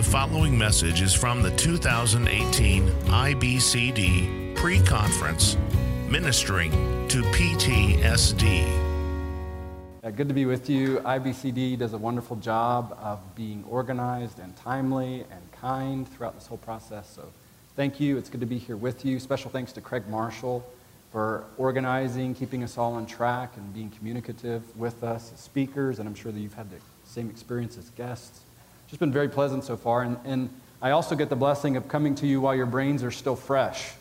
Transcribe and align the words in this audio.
The 0.00 0.10
following 0.10 0.56
message 0.56 1.02
is 1.02 1.12
from 1.12 1.42
the 1.42 1.50
2018 1.56 2.88
IBCD 2.88 4.56
pre 4.56 4.80
conference 4.80 5.58
Ministering 6.08 6.70
to 7.08 7.20
PTSD. 7.20 8.64
Uh, 10.02 10.08
good 10.08 10.28
to 10.28 10.32
be 10.32 10.46
with 10.46 10.70
you. 10.70 11.00
IBCD 11.00 11.76
does 11.76 11.92
a 11.92 11.98
wonderful 11.98 12.36
job 12.36 12.96
of 12.98 13.20
being 13.36 13.62
organized 13.68 14.38
and 14.38 14.56
timely 14.56 15.26
and 15.30 15.52
kind 15.52 16.08
throughout 16.08 16.34
this 16.34 16.46
whole 16.46 16.56
process. 16.56 17.12
So 17.14 17.30
thank 17.76 18.00
you. 18.00 18.16
It's 18.16 18.30
good 18.30 18.40
to 18.40 18.46
be 18.46 18.56
here 18.56 18.78
with 18.78 19.04
you. 19.04 19.20
Special 19.20 19.50
thanks 19.50 19.70
to 19.72 19.82
Craig 19.82 20.08
Marshall 20.08 20.64
for 21.12 21.44
organizing, 21.58 22.34
keeping 22.34 22.64
us 22.64 22.78
all 22.78 22.94
on 22.94 23.04
track, 23.04 23.54
and 23.58 23.74
being 23.74 23.90
communicative 23.90 24.62
with 24.78 25.04
us 25.04 25.30
as 25.34 25.40
speakers. 25.40 25.98
And 25.98 26.08
I'm 26.08 26.14
sure 26.14 26.32
that 26.32 26.40
you've 26.40 26.54
had 26.54 26.70
the 26.70 26.78
same 27.04 27.28
experience 27.28 27.76
as 27.76 27.90
guests. 27.90 28.40
Just 28.90 28.98
been 28.98 29.12
very 29.12 29.28
pleasant 29.28 29.62
so 29.62 29.76
far. 29.76 30.02
And, 30.02 30.18
and 30.24 30.50
I 30.82 30.90
also 30.90 31.14
get 31.14 31.28
the 31.28 31.36
blessing 31.36 31.76
of 31.76 31.86
coming 31.86 32.16
to 32.16 32.26
you 32.26 32.40
while 32.40 32.56
your 32.56 32.66
brains 32.66 33.04
are 33.04 33.12
still 33.12 33.36
fresh. 33.36 33.92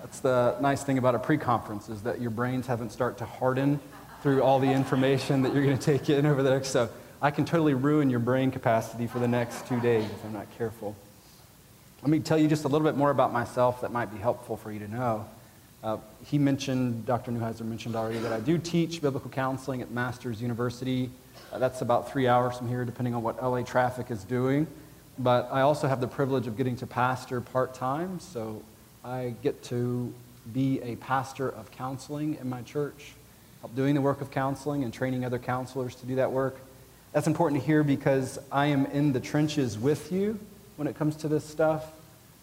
That's 0.00 0.20
the 0.20 0.56
nice 0.58 0.82
thing 0.82 0.96
about 0.96 1.14
a 1.14 1.18
pre 1.18 1.36
conference, 1.36 1.90
is 1.90 2.00
that 2.04 2.18
your 2.18 2.30
brains 2.30 2.66
haven't 2.66 2.92
started 2.92 3.18
to 3.18 3.26
harden 3.26 3.78
through 4.22 4.42
all 4.42 4.58
the 4.58 4.72
information 4.72 5.42
that 5.42 5.52
you're 5.52 5.64
going 5.64 5.76
to 5.76 5.84
take 5.84 6.08
in 6.08 6.24
over 6.24 6.42
the 6.42 6.48
next. 6.48 6.70
So 6.70 6.88
I 7.20 7.30
can 7.30 7.44
totally 7.44 7.74
ruin 7.74 8.08
your 8.08 8.20
brain 8.20 8.50
capacity 8.50 9.06
for 9.06 9.18
the 9.18 9.28
next 9.28 9.66
two 9.66 9.78
days 9.80 10.06
if 10.06 10.24
I'm 10.24 10.32
not 10.32 10.46
careful. 10.56 10.96
Let 12.00 12.08
me 12.08 12.18
tell 12.18 12.38
you 12.38 12.48
just 12.48 12.64
a 12.64 12.68
little 12.68 12.86
bit 12.86 12.96
more 12.96 13.10
about 13.10 13.34
myself 13.34 13.82
that 13.82 13.92
might 13.92 14.10
be 14.10 14.18
helpful 14.18 14.56
for 14.56 14.72
you 14.72 14.78
to 14.78 14.88
know. 14.88 15.26
Uh, 15.84 15.98
he 16.24 16.38
mentioned, 16.38 17.04
Dr. 17.04 17.32
Newheiser 17.32 17.66
mentioned 17.66 17.96
already, 17.96 18.18
that 18.20 18.32
I 18.32 18.40
do 18.40 18.56
teach 18.56 19.02
biblical 19.02 19.30
counseling 19.30 19.82
at 19.82 19.90
Masters 19.90 20.40
University. 20.40 21.10
Uh, 21.52 21.58
that's 21.58 21.82
about 21.82 22.10
three 22.10 22.28
hours 22.28 22.56
from 22.56 22.68
here, 22.68 22.84
depending 22.84 23.14
on 23.14 23.22
what 23.22 23.42
LA 23.42 23.62
traffic 23.62 24.10
is 24.10 24.24
doing. 24.24 24.66
But 25.18 25.48
I 25.52 25.60
also 25.60 25.88
have 25.88 26.00
the 26.00 26.08
privilege 26.08 26.46
of 26.46 26.56
getting 26.56 26.76
to 26.76 26.86
pastor 26.86 27.40
part 27.40 27.74
time, 27.74 28.18
so 28.20 28.62
I 29.04 29.34
get 29.42 29.62
to 29.64 30.12
be 30.52 30.80
a 30.82 30.96
pastor 30.96 31.48
of 31.48 31.70
counseling 31.70 32.36
in 32.40 32.48
my 32.48 32.62
church, 32.62 33.12
help 33.60 33.74
doing 33.76 33.94
the 33.94 34.00
work 34.00 34.20
of 34.20 34.30
counseling 34.30 34.84
and 34.84 34.92
training 34.92 35.24
other 35.24 35.38
counselors 35.38 35.94
to 35.96 36.06
do 36.06 36.16
that 36.16 36.32
work. 36.32 36.58
That's 37.12 37.26
important 37.26 37.60
to 37.60 37.66
hear 37.66 37.84
because 37.84 38.38
I 38.50 38.66
am 38.66 38.86
in 38.86 39.12
the 39.12 39.20
trenches 39.20 39.78
with 39.78 40.10
you 40.10 40.38
when 40.76 40.88
it 40.88 40.96
comes 40.96 41.16
to 41.16 41.28
this 41.28 41.44
stuff. 41.44 41.92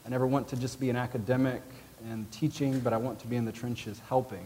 I 0.06 0.10
never 0.10 0.28
want 0.28 0.48
to 0.50 0.56
just 0.56 0.80
be 0.80 0.90
an 0.90 0.96
academic 0.96 1.62
and 2.10 2.32
teaching, 2.32 2.80
but 2.80 2.94
I 2.94 2.98
want 2.98 3.20
to 3.20 3.28
be 3.28 3.36
in 3.36 3.46
the 3.46 3.52
trenches 3.52 4.00
helping. 4.08 4.46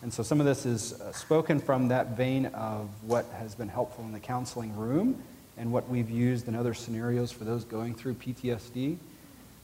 And 0.00 0.12
so 0.12 0.22
some 0.22 0.38
of 0.38 0.46
this 0.46 0.64
is 0.64 1.00
uh, 1.00 1.12
spoken 1.12 1.58
from 1.58 1.88
that 1.88 2.16
vein 2.16 2.46
of 2.46 2.88
what 3.02 3.26
has 3.36 3.54
been 3.54 3.68
helpful 3.68 4.04
in 4.04 4.12
the 4.12 4.20
counseling 4.20 4.76
room 4.76 5.20
and 5.56 5.72
what 5.72 5.88
we've 5.88 6.08
used 6.08 6.46
in 6.46 6.54
other 6.54 6.72
scenarios 6.72 7.32
for 7.32 7.44
those 7.44 7.64
going 7.64 7.94
through 7.94 8.14
PTSD. 8.14 8.96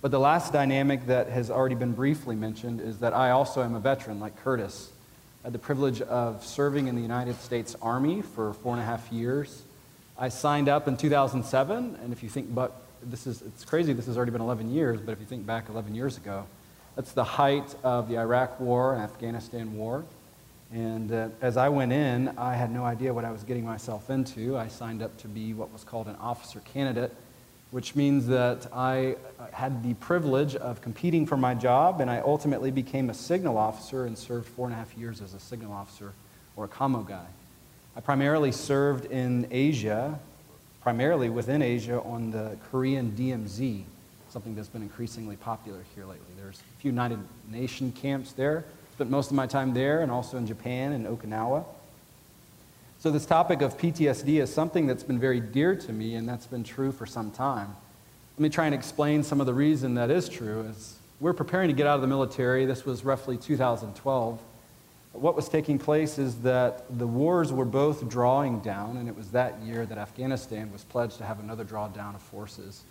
But 0.00 0.10
the 0.10 0.18
last 0.18 0.52
dynamic 0.52 1.06
that 1.06 1.28
has 1.28 1.50
already 1.50 1.77
been 1.77 1.92
briefly 1.92 2.34
mentioned 2.34 2.80
is 2.80 2.98
that 2.98 3.14
I 3.14 3.30
also 3.30 3.62
am 3.62 3.74
a 3.74 3.80
veteran, 3.80 4.18
like 4.18 4.36
Curtis. 4.42 4.90
I 5.42 5.46
had 5.46 5.52
the 5.52 5.58
privilege 5.58 6.02
of 6.02 6.44
serving 6.44 6.88
in 6.88 6.96
the 6.96 7.02
United 7.02 7.40
States 7.40 7.77
Army 7.80 8.20
for 8.20 8.55
four 8.55 8.72
and 8.72 8.82
a 8.82 8.84
half 8.84 9.10
years. 9.12 9.62
I 10.18 10.30
signed 10.30 10.68
up 10.68 10.88
in 10.88 10.96
2007, 10.96 11.98
and 12.02 12.12
if 12.12 12.22
you 12.22 12.28
think 12.28 12.50
about 12.50 12.74
this 13.02 13.27
is 13.27 13.42
it's 13.42 13.64
crazy 13.64 13.92
this 13.92 14.06
has 14.06 14.16
already 14.16 14.32
been 14.32 14.40
11 14.40 14.70
years, 14.70 15.00
but 15.00 15.12
if 15.12 15.20
you 15.20 15.27
think 15.27 15.46
back 15.46 15.68
11 15.68 15.94
years 15.94 16.16
ago, 16.16 16.46
that's 16.96 17.12
the 17.12 17.24
height 17.24 17.74
of 17.82 18.08
the 18.08 18.18
Iraq 18.18 18.58
War 18.60 18.94
and 18.94 19.02
Afghanistan 19.02 19.77
War. 19.77 20.05
And 20.73 21.12
uh, 21.12 21.29
as 21.41 21.57
I 21.57 21.69
went 21.69 21.93
in, 21.93 22.29
I 22.37 22.55
had 22.55 22.73
no 22.73 22.84
idea 22.84 23.12
what 23.12 23.25
I 23.25 23.31
was 23.31 23.45
getting 23.45 23.65
myself 23.65 24.11
into. 24.11 24.57
I 24.57 24.69
signed 24.69 25.03
up 25.03 25.17
to 25.19 25.29
be 25.29 25.55
what 25.55 25.73
was 25.73 25.84
called 25.84 26.09
an 26.09 26.17
officer 26.17 26.61
candidate 26.61 27.15
which 27.75 27.97
means 27.97 28.29
that 28.29 28.69
I 28.73 29.17
had 29.53 29.83
the 29.83 29.95
privilege 29.95 30.55
of 30.55 30.81
competing 30.81 31.27
for 31.27 31.37
my 31.37 31.55
job, 31.55 32.01
and 32.01 32.09
I 32.09 32.20
ultimately 32.20 32.70
became 32.70 33.11
a 33.11 33.15
signal 33.15 33.59
officer 33.59 34.07
and 34.07 34.17
served 34.17 34.47
four 34.47 34.67
and 34.67 34.74
a 34.74 34.79
half 34.79 34.97
years 34.97 35.20
as 35.20 35.35
a 35.35 35.41
signal 35.41 35.73
officer 35.73 36.13
or 36.55 36.67
a 36.67 36.69
commo 36.69 37.05
guy. 37.05 37.27
I 37.97 38.01
primarily 38.01 38.53
served 38.53 39.07
in 39.07 39.48
Asia, 39.51 40.20
primarily 40.83 41.30
within 41.30 41.63
Asia 41.63 42.01
on 42.03 42.30
the 42.30 42.57
Korean 42.70 43.11
DMZ, 43.11 43.83
something 44.30 44.55
that's 44.55 44.69
been 44.69 44.83
increasingly 44.83 45.35
popular 45.35 45.80
here 45.97 46.05
lately. 46.05 46.33
There's 46.36 46.61
a 46.61 46.80
few 46.80 46.92
United 46.92 47.19
Nation 47.51 47.91
camps 47.91 48.30
there. 48.30 48.64
Spent 48.94 49.10
most 49.10 49.30
of 49.30 49.36
my 49.36 49.48
time 49.48 49.74
there 49.74 50.02
and 50.02 50.12
also 50.12 50.36
in 50.36 50.46
Japan 50.46 50.92
and 50.92 51.05
Okinawa. 51.05 51.64
So, 53.00 53.10
this 53.10 53.27
topic 53.27 53.60
of 53.60 53.77
PTSD 53.77 54.40
is 54.40 54.55
something 54.55 54.86
that's 54.86 55.02
been 55.02 55.18
very 55.18 55.40
dear 55.40 55.74
to 55.74 55.92
me, 55.92 56.14
and 56.14 56.28
that's 56.28 56.46
been 56.46 56.62
true 56.62 56.92
for 56.92 57.05
some 57.05 57.32
time. 57.32 57.74
Let 58.36 58.42
me 58.42 58.48
try 58.50 58.66
and 58.66 58.74
explain 58.74 59.24
some 59.24 59.40
of 59.40 59.46
the 59.46 59.52
reason 59.52 59.94
that 59.94 60.12
is 60.12 60.28
true. 60.28 60.64
As 60.70 60.94
we're 61.18 61.32
preparing 61.32 61.66
to 61.70 61.74
get 61.74 61.88
out 61.88 61.96
of 61.96 62.02
the 62.02 62.06
military, 62.06 62.66
this 62.66 62.84
was 62.84 63.05
roughly 63.05 63.36
2012. 63.36 64.40
What 65.12 65.34
was 65.34 65.48
taking 65.48 65.76
place 65.76 66.16
is 66.16 66.36
that 66.42 66.84
the 66.96 67.06
wars 67.08 67.52
were 67.52 67.64
both 67.64 68.08
drawing 68.08 68.61
down, 68.61 68.98
and 68.98 69.08
it 69.08 69.16
was 69.16 69.32
that 69.32 69.61
year 69.62 69.84
that 69.86 69.98
Afghanistan 69.98 70.70
was 70.70 70.84
pledged 70.84 71.18
to 71.18 71.24
have 71.24 71.40
another 71.40 71.64
drawdown 71.64 72.14
of 72.14 72.22
forces. 72.22 72.84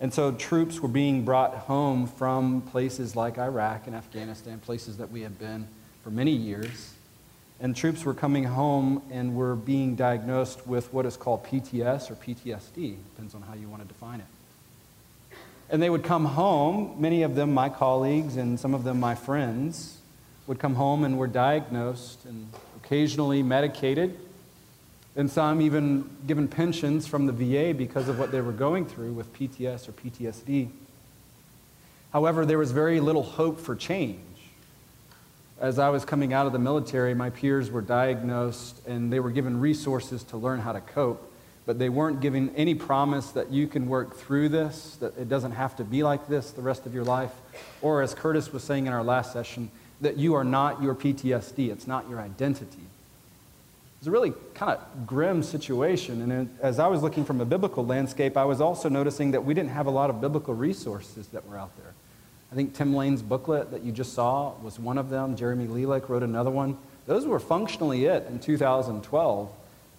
And 0.00 0.12
so 0.12 0.32
troops 0.32 0.80
were 0.80 0.88
being 0.88 1.24
brought 1.24 1.54
home 1.54 2.06
from 2.06 2.62
places 2.62 3.14
like 3.14 3.38
Iraq 3.38 3.86
and 3.86 3.94
Afghanistan, 3.94 4.58
places 4.58 4.98
that 4.98 5.10
we 5.10 5.22
had 5.22 5.38
been 5.38 5.68
for 6.02 6.10
many 6.10 6.32
years. 6.32 6.94
And 7.60 7.74
troops 7.74 8.04
were 8.04 8.14
coming 8.14 8.44
home 8.44 9.02
and 9.10 9.36
were 9.36 9.54
being 9.54 9.94
diagnosed 9.94 10.66
with 10.66 10.92
what 10.92 11.06
is 11.06 11.16
called 11.16 11.44
PTS 11.44 12.10
or 12.10 12.16
PTSD, 12.16 12.96
depends 13.14 13.34
on 13.34 13.42
how 13.42 13.54
you 13.54 13.68
want 13.68 13.82
to 13.82 13.88
define 13.88 14.20
it. 14.20 15.36
And 15.70 15.80
they 15.80 15.88
would 15.88 16.04
come 16.04 16.26
home, 16.26 16.96
many 16.98 17.22
of 17.22 17.36
them 17.36 17.54
my 17.54 17.68
colleagues 17.68 18.36
and 18.36 18.60
some 18.60 18.74
of 18.74 18.84
them 18.84 19.00
my 19.00 19.14
friends, 19.14 19.98
would 20.46 20.58
come 20.58 20.74
home 20.74 21.04
and 21.04 21.16
were 21.16 21.26
diagnosed 21.26 22.24
and 22.26 22.48
occasionally 22.76 23.42
medicated, 23.42 24.18
and 25.16 25.30
some 25.30 25.60
even 25.60 26.08
given 26.26 26.48
pensions 26.48 27.06
from 27.06 27.26
the 27.26 27.32
VA 27.32 27.72
because 27.72 28.08
of 28.08 28.18
what 28.18 28.32
they 28.32 28.40
were 28.40 28.52
going 28.52 28.86
through 28.86 29.12
with 29.12 29.32
PTS 29.32 29.88
or 29.88 29.92
PTSD. 29.92 30.68
However, 32.12 32.46
there 32.46 32.58
was 32.58 32.72
very 32.72 33.00
little 33.00 33.22
hope 33.22 33.60
for 33.60 33.74
change 33.74 34.20
as 35.60 35.78
I 35.78 35.88
was 35.88 36.04
coming 36.04 36.32
out 36.32 36.46
of 36.46 36.52
the 36.52 36.58
military, 36.58 37.14
my 37.14 37.30
peers 37.30 37.70
were 37.70 37.80
diagnosed 37.80 38.86
and 38.86 39.12
they 39.12 39.20
were 39.20 39.30
given 39.30 39.60
resources 39.60 40.22
to 40.24 40.36
learn 40.36 40.60
how 40.60 40.72
to 40.72 40.80
cope, 40.80 41.32
but 41.64 41.78
they 41.78 41.88
weren't 41.88 42.20
given 42.20 42.54
any 42.56 42.74
promise 42.74 43.30
that 43.30 43.50
you 43.50 43.66
can 43.66 43.88
work 43.88 44.16
through 44.16 44.48
this, 44.48 44.96
that 44.96 45.16
it 45.16 45.28
doesn't 45.28 45.52
have 45.52 45.76
to 45.76 45.84
be 45.84 46.02
like 46.02 46.26
this 46.28 46.50
the 46.50 46.62
rest 46.62 46.86
of 46.86 46.94
your 46.94 47.04
life. 47.04 47.32
Or, 47.82 48.02
as 48.02 48.14
Curtis 48.14 48.52
was 48.52 48.64
saying 48.64 48.86
in 48.86 48.92
our 48.92 49.04
last 49.04 49.32
session, 49.32 49.70
that 50.00 50.16
you 50.16 50.34
are 50.34 50.44
not 50.44 50.82
your 50.82 50.94
PTSD, 50.94 51.70
it's 51.70 51.86
not 51.86 52.08
your 52.10 52.20
identity. 52.20 52.82
It's 54.04 54.08
a 54.10 54.10
really 54.10 54.34
kind 54.52 54.72
of 54.72 55.06
grim 55.06 55.42
situation. 55.42 56.30
And 56.30 56.58
as 56.60 56.78
I 56.78 56.88
was 56.88 57.02
looking 57.02 57.24
from 57.24 57.40
a 57.40 57.46
biblical 57.46 57.86
landscape, 57.86 58.36
I 58.36 58.44
was 58.44 58.60
also 58.60 58.90
noticing 58.90 59.30
that 59.30 59.42
we 59.42 59.54
didn't 59.54 59.70
have 59.70 59.86
a 59.86 59.90
lot 59.90 60.10
of 60.10 60.20
biblical 60.20 60.52
resources 60.52 61.28
that 61.28 61.48
were 61.48 61.56
out 61.56 61.74
there. 61.78 61.94
I 62.52 62.54
think 62.54 62.74
Tim 62.74 62.94
Lane's 62.94 63.22
booklet 63.22 63.70
that 63.70 63.82
you 63.82 63.92
just 63.92 64.12
saw 64.12 64.52
was 64.62 64.78
one 64.78 64.98
of 64.98 65.08
them. 65.08 65.36
Jeremy 65.36 65.68
Lelek 65.68 66.10
wrote 66.10 66.22
another 66.22 66.50
one. 66.50 66.76
Those 67.06 67.24
were 67.24 67.40
functionally 67.40 68.04
it 68.04 68.26
in 68.28 68.40
2012. 68.40 69.50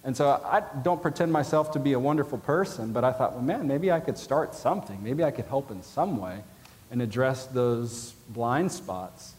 And 0.04 0.16
so 0.16 0.40
I 0.44 0.62
don't 0.84 1.02
pretend 1.02 1.32
myself 1.32 1.72
to 1.72 1.80
be 1.80 1.94
a 1.94 1.98
wonderful 1.98 2.38
person, 2.38 2.92
but 2.92 3.02
I 3.02 3.10
thought, 3.10 3.32
well, 3.32 3.42
man, 3.42 3.66
maybe 3.66 3.90
I 3.90 3.98
could 3.98 4.18
start 4.18 4.54
something. 4.54 5.02
Maybe 5.02 5.24
I 5.24 5.32
could 5.32 5.46
help 5.46 5.72
in 5.72 5.82
some 5.82 6.18
way 6.18 6.44
and 6.92 7.02
address 7.02 7.46
those 7.46 8.14
blind 8.28 8.70
spots. 8.70 9.34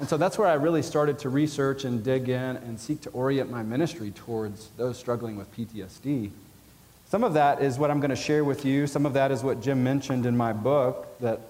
And 0.00 0.08
so 0.08 0.16
that's 0.16 0.38
where 0.38 0.48
I 0.48 0.54
really 0.54 0.80
started 0.80 1.18
to 1.20 1.28
research 1.28 1.84
and 1.84 2.02
dig 2.02 2.30
in 2.30 2.56
and 2.56 2.80
seek 2.80 3.02
to 3.02 3.10
orient 3.10 3.50
my 3.50 3.62
ministry 3.62 4.10
towards 4.10 4.70
those 4.78 4.98
struggling 4.98 5.36
with 5.36 5.54
PTSD. 5.54 6.30
Some 7.10 7.22
of 7.22 7.34
that 7.34 7.60
is 7.60 7.78
what 7.78 7.90
I'm 7.90 8.00
going 8.00 8.08
to 8.08 8.16
share 8.16 8.42
with 8.42 8.64
you. 8.64 8.86
Some 8.86 9.04
of 9.04 9.12
that 9.12 9.30
is 9.30 9.44
what 9.44 9.60
Jim 9.60 9.84
mentioned 9.84 10.24
in 10.24 10.34
my 10.34 10.54
book 10.54 11.06
that 11.20 11.40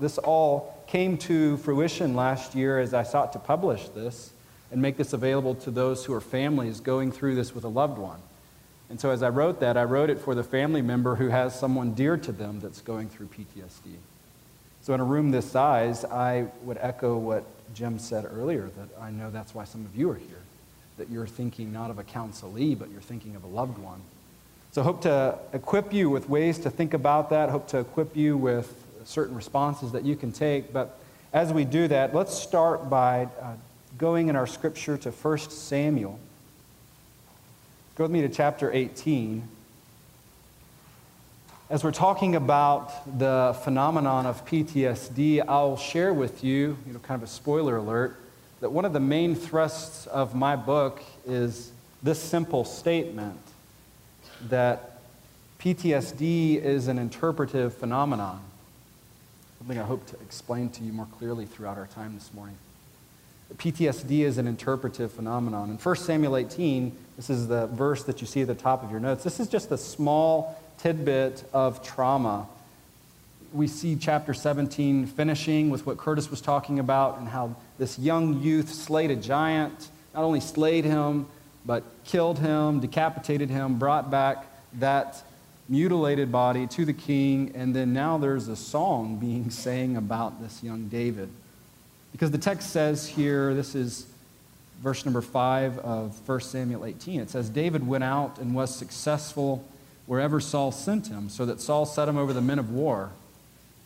this 0.00 0.16
all 0.16 0.82
came 0.86 1.18
to 1.18 1.58
fruition 1.58 2.16
last 2.16 2.54
year 2.54 2.78
as 2.80 2.94
I 2.94 3.02
sought 3.02 3.34
to 3.34 3.38
publish 3.38 3.88
this 3.90 4.32
and 4.72 4.80
make 4.80 4.96
this 4.96 5.12
available 5.12 5.54
to 5.56 5.70
those 5.70 6.06
who 6.06 6.14
are 6.14 6.20
families 6.22 6.80
going 6.80 7.12
through 7.12 7.34
this 7.34 7.54
with 7.54 7.64
a 7.64 7.68
loved 7.68 7.98
one. 7.98 8.20
And 8.88 8.98
so 8.98 9.10
as 9.10 9.22
I 9.22 9.28
wrote 9.28 9.60
that, 9.60 9.76
I 9.76 9.84
wrote 9.84 10.08
it 10.08 10.18
for 10.18 10.34
the 10.34 10.44
family 10.44 10.80
member 10.80 11.16
who 11.16 11.28
has 11.28 11.58
someone 11.58 11.92
dear 11.92 12.16
to 12.16 12.32
them 12.32 12.58
that's 12.60 12.80
going 12.80 13.10
through 13.10 13.26
PTSD. 13.26 13.96
So 14.82 14.94
in 14.94 15.00
a 15.00 15.04
room 15.04 15.30
this 15.30 15.50
size, 15.50 16.04
I 16.04 16.46
would 16.62 16.78
echo 16.80 17.16
what 17.16 17.44
Jim 17.74 17.98
said 17.98 18.24
earlier, 18.24 18.70
that 18.76 19.00
I 19.00 19.10
know 19.10 19.30
that's 19.30 19.54
why 19.54 19.64
some 19.64 19.84
of 19.84 19.96
you 19.96 20.10
are 20.10 20.16
here, 20.16 20.40
that 20.96 21.10
you're 21.10 21.26
thinking 21.26 21.72
not 21.72 21.90
of 21.90 21.98
a 21.98 22.04
counselee, 22.04 22.78
but 22.78 22.90
you're 22.90 23.00
thinking 23.00 23.36
of 23.36 23.44
a 23.44 23.48
loved 23.48 23.78
one. 23.78 24.00
So 24.72 24.82
hope 24.82 25.02
to 25.02 25.38
equip 25.52 25.92
you 25.92 26.10
with 26.10 26.28
ways 26.28 26.58
to 26.60 26.70
think 26.70 26.94
about 26.94 27.30
that, 27.30 27.50
hope 27.50 27.68
to 27.68 27.78
equip 27.78 28.16
you 28.16 28.36
with 28.36 28.84
certain 29.04 29.34
responses 29.34 29.92
that 29.92 30.04
you 30.04 30.16
can 30.16 30.32
take. 30.32 30.72
But 30.72 30.98
as 31.32 31.52
we 31.52 31.64
do 31.64 31.88
that, 31.88 32.14
let's 32.14 32.34
start 32.34 32.88
by 32.88 33.28
uh, 33.40 33.54
going 33.96 34.28
in 34.28 34.36
our 34.36 34.46
scripture 34.46 34.96
to 34.98 35.10
1 35.10 35.38
Samuel. 35.38 36.18
Go 37.96 38.04
with 38.04 38.10
me 38.10 38.20
to 38.22 38.28
chapter 38.28 38.72
18. 38.72 39.42
As 41.70 41.84
we're 41.84 41.92
talking 41.92 42.34
about 42.34 43.18
the 43.18 43.54
phenomenon 43.62 44.24
of 44.24 44.42
PTSD, 44.46 45.44
I'll 45.46 45.76
share 45.76 46.14
with 46.14 46.42
you, 46.42 46.78
you 46.86 46.94
know, 46.94 46.98
kind 47.00 47.22
of 47.22 47.28
a 47.28 47.30
spoiler 47.30 47.76
alert, 47.76 48.18
that 48.60 48.72
one 48.72 48.86
of 48.86 48.94
the 48.94 49.00
main 49.00 49.34
thrusts 49.34 50.06
of 50.06 50.34
my 50.34 50.56
book 50.56 51.02
is 51.26 51.70
this 52.02 52.22
simple 52.22 52.64
statement 52.64 53.38
that 54.48 54.98
PTSD 55.58 56.56
is 56.56 56.88
an 56.88 56.98
interpretive 56.98 57.74
phenomenon. 57.74 58.40
Something 59.58 59.78
I 59.78 59.84
hope 59.84 60.06
to 60.06 60.16
explain 60.22 60.70
to 60.70 60.82
you 60.82 60.94
more 60.94 61.08
clearly 61.18 61.44
throughout 61.44 61.76
our 61.76 61.88
time 61.88 62.14
this 62.14 62.32
morning. 62.32 62.56
PTSD 63.56 64.20
is 64.20 64.38
an 64.38 64.46
interpretive 64.46 65.12
phenomenon. 65.12 65.68
In 65.68 65.76
1 65.76 65.96
Samuel 65.96 66.38
18, 66.38 66.96
this 67.16 67.28
is 67.28 67.46
the 67.46 67.66
verse 67.66 68.04
that 68.04 68.22
you 68.22 68.26
see 68.26 68.40
at 68.40 68.46
the 68.46 68.54
top 68.54 68.82
of 68.82 68.90
your 68.90 69.00
notes. 69.00 69.22
This 69.22 69.38
is 69.38 69.48
just 69.48 69.70
a 69.70 69.76
small 69.76 70.58
tidbit 70.78 71.44
of 71.52 71.82
trauma. 71.82 72.46
We 73.52 73.66
see 73.66 73.96
chapter 73.96 74.34
17 74.34 75.06
finishing 75.06 75.70
with 75.70 75.86
what 75.86 75.98
Curtis 75.98 76.30
was 76.30 76.40
talking 76.40 76.78
about 76.78 77.18
and 77.18 77.28
how 77.28 77.56
this 77.78 77.98
young 77.98 78.40
youth 78.40 78.72
slayed 78.72 79.10
a 79.10 79.16
giant, 79.16 79.88
not 80.14 80.24
only 80.24 80.40
slayed 80.40 80.84
him, 80.84 81.26
but 81.64 81.84
killed 82.04 82.38
him, 82.38 82.80
decapitated 82.80 83.50
him, 83.50 83.78
brought 83.78 84.10
back 84.10 84.46
that 84.74 85.22
mutilated 85.68 86.32
body 86.32 86.66
to 86.66 86.84
the 86.84 86.92
king, 86.92 87.52
and 87.54 87.74
then 87.74 87.92
now 87.92 88.18
there's 88.18 88.48
a 88.48 88.56
song 88.56 89.16
being 89.16 89.50
sang 89.50 89.96
about 89.96 90.40
this 90.40 90.62
young 90.62 90.88
David. 90.88 91.28
Because 92.12 92.30
the 92.30 92.38
text 92.38 92.70
says 92.70 93.06
here, 93.06 93.54
this 93.54 93.74
is 93.74 94.06
verse 94.80 95.04
number 95.04 95.20
5 95.20 95.78
of 95.80 96.28
1 96.28 96.40
Samuel 96.40 96.86
18. 96.86 97.20
It 97.20 97.30
says, 97.30 97.50
David 97.50 97.86
went 97.86 98.04
out 98.04 98.38
and 98.38 98.54
was 98.54 98.74
successful 98.74 99.64
wherever 100.08 100.40
Saul 100.40 100.72
sent 100.72 101.08
him, 101.08 101.28
so 101.28 101.44
that 101.44 101.60
Saul 101.60 101.84
set 101.84 102.08
him 102.08 102.16
over 102.16 102.32
the 102.32 102.40
men 102.40 102.58
of 102.58 102.70
war. 102.70 103.10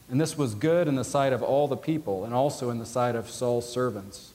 And 0.09 0.21
this 0.21 0.39
was 0.39 0.55
good 0.55 0.87
in 0.87 0.95
the 0.95 1.05
sight 1.05 1.33
of 1.33 1.43
all 1.43 1.67
the 1.67 1.77
people, 1.77 2.25
and 2.25 2.33
also 2.33 2.71
in 2.71 2.79
the 2.79 2.87
sight 2.87 3.17
of 3.17 3.29
Saul's 3.29 3.69
servants. 3.69 4.31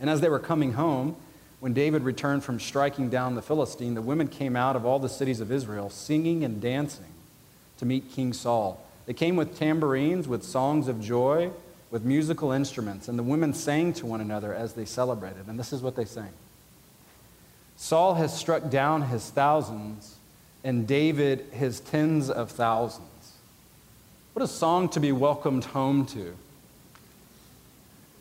And 0.00 0.10
as 0.10 0.20
they 0.20 0.28
were 0.28 0.40
coming 0.40 0.72
home, 0.72 1.14
when 1.60 1.72
David 1.72 2.02
returned 2.02 2.42
from 2.42 2.58
striking 2.58 3.08
down 3.10 3.36
the 3.36 3.42
Philistine, 3.42 3.94
the 3.94 4.02
women 4.02 4.26
came 4.26 4.56
out 4.56 4.74
of 4.74 4.84
all 4.84 4.98
the 4.98 5.08
cities 5.08 5.40
of 5.40 5.52
Israel, 5.52 5.88
singing 5.88 6.44
and 6.44 6.60
dancing 6.60 7.14
to 7.78 7.86
meet 7.86 8.10
King 8.10 8.32
Saul. 8.32 8.84
They 9.06 9.14
came 9.14 9.36
with 9.36 9.56
tambourines, 9.56 10.26
with 10.26 10.42
songs 10.42 10.88
of 10.88 11.00
joy, 11.00 11.52
with 11.92 12.04
musical 12.04 12.50
instruments, 12.50 13.06
and 13.06 13.16
the 13.16 13.22
women 13.22 13.54
sang 13.54 13.92
to 13.94 14.06
one 14.06 14.20
another 14.20 14.52
as 14.52 14.72
they 14.72 14.84
celebrated. 14.84 15.46
And 15.46 15.58
this 15.58 15.72
is 15.72 15.80
what 15.80 15.94
they 15.94 16.04
sang 16.04 16.32
Saul 17.76 18.14
has 18.14 18.36
struck 18.36 18.68
down 18.68 19.02
his 19.02 19.30
thousands 19.30 20.17
and 20.64 20.86
David 20.86 21.46
his 21.52 21.80
tens 21.80 22.30
of 22.30 22.50
thousands. 22.50 23.32
What 24.32 24.44
a 24.44 24.48
song 24.48 24.88
to 24.90 25.00
be 25.00 25.12
welcomed 25.12 25.64
home 25.64 26.06
to. 26.06 26.34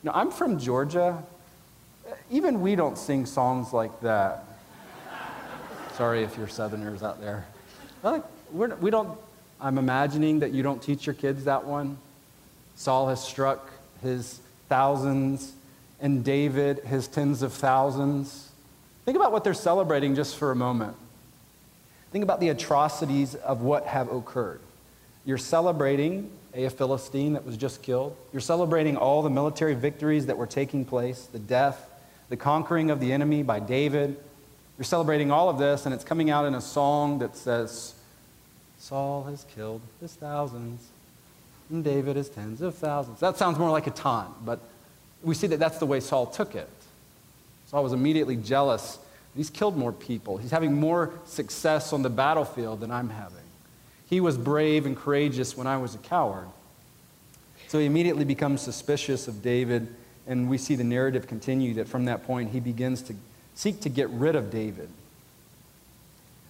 Now, 0.04 0.12
I'm 0.13 0.31
from 0.31 0.60
Georgia. 0.60 1.22
Even 2.31 2.62
we 2.62 2.75
don't 2.75 2.98
sing 2.98 3.25
songs 3.25 3.74
like 3.74 4.00
that. 4.01 4.45
Sorry 5.95 6.24
if 6.24 6.38
you're 6.38 6.48
Southerners 6.48 7.04
out 7.04 7.19
there. 7.19 7.45
We're, 8.51 8.75
we 8.75 8.90
don't, 8.90 9.18
I'm 9.60 9.78
imagining 9.78 10.40
that 10.40 10.51
you 10.51 10.63
don't 10.63 10.81
teach 10.81 11.06
your 11.06 11.16
kids 11.16 11.45
that 11.45 11.66
one. 11.66 11.98
Saul 12.75 13.10
has 13.10 13.24
struck 13.24 13.69
his 14.01 14.40
thousands, 14.69 15.54
and 16.00 16.24
David 16.24 16.80
his 16.80 17.07
tens 17.07 17.42
of 17.42 17.51
thousands. 17.51 18.51
Think 19.06 19.18
about 19.18 19.31
what 19.31 19.44
they're 19.44 19.54
celebrating 19.54 20.16
just 20.16 20.38
for 20.38 20.51
a 20.51 20.56
moment. 20.56 20.95
Think 22.12 22.24
about 22.24 22.39
the 22.39 22.50
atrocities 22.50 23.36
of 23.36 23.62
what 23.62 23.86
have 23.86 24.12
occurred. 24.12 24.62
You're 25.25 25.38
celebrating 25.38 26.31
a 26.54 26.69
Philistine 26.69 27.33
that 27.33 27.45
was 27.45 27.57
just 27.57 27.83
killed. 27.83 28.15
You're 28.31 28.42
celebrating 28.42 28.98
all 28.98 29.21
the 29.21 29.30
military 29.30 29.75
victories 29.75 30.25
that 30.27 30.38
were 30.38 30.48
taking 30.48 30.86
place, 30.86 31.27
the 31.31 31.39
death, 31.39 31.89
the 32.30 32.38
conquering 32.38 32.89
of 32.89 33.00
the 33.00 33.12
enemy 33.12 33.44
by 33.44 33.59
David. 33.59 34.18
You're 34.77 34.86
celebrating 34.86 35.31
all 35.31 35.50
of 35.50 35.57
this, 35.57 35.86
and 35.86 35.94
it's 35.94 36.04
coming 36.04 36.30
out 36.30 36.45
in 36.45 36.56
a 36.56 36.62
song 36.62 37.19
that 37.19 37.36
says, 37.36 37.94
Saul 38.80 39.24
has 39.24 39.45
killed 39.56 39.81
his 40.00 40.13
thousands, 40.13 40.88
and 41.69 41.83
David 41.83 42.15
his 42.15 42.30
tens 42.30 42.62
of 42.62 42.75
thousands. 42.75 43.19
That 43.19 43.38
sounds 43.38 43.57
more 43.57 43.69
like 43.69 43.88
a 43.88 43.92
taunt, 43.92 44.45
but 44.45 44.59
we 45.24 45.36
see 45.36 45.48
that 45.48 45.59
that's 45.59 45.80
the 45.80 45.86
way 45.86 46.00
Saul 46.00 46.27
took 46.27 46.56
it. 46.56 46.69
Saul 47.68 47.83
was 47.83 47.92
immediately 47.92 48.38
jealous 48.38 48.98
He's 49.38 49.51
killed 49.51 49.78
more 49.78 49.94
people. 49.94 50.38
He's 50.38 50.50
having 50.50 50.74
more 50.74 51.13
success 51.25 51.94
on 51.94 52.01
the 52.01 52.10
battlefield 52.10 52.80
than 52.80 52.92
I'm 52.92 53.10
having. 53.10 53.38
He 54.10 54.19
was 54.19 54.36
brave 54.36 54.88
and 54.88 54.98
courageous 54.98 55.56
when 55.56 55.68
I 55.68 55.78
was 55.78 55.94
a 55.94 56.00
coward. 56.00 56.48
So 57.68 57.78
he 57.78 57.86
immediately 57.86 58.25
becomes 58.25 58.62
suspicious 58.62 59.28
of 59.28 59.44
David, 59.44 59.94
and 60.25 60.50
we 60.50 60.57
see 60.57 60.74
the 60.75 60.84
narrative 60.84 61.28
continue 61.28 61.75
that 61.75 61.88
from 61.88 62.06
that 62.06 62.25
point 62.25 62.50
he 62.51 62.60
begins 62.60 63.04
to 63.04 63.16
seek 63.54 63.80
to 63.81 63.89
get 63.89 64.10
rid 64.10 64.36
of 64.36 64.50
David. 64.50 64.89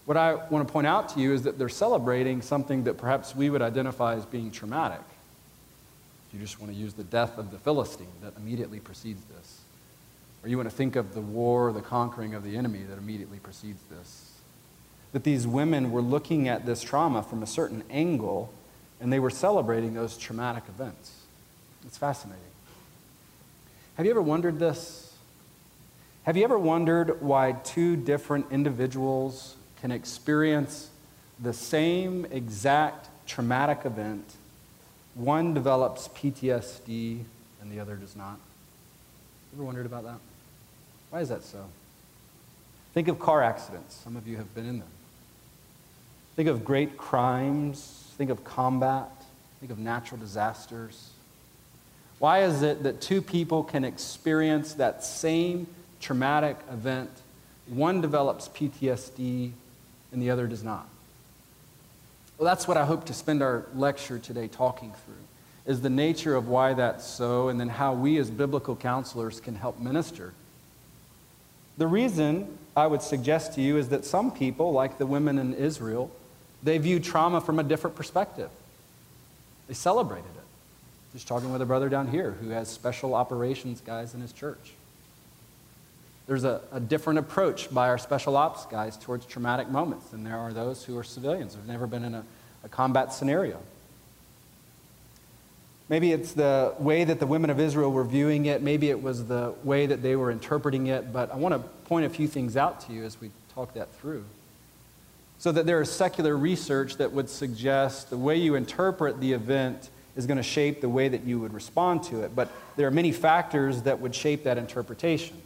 What 0.05 0.15
I 0.15 0.35
want 0.35 0.65
to 0.65 0.71
point 0.71 0.87
out 0.87 1.09
to 1.09 1.19
you 1.19 1.33
is 1.33 1.41
that 1.43 1.57
they're 1.57 1.67
celebrating 1.67 2.41
something 2.41 2.85
that 2.85 2.97
perhaps 2.97 3.35
we 3.35 3.49
would 3.49 3.61
identify 3.61 4.15
as 4.15 4.25
being 4.25 4.49
traumatic. 4.49 5.01
If 6.29 6.35
You 6.35 6.39
just 6.39 6.61
want 6.61 6.71
to 6.71 6.79
use 6.79 6.93
the 6.93 7.03
death 7.03 7.37
of 7.37 7.51
the 7.51 7.57
Philistine 7.57 8.07
that 8.21 8.33
immediately 8.37 8.79
precedes 8.79 9.21
this. 9.25 9.61
Or 10.47 10.49
you 10.49 10.55
want 10.55 10.69
to 10.69 10.75
think 10.75 10.95
of 10.95 11.13
the 11.13 11.19
war, 11.19 11.73
the 11.73 11.81
conquering 11.81 12.33
of 12.33 12.41
the 12.41 12.55
enemy 12.55 12.83
that 12.83 12.97
immediately 12.97 13.37
precedes 13.37 13.81
this. 13.89 14.31
That 15.11 15.25
these 15.25 15.45
women 15.45 15.91
were 15.91 16.01
looking 16.01 16.47
at 16.47 16.65
this 16.65 16.81
trauma 16.81 17.21
from 17.21 17.43
a 17.43 17.45
certain 17.45 17.83
angle 17.89 18.53
and 19.01 19.11
they 19.11 19.19
were 19.19 19.29
celebrating 19.29 19.93
those 19.93 20.17
traumatic 20.17 20.63
events. 20.69 21.11
It's 21.85 21.97
fascinating. 21.97 22.45
Have 23.95 24.05
you 24.05 24.11
ever 24.13 24.21
wondered 24.21 24.57
this? 24.57 25.13
Have 26.23 26.37
you 26.37 26.45
ever 26.45 26.57
wondered 26.57 27.21
why 27.21 27.51
two 27.65 27.97
different 27.97 28.45
individuals 28.49 29.57
can 29.81 29.91
experience 29.91 30.89
the 31.41 31.51
same 31.51 32.25
exact 32.31 33.09
traumatic 33.27 33.81
event? 33.83 34.35
One 35.13 35.53
develops 35.53 36.07
PTSD 36.07 37.23
and 37.59 37.69
the 37.69 37.81
other 37.81 37.97
does 37.97 38.15
not. 38.15 38.39
Ever 39.53 39.65
wondered 39.65 39.85
about 39.85 40.05
that? 40.05 40.19
Why 41.09 41.21
is 41.21 41.29
that 41.29 41.43
so? 41.43 41.65
Think 42.93 43.07
of 43.07 43.19
car 43.19 43.43
accidents. 43.43 43.95
Some 44.03 44.15
of 44.15 44.27
you 44.27 44.37
have 44.37 44.53
been 44.55 44.67
in 44.67 44.79
them. 44.79 44.87
Think 46.35 46.49
of 46.49 46.65
great 46.65 46.97
crimes. 46.97 48.11
Think 48.17 48.29
of 48.29 48.43
combat. 48.43 49.09
Think 49.59 49.71
of 49.71 49.79
natural 49.79 50.19
disasters. 50.19 51.09
Why 52.19 52.43
is 52.43 52.63
it 52.63 52.83
that 52.83 53.01
two 53.01 53.21
people 53.21 53.63
can 53.63 53.83
experience 53.83 54.73
that 54.75 55.03
same 55.03 55.67
traumatic 55.99 56.57
event? 56.71 57.09
One 57.67 58.01
develops 58.01 58.47
PTSD 58.49 59.51
and 60.11 60.21
the 60.21 60.31
other 60.31 60.47
does 60.47 60.63
not. 60.63 60.87
Well, 62.37 62.45
that's 62.45 62.67
what 62.67 62.77
I 62.77 62.85
hope 62.85 63.05
to 63.05 63.13
spend 63.13 63.41
our 63.41 63.65
lecture 63.73 64.19
today 64.19 64.47
talking 64.47 64.93
through 65.05 65.15
is 65.65 65.81
the 65.81 65.89
nature 65.89 66.35
of 66.35 66.47
why 66.47 66.73
that's 66.73 67.05
so, 67.05 67.49
and 67.49 67.59
then 67.59 67.67
how 67.67 67.93
we 67.93 68.17
as 68.17 68.31
biblical 68.31 68.75
counselors 68.75 69.39
can 69.41 69.53
help 69.53 69.79
minister. 69.79 70.33
The 71.77 71.87
reason 71.87 72.57
I 72.75 72.87
would 72.87 73.01
suggest 73.01 73.53
to 73.53 73.61
you 73.61 73.77
is 73.77 73.89
that 73.89 74.05
some 74.05 74.31
people, 74.31 74.71
like 74.71 74.97
the 74.97 75.05
women 75.05 75.37
in 75.37 75.53
Israel, 75.53 76.11
they 76.63 76.77
view 76.77 76.99
trauma 76.99 77.41
from 77.41 77.59
a 77.59 77.63
different 77.63 77.95
perspective. 77.95 78.49
They 79.67 79.73
celebrated 79.73 80.25
it. 80.25 80.43
Just 81.13 81.27
talking 81.27 81.51
with 81.51 81.61
a 81.61 81.65
brother 81.65 81.89
down 81.89 82.07
here 82.07 82.31
who 82.31 82.49
has 82.49 82.67
special 82.67 83.13
operations 83.13 83.81
guys 83.81 84.13
in 84.13 84.21
his 84.21 84.31
church. 84.31 84.73
There's 86.27 86.43
a, 86.43 86.61
a 86.71 86.79
different 86.79 87.19
approach 87.19 87.73
by 87.73 87.87
our 87.87 87.97
special 87.97 88.35
ops 88.35 88.65
guys 88.65 88.97
towards 88.97 89.25
traumatic 89.25 89.69
moments 89.69 90.09
than 90.09 90.23
there 90.23 90.37
are 90.37 90.51
those 90.51 90.83
who 90.83 90.97
are 90.97 91.03
civilians 91.03 91.55
who've 91.55 91.67
never 91.67 91.87
been 91.87 92.03
in 92.03 92.13
a, 92.13 92.23
a 92.63 92.69
combat 92.69 93.13
scenario. 93.13 93.59
Maybe 95.89 96.11
it's 96.11 96.33
the 96.33 96.73
way 96.79 97.05
that 97.05 97.19
the 97.19 97.25
women 97.27 97.49
of 97.49 97.59
Israel 97.59 97.91
were 97.91 98.03
viewing 98.03 98.45
it. 98.47 98.61
Maybe 98.61 98.89
it 98.89 99.01
was 99.01 99.25
the 99.25 99.53
way 99.63 99.85
that 99.85 100.01
they 100.01 100.17
were 100.17 100.31
interpreting 100.31 100.87
it. 100.87 101.13
But 101.13 101.31
I 101.31 101.37
want 101.37 101.53
to 101.53 101.59
point 101.85 102.05
a 102.05 102.09
few 102.09 102.27
things 102.27 102.57
out 102.57 102.81
to 102.81 102.93
you 102.93 103.05
as 103.05 103.21
we 103.21 103.31
talk 103.55 103.73
that 103.75 103.93
through. 103.95 104.25
So 105.39 105.51
that 105.53 105.65
there 105.65 105.81
is 105.81 105.89
secular 105.89 106.35
research 106.35 106.97
that 106.97 107.13
would 107.13 107.29
suggest 107.29 108.09
the 108.09 108.17
way 108.17 108.35
you 108.35 108.55
interpret 108.55 109.21
the 109.21 109.31
event 109.31 109.89
is 110.17 110.25
going 110.25 110.37
to 110.37 110.43
shape 110.43 110.81
the 110.81 110.89
way 110.89 111.07
that 111.07 111.23
you 111.23 111.39
would 111.39 111.53
respond 111.53 112.03
to 112.03 112.21
it. 112.23 112.35
But 112.35 112.51
there 112.75 112.87
are 112.87 112.91
many 112.91 113.13
factors 113.13 113.83
that 113.83 114.01
would 114.01 114.13
shape 114.13 114.43
that 114.43 114.57
interpretation. 114.57 115.37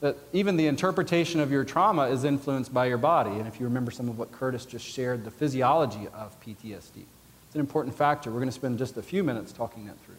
That 0.00 0.16
even 0.32 0.56
the 0.56 0.66
interpretation 0.66 1.38
of 1.38 1.52
your 1.52 1.64
trauma 1.64 2.08
is 2.08 2.24
influenced 2.24 2.74
by 2.74 2.86
your 2.86 2.98
body. 2.98 3.30
And 3.30 3.46
if 3.46 3.60
you 3.60 3.66
remember 3.66 3.90
some 3.90 4.08
of 4.08 4.18
what 4.18 4.32
Curtis 4.32 4.64
just 4.64 4.84
shared, 4.84 5.24
the 5.24 5.30
physiology 5.30 6.08
of 6.12 6.34
PTSD. 6.40 7.04
It's 7.54 7.56
an 7.56 7.60
important 7.60 7.94
factor. 7.94 8.32
We're 8.32 8.40
going 8.40 8.48
to 8.48 8.52
spend 8.52 8.78
just 8.78 8.96
a 8.96 9.02
few 9.02 9.22
minutes 9.22 9.52
talking 9.52 9.86
that 9.86 9.94
through. 10.04 10.16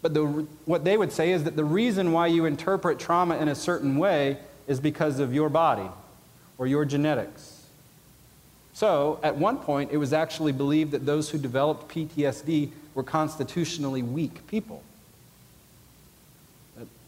But 0.00 0.14
the, 0.14 0.24
what 0.64 0.82
they 0.82 0.96
would 0.96 1.12
say 1.12 1.32
is 1.32 1.44
that 1.44 1.56
the 1.56 1.64
reason 1.64 2.10
why 2.10 2.28
you 2.28 2.46
interpret 2.46 2.98
trauma 2.98 3.36
in 3.36 3.48
a 3.48 3.54
certain 3.54 3.98
way 3.98 4.38
is 4.66 4.80
because 4.80 5.18
of 5.18 5.34
your 5.34 5.50
body 5.50 5.90
or 6.56 6.66
your 6.66 6.86
genetics. 6.86 7.66
So, 8.72 9.20
at 9.22 9.36
one 9.36 9.58
point, 9.58 9.90
it 9.92 9.98
was 9.98 10.14
actually 10.14 10.52
believed 10.52 10.92
that 10.92 11.04
those 11.04 11.28
who 11.28 11.36
developed 11.36 11.94
PTSD 11.94 12.70
were 12.94 13.02
constitutionally 13.02 14.02
weak 14.02 14.46
people. 14.46 14.82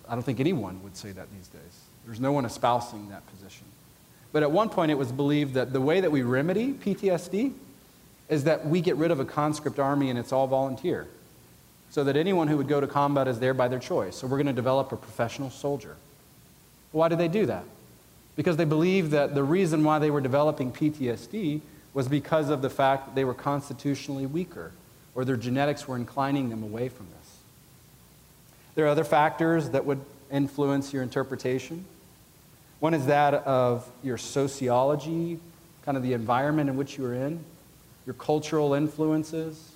I 0.06 0.14
don't 0.14 0.22
think 0.22 0.38
anyone 0.38 0.82
would 0.82 0.98
say 0.98 1.12
that 1.12 1.28
these 1.32 1.48
days. 1.48 1.80
There's 2.04 2.20
no 2.20 2.32
one 2.32 2.44
espousing 2.44 3.08
that 3.08 3.26
position. 3.30 3.64
But 4.32 4.42
at 4.42 4.50
one 4.50 4.68
point, 4.68 4.90
it 4.90 4.98
was 4.98 5.10
believed 5.10 5.54
that 5.54 5.72
the 5.72 5.80
way 5.80 6.02
that 6.02 6.12
we 6.12 6.20
remedy 6.20 6.74
PTSD 6.74 7.54
is 8.30 8.44
that 8.44 8.64
we 8.64 8.80
get 8.80 8.96
rid 8.96 9.10
of 9.10 9.20
a 9.20 9.24
conscript 9.24 9.78
army 9.78 10.08
and 10.08 10.18
it's 10.18 10.32
all 10.32 10.46
volunteer. 10.46 11.06
So 11.90 12.04
that 12.04 12.16
anyone 12.16 12.46
who 12.46 12.56
would 12.56 12.68
go 12.68 12.80
to 12.80 12.86
combat 12.86 13.26
is 13.26 13.40
there 13.40 13.52
by 13.52 13.66
their 13.66 13.80
choice. 13.80 14.16
So 14.16 14.28
we're 14.28 14.36
going 14.36 14.46
to 14.46 14.52
develop 14.52 14.92
a 14.92 14.96
professional 14.96 15.50
soldier. 15.50 15.96
Why 16.92 17.08
did 17.08 17.18
they 17.18 17.28
do 17.28 17.46
that? 17.46 17.64
Because 18.36 18.56
they 18.56 18.64
believed 18.64 19.10
that 19.10 19.34
the 19.34 19.42
reason 19.42 19.82
why 19.82 19.98
they 19.98 20.10
were 20.10 20.20
developing 20.20 20.72
PTSD 20.72 21.60
was 21.92 22.06
because 22.06 22.48
of 22.48 22.62
the 22.62 22.70
fact 22.70 23.06
that 23.06 23.14
they 23.16 23.24
were 23.24 23.34
constitutionally 23.34 24.24
weaker 24.24 24.70
or 25.16 25.24
their 25.24 25.36
genetics 25.36 25.88
were 25.88 25.96
inclining 25.96 26.48
them 26.48 26.62
away 26.62 26.88
from 26.88 27.06
this. 27.18 27.36
There 28.76 28.84
are 28.84 28.88
other 28.88 29.04
factors 29.04 29.70
that 29.70 29.84
would 29.84 30.00
influence 30.30 30.92
your 30.92 31.02
interpretation. 31.02 31.84
One 32.78 32.94
is 32.94 33.06
that 33.06 33.34
of 33.34 33.90
your 34.04 34.16
sociology, 34.16 35.40
kind 35.84 35.96
of 35.96 36.04
the 36.04 36.12
environment 36.12 36.70
in 36.70 36.76
which 36.76 36.96
you 36.96 37.04
are 37.06 37.14
in, 37.14 37.44
your 38.10 38.16
cultural 38.16 38.74
influences, 38.74 39.70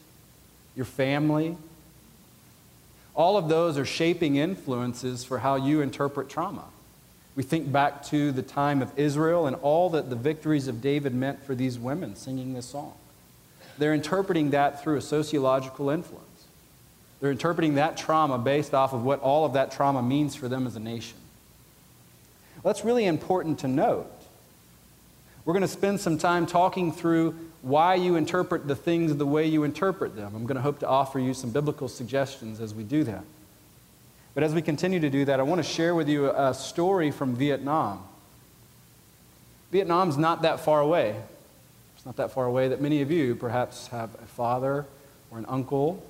your 0.75 0.85
family. 0.85 1.57
All 3.14 3.37
of 3.37 3.49
those 3.49 3.79
are 3.79 3.85
shaping 3.85 4.35
influences 4.35 5.23
for 5.23 5.38
how 5.38 5.55
you 5.55 5.83
interpret 5.83 6.29
trauma. 6.29 6.64
We 7.37 7.45
think 7.45 7.71
back 7.71 8.03
to 8.07 8.33
the 8.33 8.43
time 8.43 8.83
of 8.83 8.91
Israel 8.99 9.47
and 9.47 9.55
all 9.62 9.88
that 9.91 10.11
the 10.11 10.17
victories 10.17 10.67
of 10.67 10.83
David 10.83 11.14
meant 11.14 11.45
for 11.45 11.55
these 11.55 11.79
women 11.79 12.17
singing 12.17 12.55
this 12.55 12.67
song. 12.67 12.95
They're 13.79 13.95
interpreting 13.95 14.50
that 14.50 14.83
through 14.83 14.97
a 14.97 15.00
sociological 15.00 15.88
influence. 15.88 16.25
They're 17.21 17.31
interpreting 17.31 17.76
that 17.76 17.97
trauma 17.97 18.37
based 18.37 18.75
off 18.75 18.93
of 18.93 19.05
what 19.05 19.21
all 19.21 19.45
of 19.45 19.53
that 19.53 19.71
trauma 19.71 20.03
means 20.03 20.35
for 20.35 20.49
them 20.49 20.67
as 20.67 20.75
a 20.75 20.81
nation. 20.81 21.19
Well, 22.64 22.75
that's 22.75 22.85
really 22.85 23.05
important 23.05 23.61
to 23.61 23.69
note. 23.69 24.11
We're 25.45 25.53
going 25.53 25.62
to 25.62 25.69
spend 25.69 26.00
some 26.00 26.19
time 26.19 26.47
talking 26.47 26.91
through 26.91 27.38
why 27.64 27.94
you 27.94 28.16
interpret 28.16 28.68
the 28.68 28.76
things 28.76 29.16
the 29.16 29.25
way 29.26 29.47
you 29.47 29.64
interpret 29.64 30.14
them. 30.14 30.35
I'm 30.37 30.44
going 30.44 30.56
to 30.56 30.62
hope 30.62 30.80
to 30.80 30.87
offer 30.87 31.18
you 31.18 31.33
some 31.33 31.50
biblical 31.50 31.88
suggestions 31.88 32.61
as 32.61 32.75
we 32.75 32.85
do 32.85 33.04
that. 33.04 33.25
But 34.35 34.42
as 34.42 34.52
we 34.52 34.61
continue 34.61 35.00
to 35.00 35.09
do 35.09 35.25
that, 35.25 35.40
I 35.40 35.44
want 35.44 35.61
to 35.61 35.68
share 35.68 35.94
with 35.94 36.06
you 36.06 36.30
a 36.30 36.52
story 36.52 37.11
from 37.11 37.35
Vietnam. 37.35 38.04
Vietnam's 39.73 40.18
not 40.18 40.42
that 40.42 40.61
far 40.61 40.80
away. 40.80 41.16
It's 41.97 42.04
not 42.04 42.16
that 42.16 42.33
far 42.33 42.44
away 42.44 42.68
that 42.68 42.83
many 42.83 43.00
of 43.00 43.11
you 43.11 43.35
perhaps 43.35 43.87
have 43.87 44.14
a 44.23 44.26
father 44.26 44.85
or 45.30 45.38
an 45.38 45.47
uncle 45.49 46.04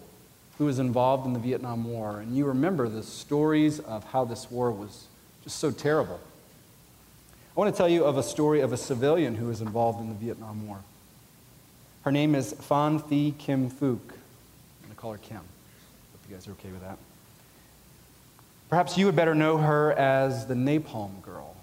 who 0.59 0.65
was 0.65 0.81
involved 0.81 1.25
in 1.25 1.35
the 1.35 1.39
Vietnam 1.39 1.85
War, 1.85 2.19
and 2.19 2.37
you 2.37 2.47
remember 2.47 2.89
the 2.89 3.03
stories 3.03 3.79
of 3.79 4.05
how 4.05 4.25
this 4.25 4.51
war 4.51 4.73
was 4.73 5.07
just 5.45 5.59
so 5.59 5.71
terrible. 5.71 6.19
I 7.57 7.61
want 7.61 7.73
to 7.73 7.77
tell 7.77 7.89
you 7.89 8.05
of 8.05 8.17
a 8.17 8.23
story 8.23 8.61
of 8.61 8.73
a 8.73 8.77
civilian 8.77 9.37
who 9.37 9.47
was 9.47 9.61
involved 9.61 10.01
in 10.01 10.09
the 10.09 10.15
Vietnam 10.15 10.67
War. 10.67 10.79
Her 12.05 12.13
name 12.13 12.35
is 12.35 12.53
Phan 12.53 12.99
Thi 12.99 13.33
Kim 13.39 13.71
Phuc. 13.71 13.81
I'm 13.81 14.83
going 14.83 14.91
to 14.91 14.95
call 14.95 15.13
her 15.13 15.19
Kim. 15.19 15.39
Hope 15.39 16.21
you 16.29 16.35
guys 16.35 16.47
are 16.47 16.51
okay 16.51 16.69
with 16.69 16.83
that. 16.83 16.99
Perhaps 18.69 18.99
you 18.99 19.07
would 19.07 19.17
better 19.17 19.35
know 19.35 19.57
her 19.57 19.93
as 19.95 20.47
the 20.47 20.53
Napalm 20.53 21.23
Girl. 21.23 21.57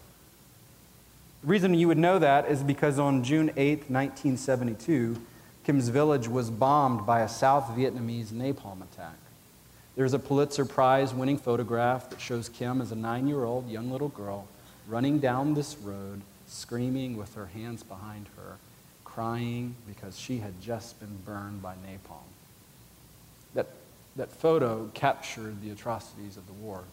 The 1.44 1.48
reason 1.48 1.76
you 1.76 1.88
would 1.90 2.00
know 2.00 2.18
that 2.18 2.50
is 2.50 2.64
because 2.64 2.98
on 2.98 3.24
June 3.24 3.52
8, 3.56 3.92
1972, 3.92 5.22
Kim's 5.64 5.90
village 5.90 6.28
was 6.28 6.50
bombed 6.50 7.06
by 7.06 7.22
a 7.22 7.30
South 7.30 7.66
Vietnamese 7.78 8.32
napalm 8.32 8.82
attack. 8.82 9.18
There's 9.96 10.14
a 10.14 10.20
Pulitzer 10.20 10.66
Prize 10.66 11.14
winning 11.14 11.38
photograph 11.38 12.10
that 12.10 12.20
shows 12.20 12.50
Kim 12.50 12.82
as 12.82 12.92
a 12.92 12.96
nine 12.96 13.28
year 13.28 13.44
old 13.44 13.70
young 13.70 13.92
little 13.92 14.10
girl 14.10 14.48
running 14.88 15.20
down 15.20 15.54
this 15.54 15.78
road, 15.78 16.22
screaming 16.48 17.16
with 17.16 17.36
her 17.36 17.46
hands 17.46 17.84
behind 17.84 18.26
her, 18.38 18.58
crying 19.14 19.76
because 19.88 20.18
she 20.18 20.38
had 20.38 20.62
just 20.62 21.00
been 21.00 21.18
burned 21.26 21.62
by 21.62 21.74
napalm. 21.74 22.24
That, 23.54 23.68
that 24.16 24.32
photo 24.32 24.90
captured 24.94 25.62
the 25.62 25.72
atrocities 25.72 26.38
of 26.38 26.48
the 26.48 26.54
war. 26.54 26.84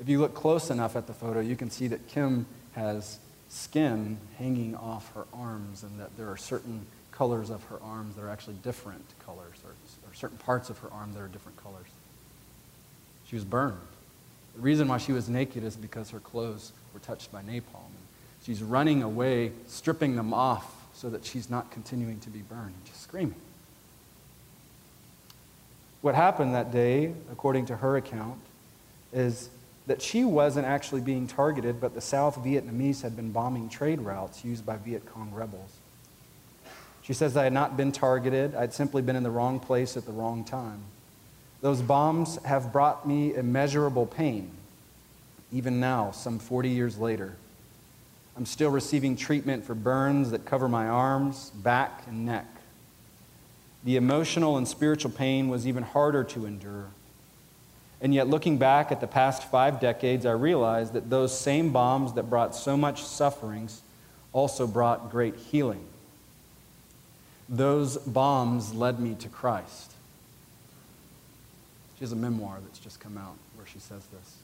If 0.00 0.08
you 0.08 0.20
look 0.20 0.34
close 0.34 0.70
enough 0.70 0.96
at 0.96 1.06
the 1.06 1.12
photo, 1.12 1.40
you 1.40 1.56
can 1.56 1.70
see 1.70 1.88
that 1.88 2.08
Kim 2.08 2.46
has 2.74 3.18
skin 3.48 4.18
hanging 4.38 4.74
off 4.74 5.12
her 5.14 5.26
arms 5.32 5.82
and 5.82 6.00
that 6.00 6.16
there 6.16 6.28
are 6.28 6.36
certain 6.36 6.86
colors 7.10 7.50
of 7.50 7.62
her 7.64 7.78
arms 7.82 8.16
that 8.16 8.22
are 8.22 8.30
actually 8.30 8.56
different 8.62 9.04
colors, 9.24 9.56
or, 9.64 9.70
or 9.70 10.14
certain 10.14 10.38
parts 10.38 10.70
of 10.70 10.78
her 10.78 10.90
arm 10.92 11.12
that 11.12 11.20
are 11.20 11.28
different 11.28 11.62
colors. 11.62 11.86
She 13.26 13.36
was 13.36 13.44
burned. 13.44 13.78
The 14.54 14.62
reason 14.62 14.88
why 14.88 14.98
she 14.98 15.12
was 15.12 15.28
naked 15.28 15.62
is 15.62 15.76
because 15.76 16.10
her 16.10 16.20
clothes 16.20 16.72
were 16.94 17.00
touched 17.00 17.30
by 17.30 17.42
napalm. 17.42 17.92
She's 18.44 18.62
running 18.62 19.02
away, 19.02 19.52
stripping 19.66 20.16
them 20.16 20.34
off 20.34 20.74
so 20.94 21.10
that 21.10 21.24
she's 21.24 21.48
not 21.48 21.70
continuing 21.70 22.20
to 22.20 22.30
be 22.30 22.40
burned, 22.40 22.74
and 22.74 22.84
just 22.84 23.02
screaming. 23.02 23.40
What 26.00 26.14
happened 26.14 26.54
that 26.54 26.72
day, 26.72 27.12
according 27.30 27.66
to 27.66 27.76
her 27.76 27.96
account, 27.96 28.38
is 29.12 29.48
that 29.86 30.02
she 30.02 30.24
wasn't 30.24 30.66
actually 30.66 31.00
being 31.00 31.26
targeted, 31.26 31.80
but 31.80 31.94
the 31.94 32.00
South 32.00 32.36
Vietnamese 32.38 33.02
had 33.02 33.16
been 33.16 33.30
bombing 33.30 33.68
trade 33.68 34.00
routes 34.00 34.44
used 34.44 34.64
by 34.64 34.76
Viet 34.76 35.06
Cong 35.06 35.32
rebels. 35.32 35.76
She 37.02 37.12
says, 37.12 37.36
I 37.36 37.44
had 37.44 37.52
not 37.52 37.76
been 37.76 37.90
targeted, 37.90 38.54
I'd 38.54 38.72
simply 38.72 39.02
been 39.02 39.16
in 39.16 39.22
the 39.22 39.30
wrong 39.30 39.58
place 39.58 39.96
at 39.96 40.06
the 40.06 40.12
wrong 40.12 40.44
time. 40.44 40.82
Those 41.60 41.82
bombs 41.82 42.42
have 42.44 42.72
brought 42.72 43.06
me 43.06 43.34
immeasurable 43.34 44.06
pain, 44.06 44.50
even 45.52 45.80
now, 45.80 46.10
some 46.12 46.38
40 46.38 46.68
years 46.68 46.98
later. 46.98 47.36
I'm 48.36 48.46
still 48.46 48.70
receiving 48.70 49.16
treatment 49.16 49.64
for 49.64 49.74
burns 49.74 50.30
that 50.30 50.44
cover 50.44 50.68
my 50.68 50.88
arms, 50.88 51.50
back, 51.50 52.02
and 52.06 52.24
neck. 52.24 52.46
The 53.84 53.96
emotional 53.96 54.56
and 54.56 54.66
spiritual 54.66 55.10
pain 55.10 55.48
was 55.48 55.66
even 55.66 55.82
harder 55.82 56.24
to 56.24 56.46
endure. 56.46 56.86
And 58.00 58.14
yet, 58.14 58.28
looking 58.28 58.58
back 58.58 58.90
at 58.90 59.00
the 59.00 59.06
past 59.06 59.44
five 59.50 59.80
decades, 59.80 60.26
I 60.26 60.32
realized 60.32 60.92
that 60.94 61.10
those 61.10 61.38
same 61.38 61.70
bombs 61.70 62.14
that 62.14 62.24
brought 62.24 62.54
so 62.54 62.76
much 62.76 63.02
sufferings 63.04 63.82
also 64.32 64.66
brought 64.66 65.10
great 65.10 65.36
healing. 65.36 65.84
Those 67.48 67.98
bombs 67.98 68.72
led 68.72 68.98
me 68.98 69.14
to 69.16 69.28
Christ. 69.28 69.92
She 71.96 72.00
has 72.00 72.12
a 72.12 72.16
memoir 72.16 72.58
that's 72.64 72.78
just 72.78 72.98
come 72.98 73.18
out 73.18 73.36
where 73.56 73.66
she 73.66 73.78
says 73.78 74.04
this. 74.06 74.36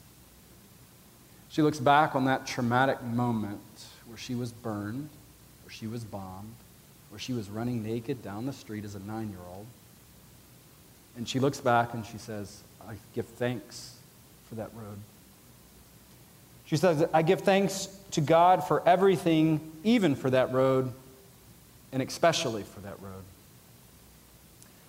She 1.49 1.61
looks 1.63 1.79
back 1.79 2.15
on 2.15 2.25
that 2.25 2.45
traumatic 2.45 3.01
moment 3.01 3.59
where 4.07 4.17
she 4.17 4.35
was 4.35 4.51
burned, 4.51 5.09
where 5.63 5.71
she 5.71 5.87
was 5.87 6.03
bombed, 6.03 6.53
where 7.09 7.19
she 7.19 7.33
was 7.33 7.49
running 7.49 7.83
naked 7.83 8.23
down 8.23 8.45
the 8.45 8.53
street 8.53 8.85
as 8.85 8.95
a 8.95 8.99
nine 8.99 9.29
year 9.29 9.39
old. 9.51 9.65
And 11.17 11.27
she 11.27 11.39
looks 11.39 11.59
back 11.59 11.93
and 11.93 12.05
she 12.05 12.17
says, 12.17 12.61
I 12.87 12.93
give 13.13 13.25
thanks 13.25 13.95
for 14.47 14.55
that 14.55 14.69
road. 14.75 14.97
She 16.65 16.77
says, 16.77 17.03
I 17.13 17.23
give 17.23 17.41
thanks 17.41 17.87
to 18.11 18.21
God 18.21 18.63
for 18.63 18.87
everything, 18.87 19.59
even 19.83 20.15
for 20.15 20.29
that 20.29 20.53
road, 20.53 20.91
and 21.91 22.01
especially 22.03 22.61
for 22.61 22.79
that 22.81 22.99
road. 23.01 23.23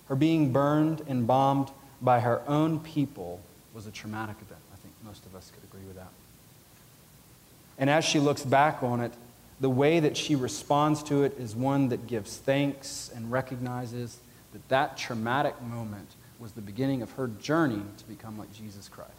Her 0.07 0.15
being 0.15 0.51
burned 0.51 1.01
and 1.07 1.25
bombed 1.25 1.69
by 2.01 2.19
her 2.19 2.41
own 2.47 2.79
people 2.81 3.39
was 3.73 3.87
a 3.87 3.91
traumatic 3.91 4.35
event. 4.41 4.61
I 4.73 4.77
think 4.77 4.93
most 5.03 5.25
of 5.25 5.35
us 5.35 5.51
could 5.51 5.63
agree 5.67 5.87
with 5.87 5.95
that. 5.95 6.11
And 7.81 7.89
as 7.89 8.05
she 8.05 8.19
looks 8.19 8.45
back 8.45 8.83
on 8.83 9.01
it, 9.01 9.11
the 9.59 9.69
way 9.69 9.99
that 9.99 10.15
she 10.15 10.35
responds 10.35 11.03
to 11.03 11.23
it 11.23 11.37
is 11.37 11.55
one 11.55 11.89
that 11.89 12.07
gives 12.07 12.37
thanks 12.37 13.11
and 13.13 13.31
recognizes 13.31 14.17
that 14.53 14.69
that 14.69 14.97
traumatic 14.97 15.61
moment 15.61 16.09
was 16.39 16.53
the 16.53 16.61
beginning 16.61 17.01
of 17.01 17.11
her 17.13 17.27
journey 17.27 17.81
to 17.97 18.03
become 18.05 18.37
like 18.37 18.53
Jesus 18.53 18.87
Christ. 18.87 19.11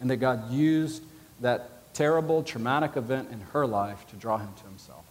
And 0.00 0.10
that 0.10 0.16
God 0.16 0.50
used 0.52 1.02
that 1.40 1.92
terrible, 1.94 2.42
traumatic 2.42 2.96
event 2.96 3.30
in 3.32 3.40
her 3.52 3.66
life 3.66 4.06
to 4.10 4.16
draw 4.16 4.38
him 4.38 4.50
to 4.56 4.64
himself. 4.64 5.04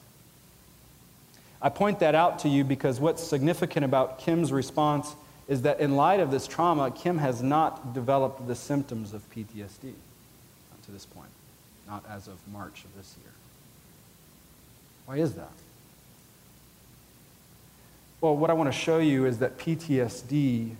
I 1.61 1.69
point 1.69 1.99
that 1.99 2.13
out 2.13 2.39
to 2.39 2.49
you 2.49 2.63
because 2.63 2.99
what's 2.99 3.23
significant 3.23 3.85
about 3.85 4.19
Kim's 4.19 4.51
response 4.51 5.15
is 5.47 5.63
that 5.63 5.79
in 5.79 5.95
light 5.95 6.19
of 6.19 6.29
this 6.29 6.45
trauma, 6.45 6.91
Kim 6.91 7.17
has 7.17 7.41
not 7.41 7.93
developed 7.93 8.47
the 8.47 8.55
symptoms 8.55 9.13
of 9.13 9.27
PTSD 9.31 9.93
to 10.85 10.91
this 10.91 11.05
point, 11.05 11.29
not 11.87 12.03
as 12.09 12.27
of 12.27 12.37
March 12.51 12.83
of 12.83 12.95
this 12.95 13.15
year. 13.21 13.31
Why 15.05 15.17
is 15.17 15.33
that? 15.33 15.51
Well, 18.21 18.37
what 18.37 18.49
I 18.49 18.53
want 18.53 18.71
to 18.71 18.77
show 18.77 18.99
you 18.99 19.25
is 19.25 19.39
that 19.39 19.57
PTSD 19.57 20.75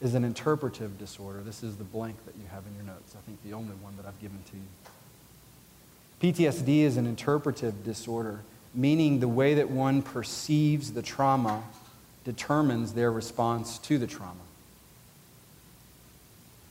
is 0.00 0.14
an 0.14 0.24
interpretive 0.24 0.98
disorder. 0.98 1.40
This 1.40 1.62
is 1.62 1.76
the 1.76 1.84
blank 1.84 2.16
that 2.24 2.34
you 2.36 2.44
have 2.50 2.62
in 2.66 2.74
your 2.74 2.84
notes. 2.84 3.14
I 3.16 3.20
think 3.26 3.42
the 3.42 3.52
only 3.52 3.74
one 3.82 3.96
that 3.96 4.06
I've 4.06 4.20
given 4.20 4.38
to 4.50 4.56
you. 4.56 6.32
PTSD 6.32 6.80
is 6.80 6.96
an 6.96 7.06
interpretive 7.06 7.84
disorder, 7.84 8.40
meaning 8.74 9.20
the 9.20 9.28
way 9.28 9.54
that 9.54 9.70
one 9.70 10.02
perceives 10.02 10.92
the 10.92 11.02
trauma 11.02 11.62
determines 12.24 12.94
their 12.94 13.12
response 13.12 13.78
to 13.78 13.98
the 13.98 14.06
trauma. 14.06 14.34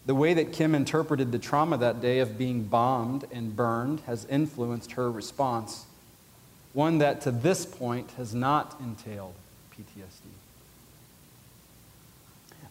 The 0.08 0.16
way 0.16 0.34
that 0.36 0.54
Kim 0.54 0.74
interpreted 0.74 1.34
the 1.34 1.38
trauma 1.38 1.78
that 1.80 2.00
day 2.00 2.20
of 2.20 2.38
being 2.38 2.64
bombed 2.64 3.26
and 3.30 3.54
burned 3.54 4.00
has 4.08 4.26
influenced 4.26 4.94
her 4.94 5.12
response, 5.12 5.86
one 6.72 7.00
that 7.00 7.20
to 7.22 7.32
this 7.32 7.66
point 7.66 8.12
has 8.12 8.34
not 8.34 8.80
entailed 8.80 9.36
PTSD. 9.74 10.30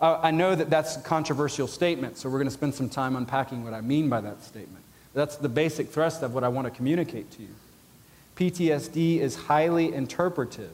Uh, 0.01 0.19
I 0.23 0.31
know 0.31 0.55
that 0.55 0.71
that's 0.71 0.97
a 0.97 1.01
controversial 1.01 1.67
statement, 1.67 2.17
so 2.17 2.31
we're 2.31 2.39
going 2.39 2.49
to 2.49 2.55
spend 2.55 2.75
some 2.75 2.89
time 2.89 3.17
unpacking 3.17 3.65
what 3.65 3.75
I 3.75 3.83
mean 3.83 4.09
by 4.09 4.23
that 4.23 4.43
statement. 4.43 4.83
That's 5.13 5.37
the 5.37 5.51
basic 5.51 5.91
thrust 5.91 6.23
of 6.23 6.33
what 6.33 6.43
I 6.43 6.49
want 6.49 6.67
to 6.67 6.71
communicate 6.71 7.31
to 7.33 7.43
you. 7.43 7.55
PTSD 8.37 9.21
is 9.21 9.37
highly 9.37 9.93
interpretive. 9.93 10.73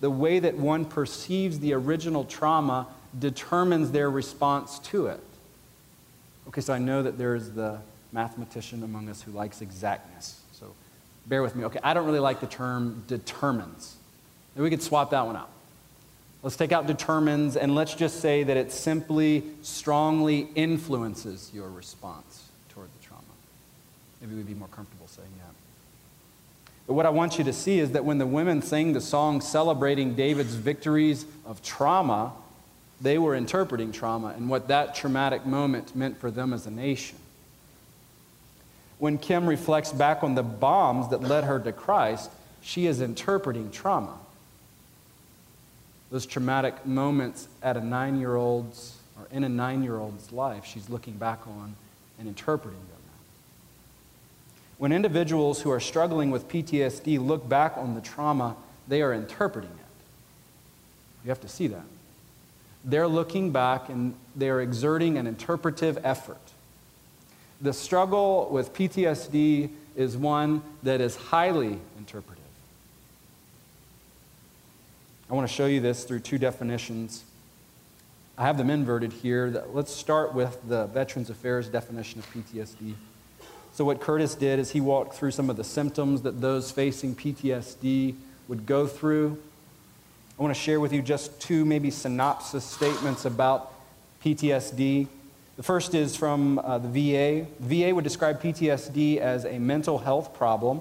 The 0.00 0.10
way 0.10 0.38
that 0.38 0.56
one 0.56 0.86
perceives 0.86 1.58
the 1.58 1.74
original 1.74 2.24
trauma 2.24 2.86
determines 3.18 3.90
their 3.90 4.10
response 4.10 4.78
to 4.78 5.08
it. 5.08 5.20
Okay, 6.48 6.60
so 6.60 6.72
I 6.72 6.78
know 6.78 7.02
that 7.02 7.18
there's 7.18 7.50
the 7.50 7.78
mathematician 8.12 8.82
among 8.82 9.08
us 9.08 9.22
who 9.22 9.32
likes 9.32 9.62
exactness. 9.62 10.40
So 10.52 10.74
bear 11.26 11.42
with 11.42 11.56
me. 11.56 11.64
Okay, 11.64 11.80
I 11.82 11.94
don't 11.94 12.06
really 12.06 12.18
like 12.18 12.40
the 12.40 12.46
term 12.46 13.04
determines. 13.06 13.96
Maybe 14.54 14.64
we 14.64 14.70
could 14.70 14.82
swap 14.82 15.10
that 15.10 15.26
one 15.26 15.36
out. 15.36 15.48
Let's 16.42 16.56
take 16.56 16.72
out 16.72 16.86
determines 16.86 17.56
and 17.56 17.74
let's 17.74 17.94
just 17.94 18.20
say 18.20 18.42
that 18.42 18.56
it 18.56 18.72
simply 18.72 19.44
strongly 19.62 20.48
influences 20.56 21.50
your 21.54 21.70
response 21.70 22.48
toward 22.68 22.88
the 22.88 23.06
trauma. 23.06 23.22
Maybe 24.20 24.34
we'd 24.34 24.48
be 24.48 24.54
more 24.54 24.68
comfortable 24.68 25.06
saying 25.06 25.28
that. 25.38 25.54
But 26.86 26.94
what 26.94 27.06
I 27.06 27.10
want 27.10 27.38
you 27.38 27.44
to 27.44 27.52
see 27.52 27.78
is 27.78 27.92
that 27.92 28.04
when 28.04 28.18
the 28.18 28.26
women 28.26 28.60
sang 28.60 28.92
the 28.92 29.00
song 29.00 29.40
celebrating 29.40 30.14
David's 30.16 30.54
victories 30.54 31.24
of 31.46 31.62
trauma, 31.62 32.32
they 33.02 33.18
were 33.18 33.34
interpreting 33.34 33.90
trauma 33.90 34.28
and 34.28 34.48
what 34.48 34.68
that 34.68 34.94
traumatic 34.94 35.44
moment 35.44 35.94
meant 35.94 36.18
for 36.18 36.30
them 36.30 36.52
as 36.52 36.66
a 36.66 36.70
nation. 36.70 37.18
When 38.98 39.18
Kim 39.18 39.46
reflects 39.46 39.92
back 39.92 40.22
on 40.22 40.36
the 40.36 40.44
bombs 40.44 41.10
that 41.10 41.20
led 41.20 41.44
her 41.44 41.58
to 41.58 41.72
Christ, 41.72 42.30
she 42.62 42.86
is 42.86 43.00
interpreting 43.00 43.72
trauma. 43.72 44.16
Those 46.12 46.24
traumatic 46.24 46.86
moments 46.86 47.48
at 47.62 47.76
a 47.76 47.84
nine 47.84 48.20
year 48.20 48.36
old's 48.36 48.96
or 49.18 49.26
in 49.32 49.42
a 49.42 49.48
nine 49.48 49.82
year 49.82 49.98
old's 49.98 50.30
life, 50.30 50.64
she's 50.64 50.88
looking 50.88 51.14
back 51.14 51.40
on 51.46 51.74
and 52.18 52.28
interpreting 52.28 52.78
them. 52.78 52.88
When 54.78 54.92
individuals 54.92 55.62
who 55.62 55.70
are 55.70 55.78
struggling 55.78 56.30
with 56.30 56.48
PTSD 56.48 57.24
look 57.24 57.48
back 57.48 57.76
on 57.76 57.94
the 57.94 58.00
trauma, 58.00 58.56
they 58.88 59.00
are 59.00 59.12
interpreting 59.12 59.70
it. 59.70 59.86
You 61.24 61.28
have 61.28 61.40
to 61.40 61.48
see 61.48 61.68
that. 61.68 61.84
They're 62.84 63.08
looking 63.08 63.50
back 63.50 63.88
and 63.88 64.14
they're 64.34 64.60
exerting 64.60 65.16
an 65.18 65.26
interpretive 65.26 65.98
effort. 66.04 66.40
The 67.60 67.72
struggle 67.72 68.48
with 68.50 68.74
PTSD 68.74 69.70
is 69.94 70.16
one 70.16 70.62
that 70.82 71.00
is 71.00 71.14
highly 71.14 71.78
interpretive. 71.96 72.42
I 75.30 75.34
want 75.34 75.48
to 75.48 75.54
show 75.54 75.66
you 75.66 75.80
this 75.80 76.04
through 76.04 76.20
two 76.20 76.38
definitions. 76.38 77.24
I 78.36 78.46
have 78.46 78.58
them 78.58 78.68
inverted 78.68 79.12
here. 79.12 79.64
Let's 79.72 79.94
start 79.94 80.34
with 80.34 80.58
the 80.66 80.86
Veterans 80.86 81.30
Affairs 81.30 81.68
definition 81.68 82.18
of 82.18 82.30
PTSD. 82.32 82.94
So, 83.72 83.84
what 83.84 84.00
Curtis 84.00 84.34
did 84.34 84.58
is 84.58 84.72
he 84.72 84.80
walked 84.80 85.14
through 85.14 85.30
some 85.30 85.48
of 85.48 85.56
the 85.56 85.64
symptoms 85.64 86.22
that 86.22 86.40
those 86.40 86.70
facing 86.70 87.14
PTSD 87.14 88.14
would 88.48 88.66
go 88.66 88.86
through. 88.86 89.38
I 90.42 90.44
want 90.44 90.56
to 90.56 90.60
share 90.60 90.80
with 90.80 90.92
you 90.92 91.02
just 91.02 91.40
two, 91.40 91.64
maybe 91.64 91.88
synopsis 91.92 92.64
statements 92.64 93.26
about 93.26 93.72
PTSD. 94.24 95.06
The 95.56 95.62
first 95.62 95.94
is 95.94 96.16
from 96.16 96.58
uh, 96.58 96.78
the 96.78 96.88
VA. 96.88 97.46
VA 97.60 97.94
would 97.94 98.02
describe 98.02 98.42
PTSD 98.42 99.18
as 99.18 99.44
a 99.44 99.60
mental 99.60 99.98
health 99.98 100.34
problem 100.34 100.80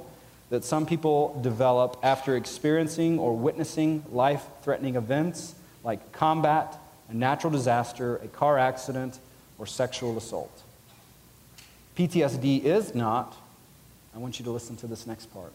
that 0.49 0.63
some 0.63 0.87
people 0.87 1.39
develop 1.43 1.99
after 2.01 2.35
experiencing 2.37 3.19
or 3.19 3.37
witnessing 3.37 4.03
life 4.11 4.43
threatening 4.63 4.95
events 4.95 5.53
like 5.83 6.11
combat, 6.11 6.79
a 7.09 7.13
natural 7.13 7.53
disaster, 7.53 8.15
a 8.15 8.27
car 8.29 8.57
accident, 8.57 9.19
or 9.59 9.67
sexual 9.67 10.17
assault. 10.17 10.63
PTSD 11.95 12.63
is 12.63 12.95
not, 12.95 13.37
I 14.15 14.17
want 14.17 14.39
you 14.39 14.45
to 14.45 14.51
listen 14.51 14.75
to 14.77 14.87
this 14.87 15.05
next 15.05 15.27
part. 15.27 15.53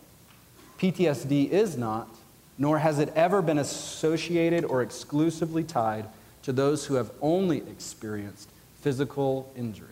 PTSD 0.78 1.50
is 1.50 1.76
not, 1.76 2.06
nor 2.58 2.78
has 2.78 2.98
it 2.98 3.12
ever 3.14 3.42
been 3.42 3.58
associated 3.58 4.64
or 4.64 4.82
exclusively 4.82 5.62
tied 5.62 6.06
to 6.42 6.52
those 6.52 6.86
who 6.86 6.94
have 6.94 7.10
only 7.20 7.58
experienced 7.58 8.48
physical 8.80 9.52
injuries. 9.56 9.90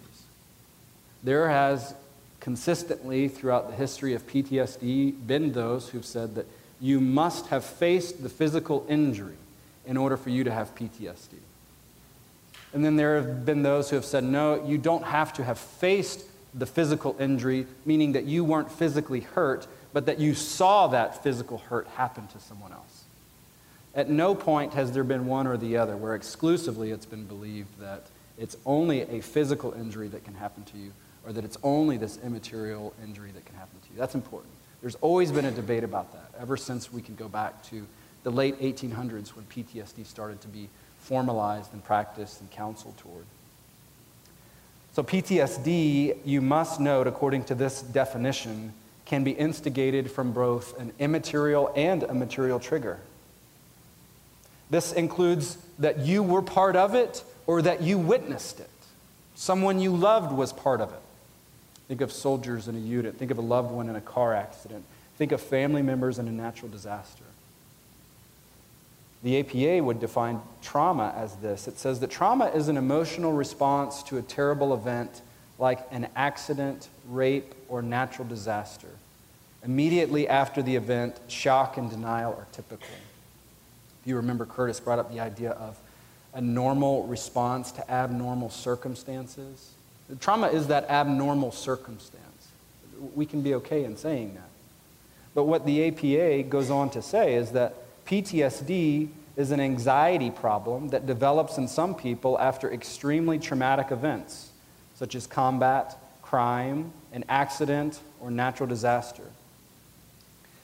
There 1.23 1.49
has 1.49 1.95
consistently 2.41 3.29
throughout 3.29 3.71
the 3.71 3.75
history 3.75 4.15
of 4.15 4.27
PTSD 4.27 5.27
been 5.27 5.53
those 5.53 5.89
who've 5.89 6.05
said 6.05 6.35
that 6.35 6.47
you 6.81 7.01
must 7.01 7.47
have 7.47 7.65
faced 7.65 8.23
the 8.23 8.29
physical 8.29 8.85
injury 8.89 9.37
in 9.87 9.97
order 9.97 10.17
for 10.17 10.31
you 10.31 10.45
to 10.45 10.53
have 10.53 10.75
PTSD. 10.75 11.39
And 12.73 12.85
then 12.85 12.97
there 12.97 13.17
have 13.17 13.47
been 13.47 13.63
those 13.63 13.89
who 13.89 13.97
have 13.97 14.05
said, 14.05 14.25
no, 14.25 14.65
you 14.67 14.79
don't 14.79 15.05
have 15.05 15.33
to 15.35 15.45
have 15.45 15.59
faced 15.59 16.25
the 16.53 16.67
physical 16.67 17.17
injury, 17.19 17.67
meaning 17.85 18.13
that 18.13 18.25
you 18.25 18.45
weren't 18.45 18.71
physically 18.71 19.21
hurt, 19.21 19.67
but 19.95 20.07
that 20.07 20.19
you 20.19 20.35
saw 20.35 20.89
that 20.89 21.23
physical 21.23 21.59
hurt 21.59 21.87
happen 21.97 22.27
to 22.27 22.41
someone 22.41 22.73
else. 22.73 23.05
At 23.95 24.11
no 24.11 24.35
point 24.35 24.75
has 24.75 24.91
there 24.91 25.05
been 25.05 25.27
one 25.27 25.47
or 25.47 25.57
the 25.57 25.77
other 25.77 25.97
where 25.97 26.17
exclusively 26.17 26.91
it's 26.91 27.07
been 27.07 27.25
believed 27.25 27.81
that 27.81 28.03
it's 28.37 28.57
only 28.67 29.03
a 29.03 29.23
physical 29.23 29.73
injury 29.73 30.09
that 30.09 30.25
can 30.25 30.35
happen 30.35 30.65
to 30.65 30.77
you 30.77 30.93
or 31.25 31.33
that 31.33 31.45
it's 31.45 31.57
only 31.63 31.97
this 31.97 32.19
immaterial 32.25 32.93
injury 33.05 33.31
that 33.31 33.47
can 33.47 33.55
happen 33.55 33.79
to 33.81 33.93
you. 33.93 33.97
That's 33.97 34.17
important. 34.17 34.53
There's 34.81 34.97
always 34.97 35.31
been 35.31 35.45
a 35.45 35.53
debate 35.53 35.85
about 35.85 36.13
that 36.13 36.41
ever 36.41 36.57
since 36.57 36.93
we 36.93 37.01
can 37.01 37.15
go 37.15 37.29
back 37.29 37.63
to 37.71 37.87
the 38.25 38.31
late 38.31 38.61
1800s 38.61 39.29
when 39.29 39.45
PTSD 39.45 40.05
started 40.05 40.41
to 40.41 40.49
be 40.49 40.69
formalized 40.99 41.73
and 41.73 41.85
practiced 41.85 42.41
and 42.41 42.51
counseled 42.51 42.99
toward. 42.99 43.25
So, 44.95 45.03
PTSD, 45.03 46.19
you 46.25 46.41
must 46.41 46.81
note, 46.81 47.07
according 47.07 47.45
to 47.45 47.55
this 47.55 47.83
definition, 47.83 48.73
can 49.07 49.25
be 49.25 49.33
instigated 49.33 50.11
from 50.11 50.33
both 50.33 50.79
an 50.79 50.93
immaterial 50.99 51.73
and 51.77 52.03
a 52.05 52.15
material 52.15 52.59
trigger. 52.59 52.99
This 54.71 54.93
includes 54.93 55.59
that 55.79 56.01
you 56.01 56.23
were 56.23 56.43
part 56.43 56.77
of 56.77 56.95
it 56.95 57.23
or 57.47 57.63
that 57.63 57.83
you 57.83 57.99
witnessed 57.99 58.61
it. 58.61 58.71
Someone 59.35 59.81
you 59.81 59.95
loved 59.95 60.33
was 60.33 60.53
part 60.53 60.81
of 60.81 60.93
it. 60.93 61.01
Think 61.89 62.01
of 62.01 62.13
soldiers 62.13 62.67
in 62.67 62.77
a 62.77 62.81
unit, 62.81 63.17
think 63.17 63.31
of 63.31 63.39
a 63.39 63.43
loved 63.43 63.71
one 63.71 63.89
in 63.89 63.97
a 63.97 64.01
car 64.01 64.33
accident, 64.33 64.85
think 65.19 65.33
of 65.33 65.41
family 65.41 65.83
members 65.83 66.19
in 66.19 66.27
a 66.29 66.33
natural 66.33 66.71
disaster. 66.71 67.25
The 69.23 69.41
APA 69.41 69.83
would 69.85 70.01
define 70.01 70.41
trauma 70.63 71.15
as 71.17 71.37
this 71.37 71.67
it 71.67 71.79
says 71.79 72.01
that 72.01 72.11
trauma 72.11 72.47
is 72.47 72.69
an 72.69 72.77
emotional 72.77 73.33
response 73.33 74.03
to 74.05 74.19
a 74.19 74.23
terrible 74.23 74.75
event 74.75 75.23
like 75.59 75.81
an 75.91 76.09
accident, 76.17 76.89
rape, 77.09 77.55
or 77.69 77.83
natural 77.83 78.27
disaster. 78.27 78.89
Immediately 79.65 80.29
after 80.29 80.63
the 80.63 80.77
event, 80.77 81.19
shock 81.29 81.77
and 81.77 81.89
denial 81.91 82.33
are 82.33 82.47
typical. 82.53 82.87
If 84.03 84.09
you 84.09 84.17
remember 84.17 84.45
Curtis 84.45 84.81
brought 84.81 84.99
up 84.99 85.13
the 85.13 85.21
idea 85.21 85.53
of 85.53 85.79
a 86.35 86.41
normal 86.41 87.05
response 87.07 87.71
to 87.73 87.91
abnormal 87.91 88.51
circumstances. 88.51 89.71
Trauma 90.21 90.49
is 90.49 90.67
that 90.67 90.91
abnormal 90.91 91.53
circumstance. 91.53 92.49
We 93.15 93.25
can 93.25 93.41
be 93.41 93.55
okay 93.55 93.85
in 93.85 93.97
saying 93.97 94.35
that. 94.35 94.49
But 95.35 95.45
what 95.45 95.65
the 95.65 95.89
APA 95.89 96.49
goes 96.49 96.71
on 96.71 96.91
to 96.91 97.03
say 97.03 97.35
is 97.35 97.53
that 97.53 97.75
PTSD 98.07 99.09
is 99.37 99.51
an 99.51 99.61
anxiety 99.61 100.31
problem 100.31 100.89
that 100.89 101.07
develops 101.07 101.59
in 101.59 101.67
some 101.67 101.95
people 101.95 102.39
after 102.39 102.73
extremely 102.73 103.39
traumatic 103.39 103.91
events, 103.91 104.51
such 104.95 105.15
as 105.15 105.27
combat, 105.27 105.97
crime, 106.23 106.93
an 107.13 107.25
accident, 107.29 108.01
or 108.21 108.31
natural 108.31 108.69
disaster. 108.69 109.25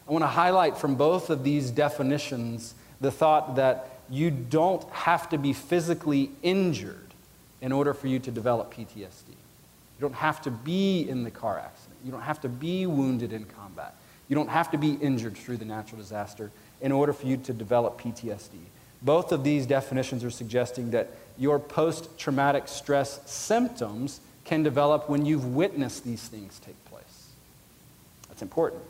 I 0.09 0.12
want 0.12 0.23
to 0.23 0.29
highlight 0.29 0.77
from 0.77 0.97
both 0.97 1.31
of 1.31 1.45
these 1.45 1.71
definitions 1.71 2.75
the 3.01 3.11
thought 3.11 3.57
that 3.57 4.01
you 4.11 4.31
don't 4.31 4.83
have 4.90 5.29
to 5.29 5.38
be 5.38 5.53
physically 5.53 6.31
injured 6.43 7.14
in 7.61 7.73
order 7.73 7.95
for 7.95 8.09
you 8.09 8.19
to 8.19 8.31
develop 8.31 8.75
PTSD. 8.75 9.29
You 9.29 10.01
don't 10.01 10.14
have 10.14 10.43
to 10.43 10.51
be 10.51 11.09
in 11.09 11.23
the 11.25 11.31
car 11.31 11.59
accident. 11.59 11.99
You 12.05 12.11
don't 12.11 12.23
have 12.23 12.40
to 12.40 12.49
be 12.49 12.87
wounded 12.87 13.33
in 13.33 13.45
combat. 13.45 13.95
You 14.29 14.35
don't 14.35 14.49
have 14.49 14.71
to 14.71 14.79
be 14.79 14.95
injured 14.95 15.37
through 15.37 15.59
the 15.59 15.64
natural 15.64 16.01
disaster 16.01 16.51
in 16.81 16.90
order 16.90 17.12
for 17.12 17.27
you 17.27 17.37
to 17.37 17.53
develop 17.53 18.01
PTSD. 18.01 18.59
Both 19.03 19.33
of 19.33 19.45
these 19.45 19.66
definitions 19.66 20.25
are 20.25 20.31
suggesting 20.31 20.90
that 20.90 21.11
your 21.40 21.59
post 21.59 22.18
traumatic 22.18 22.68
stress 22.68 23.18
symptoms 23.24 24.20
can 24.44 24.62
develop 24.62 25.09
when 25.09 25.24
you've 25.24 25.55
witnessed 25.55 26.05
these 26.05 26.29
things 26.29 26.61
take 26.64 26.85
place. 26.85 27.29
That's 28.29 28.42
important. 28.42 28.83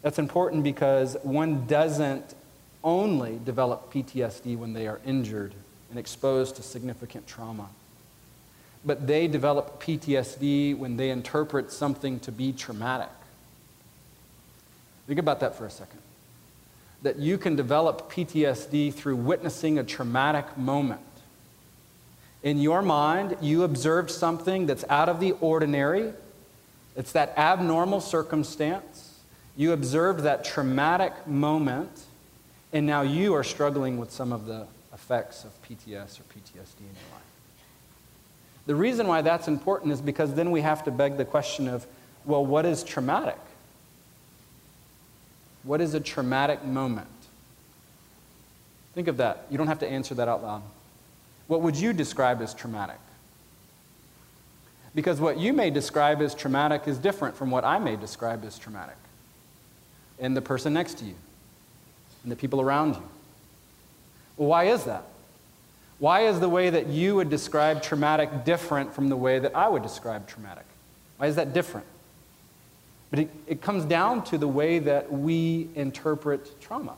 That's 0.00 0.18
important 0.18 0.64
because 0.64 1.16
one 1.22 1.66
doesn't 1.66 2.34
only 2.82 3.38
develop 3.44 3.92
PTSD 3.92 4.56
when 4.56 4.72
they 4.72 4.86
are 4.88 4.98
injured 5.04 5.52
and 5.90 5.98
exposed 5.98 6.56
to 6.56 6.62
significant 6.62 7.26
trauma, 7.26 7.68
but 8.84 9.06
they 9.06 9.26
develop 9.26 9.82
PTSD 9.82 10.78
when 10.78 10.96
they 10.96 11.10
interpret 11.10 11.72
something 11.72 12.20
to 12.20 12.32
be 12.32 12.52
traumatic. 12.52 13.10
Think 15.06 15.18
about 15.18 15.40
that 15.40 15.56
for 15.56 15.66
a 15.66 15.70
second. 15.70 16.00
That 17.02 17.18
you 17.18 17.38
can 17.38 17.56
develop 17.56 18.10
PTSD 18.10 18.92
through 18.92 19.16
witnessing 19.16 19.78
a 19.78 19.84
traumatic 19.84 20.56
moment. 20.56 21.00
In 22.42 22.58
your 22.58 22.82
mind, 22.82 23.36
you 23.40 23.64
observed 23.64 24.10
something 24.10 24.66
that's 24.66 24.84
out 24.88 25.08
of 25.08 25.20
the 25.20 25.32
ordinary, 25.40 26.12
it's 26.96 27.12
that 27.12 27.36
abnormal 27.36 28.00
circumstance. 28.00 29.20
You 29.56 29.72
observed 29.72 30.20
that 30.20 30.44
traumatic 30.44 31.26
moment, 31.26 32.04
and 32.72 32.86
now 32.86 33.02
you 33.02 33.34
are 33.34 33.44
struggling 33.44 33.98
with 33.98 34.10
some 34.10 34.32
of 34.32 34.46
the 34.46 34.66
effects 34.92 35.44
of 35.44 35.50
PTS 35.62 36.20
or 36.20 36.24
PTSD 36.24 36.80
in 36.80 36.86
your 36.86 37.10
life. 37.12 37.26
The 38.66 38.74
reason 38.74 39.06
why 39.06 39.22
that's 39.22 39.46
important 39.46 39.92
is 39.92 40.00
because 40.00 40.34
then 40.34 40.50
we 40.50 40.60
have 40.62 40.84
to 40.84 40.90
beg 40.90 41.16
the 41.16 41.24
question 41.24 41.68
of 41.68 41.86
well, 42.24 42.44
what 42.44 42.66
is 42.66 42.82
traumatic? 42.82 43.38
What 45.66 45.80
is 45.80 45.94
a 45.94 46.00
traumatic 46.00 46.64
moment? 46.64 47.08
Think 48.94 49.08
of 49.08 49.16
that. 49.18 49.46
You 49.50 49.58
don't 49.58 49.66
have 49.66 49.80
to 49.80 49.88
answer 49.88 50.14
that 50.14 50.28
out 50.28 50.42
loud. 50.42 50.62
What 51.48 51.60
would 51.62 51.76
you 51.76 51.92
describe 51.92 52.40
as 52.40 52.54
traumatic? 52.54 52.98
Because 54.94 55.20
what 55.20 55.38
you 55.38 55.52
may 55.52 55.70
describe 55.70 56.22
as 56.22 56.34
traumatic 56.34 56.86
is 56.86 56.98
different 56.98 57.36
from 57.36 57.50
what 57.50 57.64
I 57.64 57.78
may 57.78 57.96
describe 57.96 58.44
as 58.44 58.58
traumatic. 58.58 58.96
And 60.18 60.36
the 60.36 60.40
person 60.40 60.72
next 60.72 60.94
to 60.98 61.04
you, 61.04 61.14
and 62.22 62.32
the 62.32 62.36
people 62.36 62.60
around 62.60 62.94
you. 62.94 63.02
Well, 64.36 64.48
why 64.48 64.64
is 64.64 64.84
that? 64.84 65.02
Why 65.98 66.22
is 66.22 66.40
the 66.40 66.48
way 66.48 66.70
that 66.70 66.86
you 66.86 67.16
would 67.16 67.28
describe 67.28 67.82
traumatic 67.82 68.44
different 68.44 68.94
from 68.94 69.08
the 69.08 69.16
way 69.16 69.38
that 69.38 69.54
I 69.54 69.68
would 69.68 69.82
describe 69.82 70.28
traumatic? 70.28 70.64
Why 71.16 71.26
is 71.26 71.36
that 71.36 71.52
different? 71.52 71.86
But 73.10 73.20
it, 73.20 73.30
it 73.46 73.62
comes 73.62 73.84
down 73.84 74.24
to 74.24 74.38
the 74.38 74.48
way 74.48 74.78
that 74.80 75.12
we 75.12 75.68
interpret 75.74 76.60
trauma. 76.60 76.94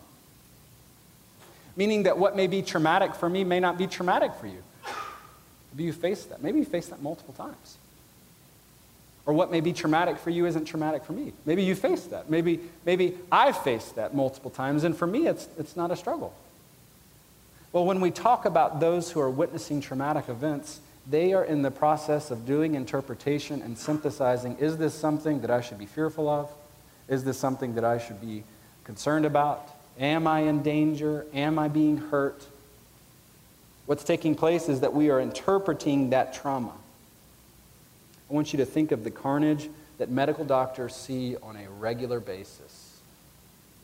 Meaning 1.76 2.04
that 2.04 2.18
what 2.18 2.34
may 2.34 2.46
be 2.46 2.62
traumatic 2.62 3.14
for 3.14 3.28
me 3.28 3.44
may 3.44 3.60
not 3.60 3.78
be 3.78 3.86
traumatic 3.86 4.34
for 4.34 4.46
you. 4.46 4.62
Maybe 5.72 5.84
you 5.84 5.92
face 5.92 6.24
that. 6.24 6.42
Maybe 6.42 6.58
you 6.58 6.64
face 6.64 6.88
that 6.88 7.02
multiple 7.02 7.34
times. 7.34 7.76
Or 9.26 9.34
what 9.34 9.50
may 9.50 9.60
be 9.60 9.74
traumatic 9.74 10.16
for 10.16 10.30
you 10.30 10.46
isn't 10.46 10.64
traumatic 10.64 11.04
for 11.04 11.12
me. 11.12 11.34
Maybe 11.44 11.62
you 11.62 11.74
face 11.74 12.04
that. 12.04 12.30
Maybe, 12.30 12.60
maybe 12.86 13.18
I've 13.30 13.58
faced 13.58 13.96
that 13.96 14.14
multiple 14.14 14.50
times, 14.50 14.84
and 14.84 14.96
for 14.96 15.06
me, 15.06 15.26
it's, 15.26 15.46
it's 15.58 15.76
not 15.76 15.90
a 15.90 15.96
struggle. 15.96 16.32
Well, 17.70 17.84
when 17.84 18.00
we 18.00 18.10
talk 18.10 18.46
about 18.46 18.80
those 18.80 19.10
who 19.10 19.20
are 19.20 19.28
witnessing 19.28 19.82
traumatic 19.82 20.30
events, 20.30 20.80
they 21.08 21.32
are 21.32 21.44
in 21.44 21.62
the 21.62 21.70
process 21.70 22.30
of 22.30 22.44
doing 22.44 22.74
interpretation 22.74 23.62
and 23.62 23.78
synthesizing 23.78 24.56
is 24.58 24.76
this 24.76 24.94
something 24.94 25.40
that 25.40 25.50
I 25.50 25.60
should 25.60 25.78
be 25.78 25.86
fearful 25.86 26.28
of? 26.28 26.50
Is 27.08 27.24
this 27.24 27.38
something 27.38 27.74
that 27.76 27.84
I 27.84 27.98
should 27.98 28.20
be 28.20 28.44
concerned 28.84 29.24
about? 29.24 29.68
Am 29.98 30.26
I 30.26 30.40
in 30.40 30.62
danger? 30.62 31.26
Am 31.32 31.58
I 31.58 31.68
being 31.68 31.96
hurt? 31.96 32.46
What's 33.86 34.04
taking 34.04 34.34
place 34.34 34.68
is 34.68 34.80
that 34.80 34.92
we 34.92 35.08
are 35.08 35.18
interpreting 35.18 36.10
that 36.10 36.34
trauma. 36.34 36.74
I 38.30 38.34
want 38.34 38.52
you 38.52 38.58
to 38.58 38.66
think 38.66 38.92
of 38.92 39.02
the 39.02 39.10
carnage 39.10 39.70
that 39.96 40.10
medical 40.10 40.44
doctors 40.44 40.94
see 40.94 41.36
on 41.36 41.56
a 41.56 41.70
regular 41.70 42.20
basis. 42.20 43.00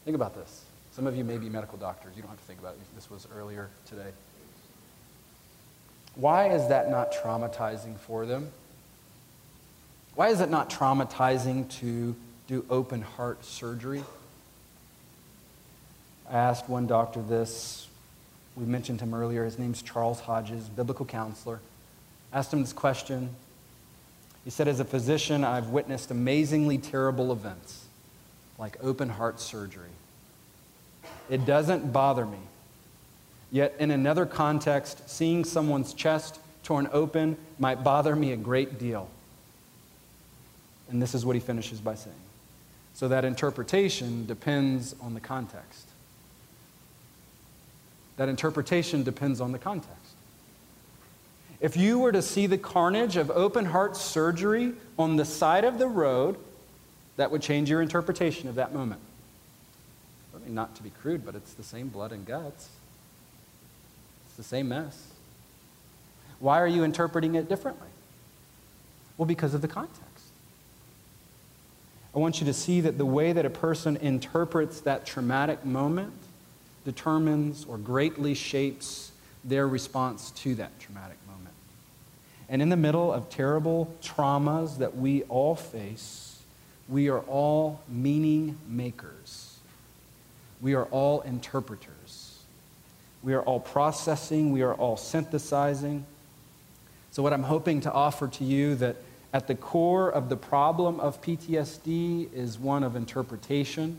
Think 0.05 0.15
about 0.15 0.35
this. 0.35 0.65
Some 0.93 1.07
of 1.07 1.17
you 1.17 1.25
may 1.25 1.39
be 1.39 1.49
medical 1.49 1.79
doctors. 1.79 2.13
You 2.15 2.23
don't 2.23 2.31
have 2.31 2.39
to 2.39 2.45
think 2.45 2.61
about 2.61 2.75
it. 2.75 2.81
This 2.95 3.11
was 3.11 3.27
earlier 3.35 3.71
today. 3.87 4.11
Why 6.17 6.51
is 6.51 6.69
that 6.69 6.91
not 6.91 7.13
traumatizing 7.13 7.99
for 7.99 8.25
them? 8.25 8.51
Why 10.15 10.29
is 10.29 10.41
it 10.41 10.49
not 10.49 10.71
traumatizing 10.71 11.69
to 11.81 12.15
do 12.47 12.65
open 12.71 13.03
heart 13.03 13.45
surgery? 13.45 14.05
I 16.31 16.35
asked 16.35 16.69
one 16.69 16.87
doctor 16.87 17.21
this. 17.21 17.89
We 18.55 18.65
mentioned 18.65 19.01
him 19.01 19.13
earlier. 19.13 19.45
His 19.45 19.59
name's 19.59 19.83
Charles 19.83 20.21
Hodges, 20.21 20.69
biblical 20.69 21.05
counselor. 21.05 21.61
asked 22.33 22.53
him 22.53 22.61
this 22.61 22.73
question. 22.73 23.31
He 24.45 24.51
said, 24.51 24.69
As 24.69 24.79
a 24.79 24.85
physician, 24.85 25.43
I've 25.43 25.69
witnessed 25.69 26.13
amazingly 26.13 26.79
terrible 26.79 27.33
events, 27.33 27.87
like 28.57 28.77
open 28.81 29.09
heart 29.09 29.41
surgery. 29.41 29.91
It 31.29 31.45
doesn't 31.45 31.93
bother 31.93 32.25
me 32.25 32.39
Yet, 33.55 33.77
in 33.79 33.93
another 33.93 34.27
context, 34.27 35.09
seeing 35.09 35.45
someone's 35.45 35.95
chest 35.95 36.41
torn 36.65 36.89
open 36.93 37.37
might 37.61 37.85
bother 37.85 38.17
me 38.17 38.33
a 38.33 38.37
great 38.37 38.81
deal. 38.81 39.09
And 40.91 41.01
this 41.01 41.15
is 41.15 41.25
what 41.25 41.37
he 41.37 41.41
finishes 41.41 41.79
by 41.79 41.95
saying. 41.95 42.17
So 42.95 43.07
that 43.07 43.25
interpretation 43.25 44.27
depends 44.27 44.97
on 45.01 45.15
the 45.15 45.21
context. 45.21 45.87
That 48.17 48.29
interpretation 48.29 49.05
depends 49.05 49.41
on 49.41 49.53
the 49.53 49.61
context. 49.61 50.17
If 51.61 51.77
you 51.77 52.01
were 52.01 52.11
to 52.11 52.23
see 52.23 52.49
the 52.49 52.59
carnage 52.59 53.17
of 53.17 53.31
open 53.31 53.67
heart 53.67 53.97
surgery 53.97 54.73
on 54.99 55.15
the 55.15 55.25
side 55.25 55.63
of 55.63 55.79
the 55.79 55.87
road, 55.87 56.39
that 57.19 57.31
would 57.31 57.41
change 57.41 57.71
your 57.71 57.83
interpretation 57.83 58.49
of 58.49 58.57
that 58.57 58.75
moment. 58.75 59.01
Certainly 60.33 60.55
not 60.55 60.75
to 60.75 60.83
be 60.83 60.91
crude, 60.91 61.25
but 61.25 61.37
it's 61.37 61.55
the 61.55 61.63
same 61.63 61.87
blood 61.87 62.11
and 62.11 62.27
guts. 62.27 62.69
It's 64.35 64.49
the 64.49 64.57
same 64.57 64.71
mess. 64.71 65.01
Why 66.41 66.61
are 66.61 66.67
you 66.67 66.83
interpreting 66.83 67.37
it 67.37 67.49
differently? 67.49 67.87
Well, 69.17 69.27
because 69.27 69.55
of 69.55 69.63
the 69.63 69.69
context. 69.69 70.25
I 72.13 72.19
want 72.19 72.41
you 72.41 72.47
to 72.47 72.53
see 72.53 72.81
that 72.81 72.99
the 72.99 73.07
way 73.07 73.33
that 73.33 73.47
a 73.47 73.51
person 73.51 73.97
interprets 73.97 74.81
that 74.81 75.07
traumatic 75.07 75.65
moment 75.65 76.15
determines 76.85 77.65
or 77.65 77.79
greatly 77.79 78.35
shapes 78.35 79.13
their 79.45 79.69
response 79.69 80.33
to 80.33 80.57
that 80.57 80.81
traumatic 80.81 81.19
moment. 81.29 81.55
And 82.49 82.61
in 82.61 82.71
the 82.71 82.77
middle 82.77 83.13
of 83.13 83.31
terrible 83.31 83.95
traumas 84.03 84.79
that 84.79 84.97
we 84.97 85.23
all 85.25 85.55
face, 85.55 86.41
we 86.89 87.09
are 87.09 87.21
all 87.21 87.83
meaning 87.89 88.59
makers. 88.69 89.59
We 90.61 90.75
are 90.75 90.87
all 90.87 91.21
interpreters. 91.21 91.94
We 93.25 93.33
are 93.33 93.43
all 93.43 93.61
processing, 93.61 94.53
we 94.53 94.63
are 94.63 94.75
all 94.75 94.99
synthesizing. 94.99 96.05
So, 97.11 97.23
what 97.23 97.33
I'm 97.33 97.45
hoping 97.45 97.81
to 97.83 97.93
offer 97.93 98.29
to 98.29 98.45
you 98.45 98.75
that 98.77 98.97
at 99.33 99.47
the 99.47 99.55
core 99.55 100.11
of 100.11 100.29
the 100.29 100.37
problem 100.37 101.01
of 101.01 101.23
PTSD 101.23 102.33
is 102.35 102.59
one 102.59 102.85
of 102.85 102.97
interpretation. 102.97 103.99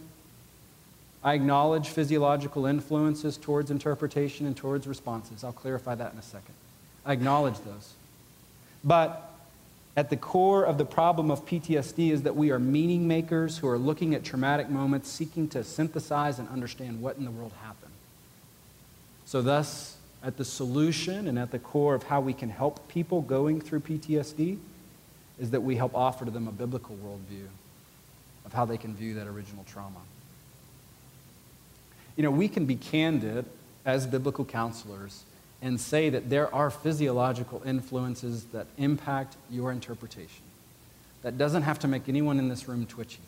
I 1.23 1.33
acknowledge 1.33 1.89
physiological 1.89 2.67
influences 2.67 3.35
towards 3.35 3.71
interpretation 3.71 4.45
and 4.45 4.55
towards 4.55 4.85
responses. 4.85 5.43
I'll 5.43 5.51
clarify 5.51 5.95
that 5.95 6.13
in 6.13 6.19
a 6.19 6.23
second. 6.23 6.53
I 7.03 7.13
acknowledge 7.13 7.57
those. 7.59 7.93
But 8.83 9.33
at 9.97 10.11
the 10.11 10.17
core 10.17 10.63
of 10.63 10.77
the 10.77 10.85
problem 10.85 11.31
of 11.31 11.45
PTSD 11.47 12.11
is 12.11 12.21
that 12.23 12.35
we 12.35 12.51
are 12.51 12.59
meaning 12.59 13.07
makers 13.07 13.57
who 13.57 13.67
are 13.67 13.79
looking 13.79 14.13
at 14.13 14.23
traumatic 14.23 14.69
moments, 14.69 15.09
seeking 15.09 15.47
to 15.49 15.63
synthesize 15.63 16.38
and 16.38 16.47
understand 16.49 17.01
what 17.01 17.17
in 17.17 17.25
the 17.25 17.31
world 17.31 17.53
happened. 17.63 17.94
So, 19.25 19.41
thus, 19.41 19.97
at 20.23 20.38
the 20.38 20.45
solution 20.45 21.27
and 21.27 21.38
at 21.38 21.51
the 21.51 21.59
core 21.59 21.95
of 21.95 22.03
how 22.03 22.21
we 22.21 22.33
can 22.33 22.49
help 22.49 22.88
people 22.88 23.21
going 23.21 23.61
through 23.61 23.81
PTSD 23.81 24.57
is 25.39 25.51
that 25.51 25.61
we 25.61 25.75
help 25.75 25.93
offer 25.95 26.25
to 26.25 26.31
them 26.31 26.47
a 26.47 26.51
biblical 26.51 26.95
worldview 26.95 27.47
of 28.45 28.53
how 28.53 28.65
they 28.65 28.77
can 28.77 28.95
view 28.95 29.15
that 29.15 29.27
original 29.27 29.63
trauma. 29.65 29.99
You 32.15 32.23
know, 32.23 32.31
we 32.31 32.47
can 32.47 32.65
be 32.65 32.75
candid 32.75 33.45
as 33.85 34.07
biblical 34.07 34.45
counselors 34.45 35.23
and 35.61 35.79
say 35.79 36.09
that 36.09 36.29
there 36.29 36.53
are 36.53 36.69
physiological 36.69 37.61
influences 37.65 38.45
that 38.45 38.67
impact 38.77 39.35
your 39.49 39.71
interpretation. 39.71 40.43
That 41.23 41.38
doesn't 41.38 41.63
have 41.63 41.79
to 41.79 41.88
make 41.88 42.07
anyone 42.07 42.39
in 42.39 42.49
this 42.49 42.67
room 42.67 42.85
twitchy 42.85 43.19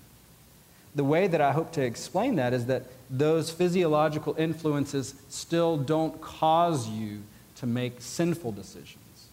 the 0.96 1.04
way 1.04 1.28
that 1.28 1.42
I 1.42 1.52
hope 1.52 1.72
to 1.74 1.82
explain 1.82 2.36
that 2.36 2.54
is 2.54 2.66
that 2.66 2.84
those 3.10 3.52
physiological 3.52 4.36
influences 4.38 5.16
still 5.30 5.78
don't 5.78 6.20
cause 6.22 6.90
you 6.90 7.22
to 7.58 7.66
make 7.66 8.02
sinful 8.02 8.52
decisions. 8.52 9.28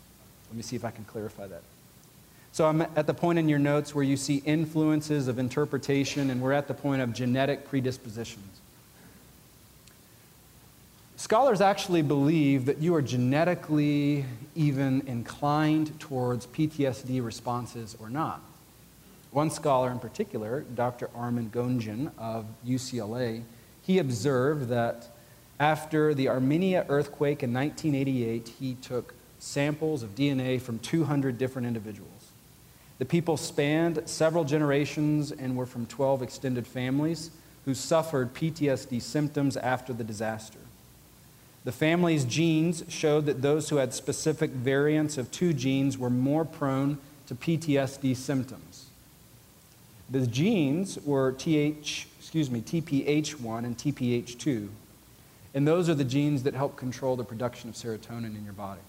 Let 0.51 0.57
me 0.57 0.63
see 0.63 0.77
if 0.77 0.85
I 0.85 0.91
can 0.91 1.05
clarify 1.05 1.47
that. 1.47 1.63
So 2.53 2.67
I'm 2.67 2.83
at 2.83 3.07
the 3.07 3.15
point 3.15 3.39
in 3.39 3.49
your 3.49 3.59
notes 3.59 3.95
where 3.95 4.05
you 4.05 4.17
see 4.17 4.37
influences 4.45 5.27
of 5.27 5.39
interpretation, 5.39 6.31
and 6.31 6.41
we're 6.41 6.53
at 6.53 6.69
the 6.69 6.75
point 6.75 7.03
of 7.03 7.13
genetic 7.13 7.69
predispositions. 7.69 8.61
Scholars 11.17 11.61
actually 11.61 12.03
believe 12.03 12.67
that 12.67 12.79
you 12.79 12.95
are 12.95 13.03
genetically 13.03 14.25
even 14.55 15.03
inclined 15.07 15.99
towards 15.99 16.47
PTSD 16.47 17.25
responses 17.25 17.97
or 17.99 18.11
not 18.11 18.41
One 19.35 19.51
scholar 19.51 19.91
in 19.91 19.99
particular, 19.99 20.61
Dr. 20.77 21.11
Armen 21.13 21.51
Goenjian 21.53 22.13
of 22.17 22.47
UCLA, 22.65 23.43
he 23.83 23.99
observed 23.99 24.69
that 24.69 25.09
after 25.59 26.15
the 26.15 26.29
Armenia 26.29 26.87
earthquake 26.89 27.43
in 27.43 27.53
1988, 27.53 28.53
he 28.61 28.75
took 28.75 29.13
samples 29.41 30.05
of 30.05 30.15
DNA 30.15 30.61
from 30.61 30.79
200 30.79 31.37
different 31.37 31.67
individuals. 31.67 32.31
The 33.01 33.05
people 33.05 33.37
spanned 33.37 34.03
several 34.05 34.45
generations 34.45 35.33
and 35.33 35.57
were 35.57 35.67
from 35.67 35.87
12 35.87 36.23
extended 36.23 36.65
families 36.65 37.33
who 37.65 37.75
suffered 37.75 38.35
PTSD 38.35 39.03
symptoms 39.03 39.57
after 39.57 39.93
the 39.93 40.05
disaster. 40.05 40.61
The 41.65 41.73
family's 41.73 42.25
genes 42.25 42.85
showed 42.89 43.27
that 43.27 43.43
those 43.43 43.69
who 43.69 43.79
had 43.79 43.95
specific 43.95 44.51
variants 44.51 45.19
of 45.19 45.33
two 45.33 45.53
genes 45.53 45.99
were 45.99 46.09
more 46.09 46.45
prone 46.45 46.99
to 47.27 47.35
PTSD 47.35 48.15
symptoms. 48.15 48.74
The 50.11 50.27
genes 50.27 50.99
were 51.05 51.33
TH, 51.33 52.09
excuse 52.19 52.51
me, 52.51 52.61
TPH1 52.61 53.65
and 53.65 53.77
TPH2, 53.77 54.69
and 55.55 55.67
those 55.67 55.89
are 55.89 55.95
the 55.95 56.05
genes 56.05 56.43
that 56.43 56.55
help 56.55 56.77
control 56.77 57.17
the 57.17 57.25
production 57.25 57.71
of 57.71 57.77
serotonin 57.77 58.37
in 58.37 58.45
your 58.45 58.53
body. 58.53 58.81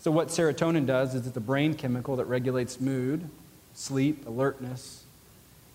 So, 0.00 0.10
what 0.10 0.28
serotonin 0.28 0.86
does 0.86 1.14
is 1.14 1.26
it's 1.26 1.36
a 1.36 1.40
brain 1.40 1.74
chemical 1.74 2.16
that 2.16 2.26
regulates 2.26 2.80
mood, 2.80 3.28
sleep, 3.74 4.26
alertness. 4.26 5.04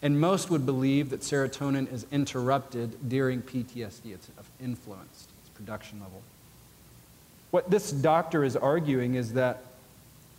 And 0.01 0.19
most 0.19 0.49
would 0.49 0.65
believe 0.65 1.11
that 1.11 1.21
serotonin 1.21 1.91
is 1.91 2.05
interrupted 2.11 3.09
during 3.09 3.41
PTSD. 3.41 4.13
It's 4.13 4.29
influenced, 4.61 5.29
its 5.41 5.49
production 5.53 5.99
level. 6.01 6.21
What 7.51 7.69
this 7.69 7.91
doctor 7.91 8.43
is 8.43 8.57
arguing 8.57 9.15
is 9.15 9.33
that 9.33 9.63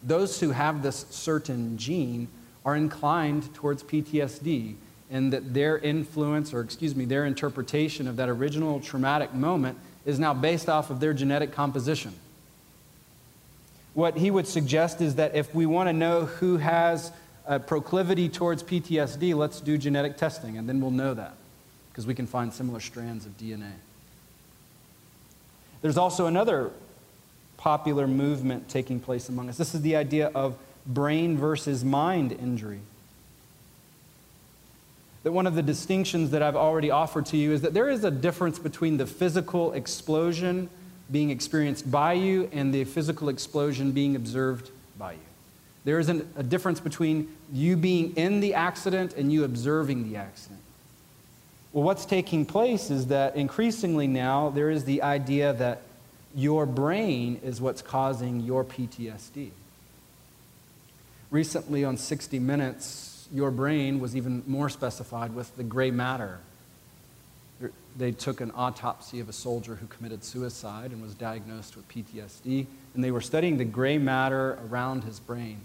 those 0.03 0.41
who 0.41 0.51
have 0.51 0.83
this 0.83 1.07
certain 1.11 1.79
gene 1.79 2.29
are 2.65 2.77
inclined 2.77 3.53
towards 3.55 3.83
PTSD 3.83 4.75
and 5.11 5.33
that 5.33 5.55
their 5.55 5.79
influence, 5.79 6.55
or 6.55 6.61
excuse 6.61 6.95
me, 6.95 7.05
their 7.05 7.27
interpretation 7.27 8.09
of 8.09 8.17
that 8.17 8.29
original 8.29 8.81
traumatic 8.81 9.35
moment 9.35 9.79
is 10.07 10.19
now 10.19 10.35
based 10.35 10.69
off 10.69 10.91
of 10.91 11.01
their 11.01 11.13
genetic 11.13 11.53
composition. 11.53 12.13
What 13.93 14.17
he 14.17 14.31
would 14.31 14.47
suggest 14.47 15.01
is 15.01 15.17
that 15.17 15.37
if 15.37 15.55
we 15.55 15.67
want 15.67 15.89
to 15.89 15.93
know 15.93 16.25
who 16.25 16.57
has 16.57 17.13
a 17.47 17.61
proclivity 17.61 18.29
towards 18.29 18.63
PTSD, 18.63 19.35
let's 19.35 19.61
do 19.61 19.79
genetic 19.79 20.17
testing, 20.17 20.59
and 20.59 20.69
then 20.69 20.81
we'll 20.81 20.91
know 20.91 21.15
that 21.15 21.35
because 21.91 22.07
we 22.07 22.15
can 22.15 22.27
find 22.27 22.53
similar 22.53 22.81
strands 22.81 23.25
of 23.25 23.37
DNA. 23.39 23.71
There's 25.81 25.99
also 25.99 26.27
another 26.27 26.71
popular 27.57 28.07
movement 28.07 28.69
taking 28.69 28.99
place 28.99 29.29
among 29.29 29.49
us. 29.49 29.59
This 29.59 29.75
is 29.75 29.83
the 29.83 29.97
idea 29.97 30.31
of 30.35 30.57
brain 30.87 31.37
versus 31.37 31.85
mind 31.85 32.33
injury. 32.33 32.81
That 35.23 35.33
one 35.33 35.47
of 35.47 35.55
the 35.55 35.63
distinctions 35.63 36.31
that 36.33 36.43
I've 36.43 36.57
already 36.57 36.91
offered 36.91 37.27
to 37.27 37.37
you 37.37 37.53
is 37.53 37.63
that 37.63 37.73
there 37.73 37.89
is 37.89 38.05
a 38.05 38.11
difference 38.11 38.59
between 38.59 38.99
the 38.99 39.07
physical 39.07 39.73
explosion 39.73 40.69
being 41.11 41.31
experienced 41.31 41.91
by 41.91 42.15
you 42.15 42.49
and 42.53 42.75
the 42.75 42.85
physical 42.85 43.29
explosion 43.29 43.93
being 43.93 44.17
observed 44.17 44.71
by 44.99 45.13
you. 45.13 45.19
There 45.85 45.99
is 45.99 46.09
an, 46.09 46.29
a 46.37 46.43
difference 46.43 46.81
between 46.81 47.35
you 47.53 47.77
being 47.77 48.17
in 48.17 48.41
the 48.41 48.55
accident 48.55 49.15
and 49.15 49.33
you 49.33 49.45
observing 49.45 50.11
the 50.11 50.17
accident. 50.17 50.61
Well, 51.73 51.85
what's 51.85 52.07
taking 52.07 52.47
place 52.47 52.91
is 52.91 53.09
that 53.09 53.37
increasingly 53.37 54.07
now 54.07 54.51
there 54.51 54.71
is 54.71 54.85
the 54.85 55.03
idea 55.03 55.53
that 55.55 55.83
your 56.35 56.67
brain 56.67 57.41
is 57.43 57.61
what's 57.61 57.83
causing 57.83 58.41
your 58.41 58.65
PTSD. 58.65 59.51
Recently 61.35 61.83
on 61.85 61.97
60 61.97 62.39
Minutes, 62.39 63.27
your 63.33 63.51
brain 63.51 63.99
was 63.99 64.15
even 64.15 64.45
more 64.47 64.69
specified 64.69 65.35
with 65.35 65.57
the 65.57 65.65
gray 65.65 65.91
matter 65.91 66.39
they 67.97 68.13
took 68.13 68.41
an 68.41 68.53
autopsy 68.55 69.19
of 69.19 69.29
a 69.29 69.33
soldier 69.33 69.75
who 69.75 69.89
committed 69.89 70.23
suicide 70.23 70.93
and 70.93 71.03
was 71.03 71.13
diagnosed 71.15 71.75
with 71.75 71.89
PTSD, 71.89 72.67
and 72.95 73.03
they 73.03 73.11
were 73.11 73.21
studying 73.21 73.57
the 73.57 73.65
gray 73.65 73.99
matter 73.99 74.61
around 74.69 75.03
his 75.03 75.19
brain, 75.19 75.65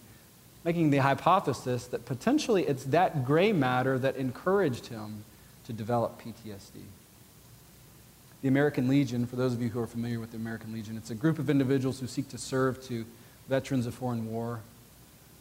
making 0.64 0.90
the 0.90 0.98
hypothesis 0.98 1.86
that 1.86 2.04
potentially 2.04 2.64
it's 2.64 2.86
that 2.86 3.24
gray 3.24 3.52
matter 3.52 4.00
that 4.00 4.16
encouraged 4.16 4.88
him 4.88 5.24
to 5.66 5.74
develop 5.74 6.20
PTSD. 6.20 6.82
The 8.42 8.48
American 8.48 8.88
Legion, 8.88 9.28
for 9.28 9.36
those 9.36 9.54
of 9.54 9.62
you 9.62 9.70
who 9.70 9.80
are 9.80 9.88
familiar 9.88 10.20
with 10.20 10.32
the 10.32 10.38
American 10.38 10.74
Legion, 10.74 10.98
it's 10.98 11.12
a 11.12 11.16
group 11.16 11.38
of 11.38 11.48
individuals 11.48 12.00
who 12.00 12.08
seek 12.08 12.28
to 12.30 12.40
serve 12.40 12.84
to 12.88 13.06
veterans 13.48 13.86
of 13.86 13.94
foreign 13.94 14.32
war. 14.32 14.62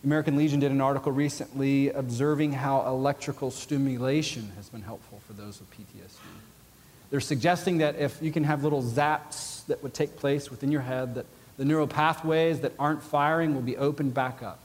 American 0.05 0.37
Legion 0.37 0.61
did 0.61 0.71
an 0.71 0.81
article 0.81 1.11
recently 1.11 1.91
observing 1.91 2.53
how 2.53 2.87
electrical 2.87 3.51
stimulation 3.51 4.53
has 4.57 4.69
been 4.69 4.83
helpful 4.83 5.21
for 5.27 5.33
those 5.33 5.59
with 5.59 5.71
PTSD. 5.73 6.19
They're 7.11 7.21
suggesting 7.21 7.79
that 7.79 7.97
if 7.97 8.21
you 8.23 8.31
can 8.31 8.45
have 8.45 8.63
little 8.63 8.83
zaps 8.83 9.67
that 9.67 9.83
would 9.83 9.95
take 9.95 10.17
place 10.17 10.51
within 10.51 10.71
your 10.71 10.83
head, 10.83 11.17
that 11.17 11.27
the 11.57 11.65
neural 11.65 11.89
pathways 11.89 12.61
that 12.61 12.73
aren't 12.79 13.03
firing 13.03 13.55
will 13.55 13.63
be 13.63 13.77
opened 13.77 14.15
back 14.15 14.43
up. 14.43 14.61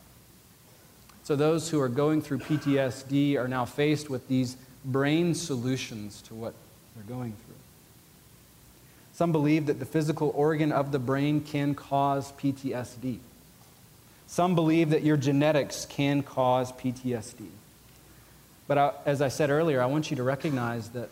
So 1.24 1.36
those 1.36 1.70
who 1.70 1.80
are 1.80 1.90
going 1.90 2.22
through 2.22 2.40
PTSD 2.40 3.38
are 3.38 3.48
now 3.48 3.66
faced 3.66 4.10
with 4.10 4.28
these 4.28 4.58
brain 4.86 5.34
solutions 5.34 6.22
to 6.24 6.36
what 6.36 6.54
they're 6.96 7.16
going 7.16 7.32
through. 7.32 7.56
Some 9.14 9.32
believe 9.32 9.68
that 9.68 9.80
the 9.80 9.86
physical 9.86 10.32
organ 10.36 10.72
of 10.72 10.92
the 10.92 11.00
brain 11.00 11.42
can 11.42 11.76
cause 11.76 12.32
PTSD. 12.34 13.20
Some 14.34 14.56
believe 14.56 14.90
that 14.90 15.04
your 15.04 15.16
genetics 15.16 15.86
can 15.86 16.24
cause 16.24 16.72
PTSD. 16.72 17.48
But 18.68 18.78
I, 18.78 18.92
as 19.06 19.22
I 19.22 19.28
said 19.28 19.50
earlier, 19.50 19.82
I 19.82 19.86
want 19.86 20.10
you 20.10 20.18
to 20.18 20.24
recognize 20.24 20.90
that 20.90 21.10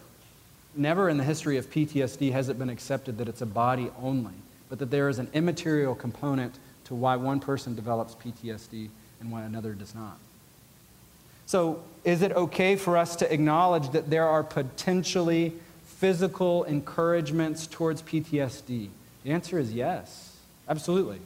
Never 0.75 1.10
in 1.10 1.17
the 1.17 1.23
history 1.23 1.57
of 1.57 1.69
PTSD 1.69 2.31
has 2.31 2.47
it 2.47 2.57
been 2.57 2.69
accepted 2.69 3.17
that 3.17 3.27
it's 3.27 3.41
a 3.41 3.45
body 3.45 3.89
only, 4.01 4.34
but 4.69 4.79
that 4.79 4.89
there 4.89 5.10
is 5.10 5.19
an 5.19 5.27
immaterial 5.34 5.95
component 5.95 6.57
to 6.86 6.95
why 6.95 7.17
one 7.17 7.39
person 7.39 7.75
develops 7.75 8.15
PTSD 8.15 8.89
and 9.19 9.31
why 9.31 9.43
another 9.43 9.73
does 9.73 9.93
not. 9.93 10.17
So, 11.45 11.84
is 12.05 12.21
it 12.21 12.31
okay 12.31 12.77
for 12.77 12.97
us 12.97 13.17
to 13.17 13.31
acknowledge 13.31 13.89
that 13.89 14.10
there 14.10 14.25
are 14.25 14.43
potentially 14.43 15.53
physical 15.86 16.63
encouragements 16.63 17.67
towards 17.67 18.01
PTSD? 18.01 18.89
The 19.23 19.31
answer 19.31 19.60
is 19.60 19.73
yes, 19.73 20.38
absolutely. 20.69 21.19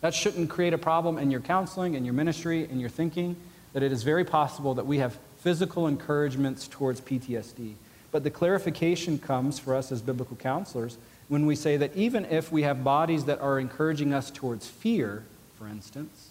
That 0.00 0.14
shouldn't 0.14 0.50
create 0.50 0.72
a 0.72 0.78
problem 0.78 1.18
in 1.18 1.30
your 1.30 1.40
counseling, 1.40 1.94
in 1.94 2.04
your 2.04 2.14
ministry, 2.14 2.68
in 2.70 2.78
your 2.78 2.90
thinking, 2.90 3.36
that 3.72 3.82
it 3.82 3.92
is 3.92 4.02
very 4.02 4.24
possible 4.24 4.74
that 4.74 4.86
we 4.86 4.98
have 4.98 5.18
physical 5.38 5.86
encouragements 5.86 6.68
towards 6.68 7.00
PTSD. 7.00 7.74
But 8.10 8.24
the 8.24 8.30
clarification 8.30 9.18
comes 9.18 9.58
for 9.58 9.74
us 9.74 9.92
as 9.92 10.00
biblical 10.00 10.36
counselors 10.36 10.96
when 11.28 11.46
we 11.46 11.56
say 11.56 11.76
that 11.76 11.94
even 11.94 12.24
if 12.24 12.50
we 12.50 12.62
have 12.62 12.82
bodies 12.82 13.24
that 13.24 13.40
are 13.40 13.58
encouraging 13.58 14.14
us 14.14 14.30
towards 14.30 14.66
fear, 14.66 15.24
for 15.58 15.68
instance, 15.68 16.30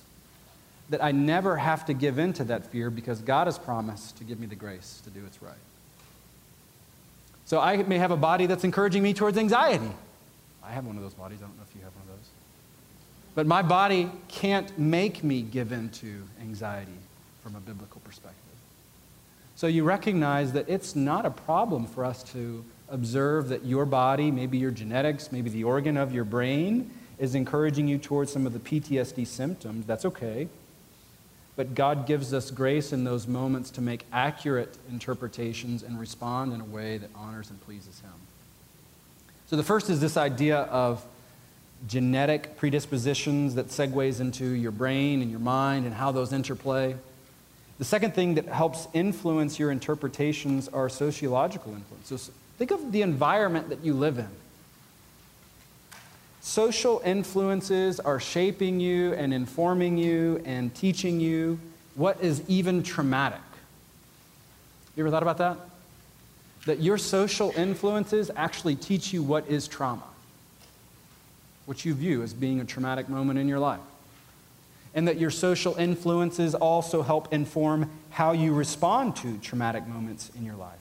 that 0.89 1.03
I 1.03 1.11
never 1.11 1.57
have 1.57 1.85
to 1.87 1.93
give 1.93 2.17
in 2.17 2.33
to 2.33 2.45
that 2.45 2.65
fear 2.67 2.89
because 2.89 3.19
God 3.19 3.47
has 3.47 3.59
promised 3.59 4.17
to 4.17 4.23
give 4.23 4.39
me 4.39 4.47
the 4.47 4.55
grace 4.55 5.01
to 5.03 5.09
do 5.09 5.21
what's 5.23 5.41
right. 5.41 5.53
So 7.45 7.59
I 7.59 7.77
may 7.83 7.97
have 7.97 8.11
a 8.11 8.17
body 8.17 8.45
that's 8.45 8.63
encouraging 8.63 9.03
me 9.03 9.13
towards 9.13 9.37
anxiety. 9.37 9.91
I 10.63 10.71
have 10.71 10.85
one 10.85 10.97
of 10.97 11.03
those 11.03 11.13
bodies. 11.13 11.39
I 11.39 11.45
don't 11.45 11.57
know 11.57 11.63
if 11.69 11.75
you 11.75 11.81
have 11.83 11.93
one 11.93 12.03
of 12.03 12.07
those. 12.09 12.29
But 13.37 13.45
my 13.45 13.61
body 13.61 14.09
can't 14.29 14.79
make 14.79 15.23
me 15.23 15.43
give 15.43 15.71
in 15.71 15.89
to 15.89 16.23
anxiety 16.41 16.97
from 17.43 17.55
a 17.55 17.59
biblical 17.59 18.01
perspective. 18.01 18.41
So 19.55 19.67
you 19.67 19.83
recognize 19.83 20.53
that 20.53 20.67
it's 20.67 20.95
not 20.95 21.23
a 21.23 21.29
problem 21.29 21.85
for 21.85 22.03
us 22.03 22.23
to 22.33 22.65
observe 22.89 23.49
that 23.49 23.63
your 23.63 23.85
body, 23.85 24.31
maybe 24.31 24.57
your 24.57 24.71
genetics, 24.71 25.31
maybe 25.31 25.51
the 25.51 25.65
organ 25.65 25.97
of 25.97 26.11
your 26.11 26.23
brain, 26.23 26.89
is 27.19 27.35
encouraging 27.35 27.87
you 27.87 27.99
towards 27.99 28.33
some 28.33 28.47
of 28.47 28.53
the 28.53 28.59
PTSD 28.59 29.27
symptoms. 29.27 29.85
That's 29.85 30.05
okay. 30.05 30.47
But 31.55 31.75
God 31.75 32.07
gives 32.07 32.33
us 32.33 32.49
grace 32.49 32.91
in 32.91 33.03
those 33.03 33.27
moments 33.27 33.69
to 33.69 33.81
make 33.81 34.05
accurate 34.11 34.75
interpretations 34.89 35.83
and 35.83 35.99
respond 35.99 36.53
in 36.53 36.61
a 36.61 36.65
way 36.65 36.97
that 36.97 37.11
honors 37.13 37.51
and 37.51 37.61
pleases 37.61 37.99
Him. 37.99 38.09
So 39.45 39.55
the 39.55 39.63
first 39.63 39.91
is 39.91 40.01
this 40.01 40.17
idea 40.17 40.61
of 40.61 41.05
genetic 41.87 42.57
predispositions 42.57 43.55
that 43.55 43.67
segues 43.67 44.19
into 44.19 44.45
your 44.45 44.71
brain 44.71 45.21
and 45.21 45.29
your 45.29 45.39
mind 45.39 45.85
and 45.85 45.93
how 45.93 46.11
those 46.11 46.33
interplay. 46.33 46.95
The 47.77 47.85
second 47.85 48.15
thing 48.15 48.35
that 48.35 48.47
helps 48.47 48.87
influence 48.93 49.59
your 49.59 49.71
interpretations 49.71 50.67
are 50.69 50.89
sociological 50.89 51.73
influences. 51.73 52.31
Think 52.57 52.71
of 52.71 52.91
the 52.91 53.03
environment 53.03 53.69
that 53.69 53.83
you 53.83 53.93
live 53.93 54.17
in. 54.17 54.29
Social 56.41 57.01
influences 57.05 57.99
are 57.99 58.19
shaping 58.19 58.79
you 58.79 59.13
and 59.13 59.33
informing 59.33 59.97
you 59.97 60.41
and 60.45 60.73
teaching 60.73 61.19
you 61.19 61.59
what 61.95 62.21
is 62.21 62.41
even 62.47 62.83
traumatic. 62.83 63.41
You 64.95 65.03
ever 65.03 65.11
thought 65.11 65.23
about 65.23 65.37
that? 65.37 65.57
That 66.65 66.79
your 66.79 66.97
social 66.97 67.51
influences 67.55 68.31
actually 68.35 68.75
teach 68.75 69.13
you 69.13 69.21
what 69.21 69.47
is 69.47 69.67
trauma, 69.67 70.03
what 71.67 71.85
you 71.85 71.93
view 71.93 72.23
as 72.23 72.33
being 72.33 72.59
a 72.59 72.65
traumatic 72.65 73.07
moment 73.09 73.37
in 73.37 73.47
your 73.47 73.59
life. 73.59 73.79
and 74.95 75.07
that 75.07 75.19
your 75.19 75.29
social 75.29 75.75
influences 75.75 76.55
also 76.55 77.03
help 77.03 77.31
inform 77.31 77.87
how 78.09 78.31
you 78.31 78.51
respond 78.51 79.15
to 79.15 79.37
traumatic 79.37 79.85
moments 79.85 80.31
in 80.35 80.43
your 80.43 80.55
life. 80.55 80.79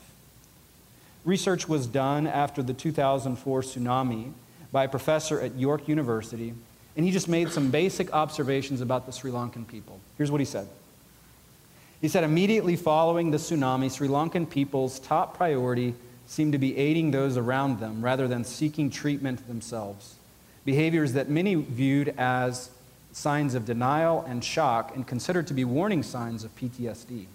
Research 1.27 1.69
was 1.69 1.87
done 1.87 2.27
after 2.27 2.63
the 2.63 2.73
2004 2.73 3.61
tsunami 3.61 4.33
by 4.73 4.85
a 4.85 4.89
professor 4.89 5.39
at 5.41 5.55
York 5.57 5.87
University, 5.87 6.55
and 6.97 7.05
he 7.05 7.13
just 7.13 7.29
made 7.29 7.51
some 7.51 7.71
basic 7.71 8.11
observations 8.15 8.81
about 8.81 9.05
the 9.05 9.13
Sri 9.13 9.31
Lankan 9.31 9.69
people. 9.69 10.01
Here's 10.17 10.31
what 10.31 10.41
he 10.41 10.47
said. 10.47 10.67
He 12.01 12.09
said, 12.09 12.25
immediately 12.25 12.77
following 12.77 13.31
the 13.33 13.39
tsunami, 13.39 13.95
Sri 13.95 14.09
Lankan 14.09 14.49
people's 14.49 14.99
top 14.99 15.37
priority 15.37 15.95
seemed 16.27 16.53
to 16.53 16.59
be 16.59 16.77
aiding 16.79 17.11
those 17.11 17.37
around 17.37 17.81
them 17.81 18.03
rather 18.03 18.27
than 18.29 18.45
seeking 18.45 18.89
treatment 18.89 19.47
themselves. 19.47 20.16
Behaviors 20.67 21.15
that 21.15 21.31
many 21.31 21.55
viewed 21.55 22.13
as 22.19 22.71
signs 23.13 23.55
of 23.55 23.65
denial 23.65 24.23
and 24.29 24.45
shock 24.45 24.95
and 24.95 25.07
considered 25.07 25.47
to 25.47 25.55
be 25.55 25.65
warning 25.65 26.03
signs 26.03 26.45
of 26.45 26.55
PTSD. 26.57 27.27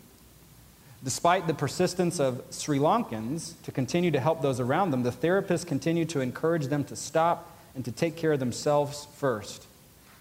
Despite 1.04 1.48
the 1.48 1.56
persistence 1.56 2.20
of 2.20 2.44
Sri 2.52 2.78
Lankans 2.78 3.54
to 3.64 3.72
continue 3.72 4.12
to 4.12 4.20
help 4.20 4.44
those 4.44 4.60
around 4.60 4.92
them, 4.92 5.02
the 5.02 5.12
therapists 5.12 5.66
continued 5.66 6.10
to 6.10 6.20
encourage 6.20 6.68
them 6.68 6.84
to 6.84 6.96
stop 6.96 7.50
and 7.74 7.84
to 7.86 7.92
take 7.92 8.16
care 8.16 8.34
of 8.34 8.40
themselves 8.40 9.08
first. 9.16 9.66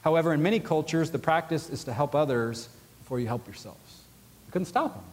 However, 0.02 0.32
in 0.32 0.40
many 0.40 0.60
cultures, 0.60 1.10
the 1.10 1.18
practice 1.18 1.68
is 1.68 1.84
to 1.84 1.92
help 1.92 2.14
others 2.14 2.70
before 3.00 3.20
you 3.20 3.26
help 3.26 3.46
yourselves. 3.46 4.02
I 4.48 4.52
couldn't 4.52 4.66
stop 4.66 4.94
them. 4.94 5.04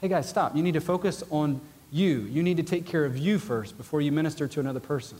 Hey 0.00 0.08
guys, 0.08 0.28
stop. 0.28 0.54
You 0.54 0.62
need 0.62 0.74
to 0.74 0.80
focus 0.80 1.24
on 1.30 1.60
you. 1.90 2.20
You 2.20 2.42
need 2.42 2.58
to 2.58 2.62
take 2.62 2.86
care 2.86 3.04
of 3.04 3.16
you 3.16 3.38
first 3.38 3.76
before 3.76 4.00
you 4.00 4.12
minister 4.12 4.46
to 4.46 4.60
another 4.60 4.78
person. 4.78 5.18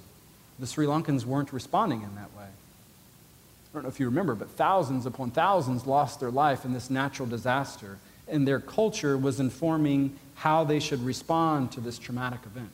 The 0.59 0.67
Sri 0.67 0.87
Lankans 0.87 1.25
weren't 1.25 1.53
responding 1.53 2.03
in 2.03 2.15
that 2.15 2.35
way. 2.37 2.45
I 2.45 3.75
don't 3.75 3.83
know 3.83 3.89
if 3.89 3.99
you 3.99 4.07
remember, 4.07 4.35
but 4.35 4.51
thousands 4.51 5.05
upon 5.05 5.33
thousands 5.33 5.87
lost 5.87 6.21
their 6.21 6.31
life 6.31 6.65
in 6.65 6.73
this 6.73 6.91
natural 6.91 7.29
disaster, 7.29 7.99
and 8.29 8.47
their 8.47 8.61
culture 8.61 9.19
was 9.19 9.41
informing 9.41 10.17
how 10.37 10.65
they 10.65 10.79
should 10.79 11.05
respond 11.05 11.73
to 11.73 11.81
this 11.81 11.99
traumatic 11.99 12.41
event. 12.47 12.71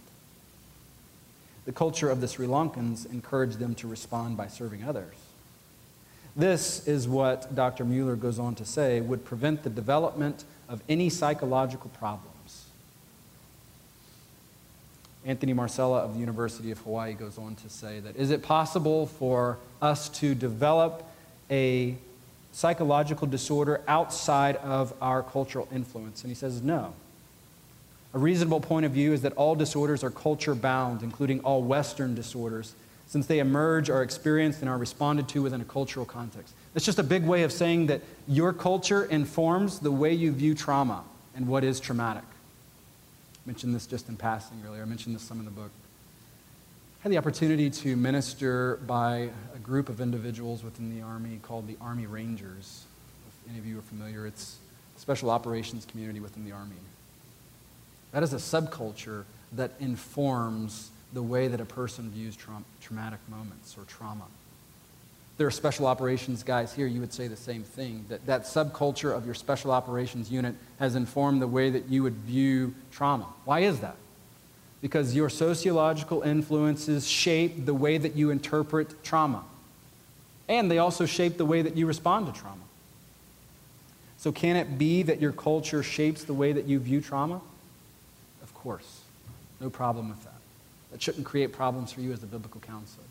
The 1.64 1.73
culture 1.73 2.11
of 2.11 2.21
the 2.21 2.29
Sri 2.29 2.47
Lankans 2.47 3.11
encouraged 3.11 3.59
them 3.59 3.75
to 3.77 3.88
respond 3.88 4.37
by 4.37 4.49
serving 4.49 4.85
others. 4.85 5.14
This 6.37 6.87
is 6.87 7.09
what 7.09 7.55
Dr. 7.55 7.85
Mueller 7.85 8.16
goes 8.16 8.38
on 8.38 8.55
to 8.57 8.64
say 8.64 9.01
would 9.01 9.25
prevent 9.25 9.62
the 9.62 9.71
development 9.71 10.45
of 10.69 10.83
any 10.88 11.11
psychological 11.11 11.90
problems. 11.99 12.30
Anthony 15.24 15.52
Marsella 15.52 15.98
of 15.98 16.14
the 16.14 16.20
University 16.20 16.70
of 16.70 16.78
Hawaii 16.78 17.12
goes 17.12 17.37
on 17.37 17.54
to 17.56 17.68
say 17.68 18.00
that 18.00 18.16
is 18.16 18.30
it 18.30 18.42
possible 18.42 19.06
for 19.06 19.59
us 19.83 20.09
to 20.20 20.35
develop 20.35 21.02
a 21.50 21.96
psychological 22.52 23.26
disorder 23.26 23.83
outside 23.87 24.56
of 24.56 24.94
our 25.00 25.22
cultural 25.22 25.68
influence? 25.72 26.22
And 26.22 26.30
he 26.30 26.35
says 26.35 26.62
no. 26.62 26.94
A 28.12 28.18
reasonable 28.18 28.61
point 28.61 28.87
of 28.87 28.92
view 28.92 29.12
is 29.12 29.22
that 29.22 29.35
all 29.35 29.54
disorders 29.54 30.02
are 30.02 30.11
culture 30.11 30.54
bound, 30.54 31.02
including 31.02 31.40
all 31.40 31.62
Western 31.62 32.14
disorders, 32.14 32.74
since 33.06 33.26
they 33.26 33.38
emerge, 33.38 33.90
are 33.90 34.02
experienced, 34.02 34.62
and 34.62 34.70
are 34.70 34.78
responded 34.78 35.28
to 35.28 35.42
within 35.42 35.61
a 35.61 35.64
cultural 35.64 36.06
context. 36.06 36.54
That's 36.74 36.87
just 36.87 36.98
a 36.98 37.04
big 37.04 37.24
way 37.24 37.42
of 37.42 37.52
saying 37.52 37.87
that 37.87 38.00
your 38.26 38.52
culture 38.52 39.04
informs 39.04 39.80
the 39.80 39.92
way 39.92 40.12
you 40.12 40.33
view 40.33 40.54
trauma 40.54 41.04
and 41.37 41.46
what 41.46 41.62
is 41.62 41.78
traumatic 41.78 42.24
mentioned 43.50 43.74
this 43.74 43.88
just 43.88 44.08
in 44.08 44.16
passing 44.16 44.62
earlier. 44.64 44.80
I 44.80 44.84
mentioned 44.84 45.12
this 45.12 45.22
some 45.22 45.40
in 45.40 45.44
the 45.44 45.50
book. 45.50 45.72
I 47.00 47.02
had 47.02 47.10
the 47.10 47.18
opportunity 47.18 47.68
to 47.68 47.96
minister 47.96 48.76
by 48.86 49.30
a 49.52 49.58
group 49.58 49.88
of 49.88 50.00
individuals 50.00 50.62
within 50.62 50.96
the 50.96 51.02
Army 51.02 51.40
called 51.42 51.66
the 51.66 51.76
Army 51.80 52.06
Rangers. 52.06 52.84
If 53.26 53.50
any 53.50 53.58
of 53.58 53.66
you 53.66 53.80
are 53.80 53.82
familiar, 53.82 54.24
it's 54.24 54.58
a 54.96 55.00
special 55.00 55.30
operations 55.30 55.84
community 55.84 56.20
within 56.20 56.44
the 56.44 56.52
Army. 56.52 56.76
That 58.12 58.22
is 58.22 58.32
a 58.32 58.36
subculture 58.36 59.24
that 59.54 59.72
informs 59.80 60.90
the 61.12 61.22
way 61.22 61.48
that 61.48 61.60
a 61.60 61.64
person 61.64 62.08
views 62.08 62.36
tra- 62.36 62.62
traumatic 62.80 63.18
moments 63.28 63.76
or 63.76 63.82
trauma 63.82 64.26
there 65.40 65.46
are 65.46 65.50
special 65.50 65.87
operations 65.87 66.42
guys 66.42 66.74
here, 66.74 66.87
you 66.87 67.00
would 67.00 67.14
say 67.14 67.26
the 67.26 67.35
same 67.35 67.62
thing. 67.62 68.05
That 68.11 68.26
that 68.26 68.42
subculture 68.42 69.16
of 69.16 69.24
your 69.24 69.35
special 69.35 69.70
operations 69.70 70.31
unit 70.31 70.55
has 70.79 70.96
informed 70.96 71.40
the 71.40 71.46
way 71.46 71.70
that 71.70 71.88
you 71.88 72.03
would 72.03 72.12
view 72.12 72.74
trauma. 72.92 73.24
Why 73.46 73.61
is 73.61 73.81
that? 73.81 73.96
Because 74.83 75.16
your 75.16 75.31
sociological 75.31 76.20
influences 76.20 77.09
shape 77.09 77.64
the 77.64 77.72
way 77.72 77.96
that 77.96 78.16
you 78.16 78.29
interpret 78.29 79.03
trauma. 79.03 79.42
And 80.46 80.70
they 80.70 80.76
also 80.76 81.07
shape 81.07 81.38
the 81.38 81.46
way 81.46 81.62
that 81.62 81.74
you 81.74 81.87
respond 81.87 82.26
to 82.26 82.38
trauma. 82.38 82.61
So, 84.18 84.33
can 84.33 84.57
it 84.57 84.76
be 84.76 85.03
that 85.05 85.22
your 85.22 85.33
culture 85.33 85.83
shapes 85.83 86.22
the 86.22 86.35
way 86.35 86.53
that 86.53 86.66
you 86.66 86.79
view 86.81 87.00
trauma? 87.00 87.40
Of 88.42 88.53
course. 88.53 89.00
No 89.59 89.70
problem 89.70 90.11
with 90.11 90.22
that. 90.24 90.38
That 90.92 91.00
shouldn't 91.00 91.24
create 91.24 91.55
problems 91.55 91.92
for 91.92 92.03
you 92.03 92.12
as 92.12 92.22
a 92.22 92.26
biblical 92.26 92.61
counselor 92.61 93.05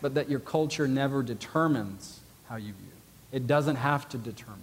but 0.00 0.14
that 0.14 0.30
your 0.30 0.40
culture 0.40 0.86
never 0.86 1.22
determines 1.22 2.20
how 2.48 2.56
you 2.56 2.72
view 2.72 2.88
it. 3.32 3.36
It 3.36 3.46
doesn't 3.46 3.76
have 3.76 4.08
to 4.10 4.18
determine. 4.18 4.60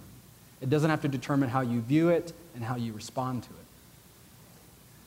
It 0.62 0.70
doesn't 0.70 0.90
have 0.90 1.02
to 1.02 1.08
determine 1.08 1.50
how 1.50 1.62
you 1.62 1.82
view 1.82 2.10
it 2.10 2.34
and 2.56 2.64
how 2.64 2.76
you 2.76 2.94
respond 2.94 3.44
to 3.44 3.50
it. 3.50 3.56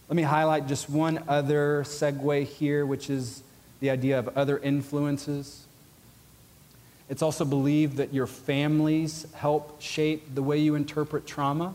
Let 0.08 0.16
me 0.16 0.22
highlight 0.22 0.68
just 0.68 0.88
one 0.88 1.22
other 1.28 1.82
segue 1.84 2.44
here, 2.44 2.86
which 2.86 3.10
is 3.10 3.42
the 3.80 3.90
idea 3.90 4.18
of 4.18 4.28
other 4.36 4.58
influences. 4.58 5.66
It's 7.08 7.22
also 7.22 7.44
believed 7.44 7.96
that 7.96 8.12
your 8.12 8.26
families 8.26 9.26
help 9.34 9.80
shape 9.80 10.34
the 10.34 10.42
way 10.42 10.58
you 10.58 10.74
interpret 10.74 11.26
trauma, 11.26 11.74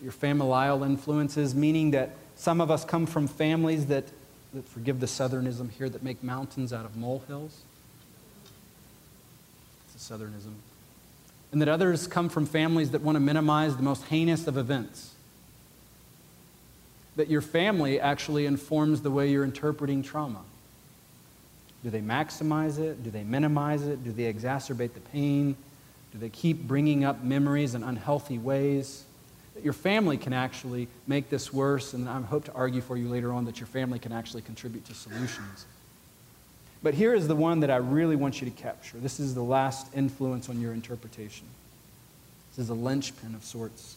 your 0.00 0.12
familial 0.12 0.84
influences, 0.84 1.54
meaning 1.54 1.92
that 1.92 2.10
some 2.36 2.60
of 2.60 2.70
us 2.70 2.84
come 2.84 3.06
from 3.06 3.26
families 3.26 3.86
that 3.86 4.04
that 4.54 4.68
forgive 4.68 5.00
the 5.00 5.06
southernism 5.06 5.70
here, 5.70 5.88
that 5.88 6.02
make 6.02 6.22
mountains 6.22 6.72
out 6.72 6.84
of 6.84 6.96
molehills. 6.96 7.62
It's 9.94 10.10
a 10.10 10.12
southernism. 10.14 10.54
And 11.52 11.60
that 11.60 11.68
others 11.68 12.06
come 12.06 12.28
from 12.28 12.46
families 12.46 12.90
that 12.92 13.02
want 13.02 13.16
to 13.16 13.20
minimize 13.20 13.76
the 13.76 13.82
most 13.82 14.04
heinous 14.04 14.46
of 14.46 14.56
events. 14.56 15.14
That 17.16 17.28
your 17.28 17.42
family 17.42 18.00
actually 18.00 18.46
informs 18.46 19.02
the 19.02 19.10
way 19.10 19.30
you're 19.30 19.44
interpreting 19.44 20.02
trauma. 20.02 20.40
Do 21.84 21.90
they 21.90 22.00
maximize 22.00 22.78
it? 22.78 23.02
Do 23.02 23.10
they 23.10 23.24
minimize 23.24 23.86
it? 23.86 24.04
Do 24.04 24.12
they 24.12 24.32
exacerbate 24.32 24.94
the 24.94 25.00
pain? 25.00 25.56
Do 26.12 26.18
they 26.18 26.28
keep 26.28 26.62
bringing 26.62 27.04
up 27.04 27.22
memories 27.22 27.74
in 27.74 27.82
unhealthy 27.82 28.38
ways? 28.38 29.04
That 29.54 29.64
your 29.64 29.72
family 29.72 30.16
can 30.16 30.32
actually 30.32 30.88
make 31.06 31.28
this 31.28 31.52
worse, 31.52 31.92
and 31.92 32.08
I 32.08 32.20
hope 32.20 32.44
to 32.44 32.52
argue 32.52 32.80
for 32.80 32.96
you 32.96 33.08
later 33.08 33.32
on 33.32 33.44
that 33.44 33.60
your 33.60 33.66
family 33.66 33.98
can 33.98 34.12
actually 34.12 34.42
contribute 34.42 34.84
to 34.86 34.94
solutions. 34.94 35.66
But 36.82 36.94
here 36.94 37.14
is 37.14 37.28
the 37.28 37.36
one 37.36 37.60
that 37.60 37.70
I 37.70 37.76
really 37.76 38.16
want 38.16 38.40
you 38.40 38.50
to 38.50 38.56
capture. 38.56 38.98
This 38.98 39.20
is 39.20 39.34
the 39.34 39.42
last 39.42 39.86
influence 39.94 40.48
on 40.48 40.60
your 40.60 40.72
interpretation. 40.72 41.46
This 42.50 42.64
is 42.64 42.70
a 42.70 42.74
linchpin 42.74 43.34
of 43.34 43.44
sorts. 43.44 43.96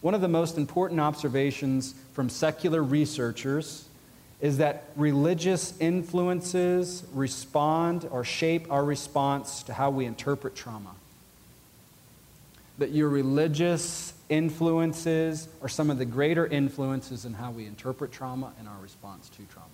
One 0.00 0.14
of 0.14 0.22
the 0.22 0.28
most 0.28 0.56
important 0.56 1.00
observations 1.00 1.94
from 2.12 2.30
secular 2.30 2.82
researchers 2.82 3.86
is 4.40 4.56
that 4.56 4.84
religious 4.96 5.78
influences 5.78 7.04
respond 7.12 8.08
or 8.10 8.24
shape 8.24 8.72
our 8.72 8.82
response 8.82 9.62
to 9.64 9.74
how 9.74 9.90
we 9.90 10.06
interpret 10.06 10.56
trauma. 10.56 10.92
That 12.78 12.92
your 12.92 13.10
religious 13.10 14.14
influences 14.30 15.48
are 15.60 15.68
some 15.68 15.90
of 15.90 15.98
the 15.98 16.06
greater 16.06 16.46
influences 16.46 17.26
in 17.26 17.34
how 17.34 17.50
we 17.50 17.66
interpret 17.66 18.12
trauma 18.12 18.52
and 18.58 18.66
our 18.66 18.78
response 18.80 19.28
to 19.28 19.42
trauma. 19.52 19.66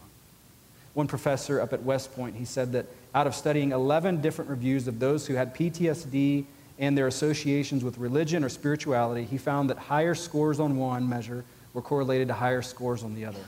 One 0.94 1.06
professor 1.06 1.60
up 1.60 1.74
at 1.74 1.82
West 1.82 2.14
Point, 2.16 2.36
he 2.36 2.46
said 2.46 2.72
that 2.72 2.86
out 3.14 3.26
of 3.26 3.34
studying 3.34 3.70
11 3.70 4.22
different 4.22 4.50
reviews 4.50 4.88
of 4.88 4.98
those 4.98 5.26
who 5.26 5.34
had 5.34 5.54
PTSD 5.54 6.46
and 6.78 6.96
their 6.96 7.06
associations 7.06 7.84
with 7.84 7.98
religion 7.98 8.42
or 8.42 8.48
spirituality, 8.48 9.24
he 9.24 9.36
found 9.38 9.70
that 9.70 9.78
higher 9.78 10.14
scores 10.14 10.58
on 10.58 10.78
one 10.78 11.06
measure 11.06 11.44
were 11.74 11.82
correlated 11.82 12.28
to 12.28 12.34
higher 12.34 12.62
scores 12.62 13.04
on 13.04 13.14
the 13.14 13.26
other. 13.26 13.44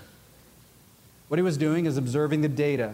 What 1.28 1.38
he 1.38 1.42
was 1.42 1.56
doing 1.56 1.86
is 1.86 1.96
observing 1.96 2.42
the 2.42 2.48
data. 2.48 2.92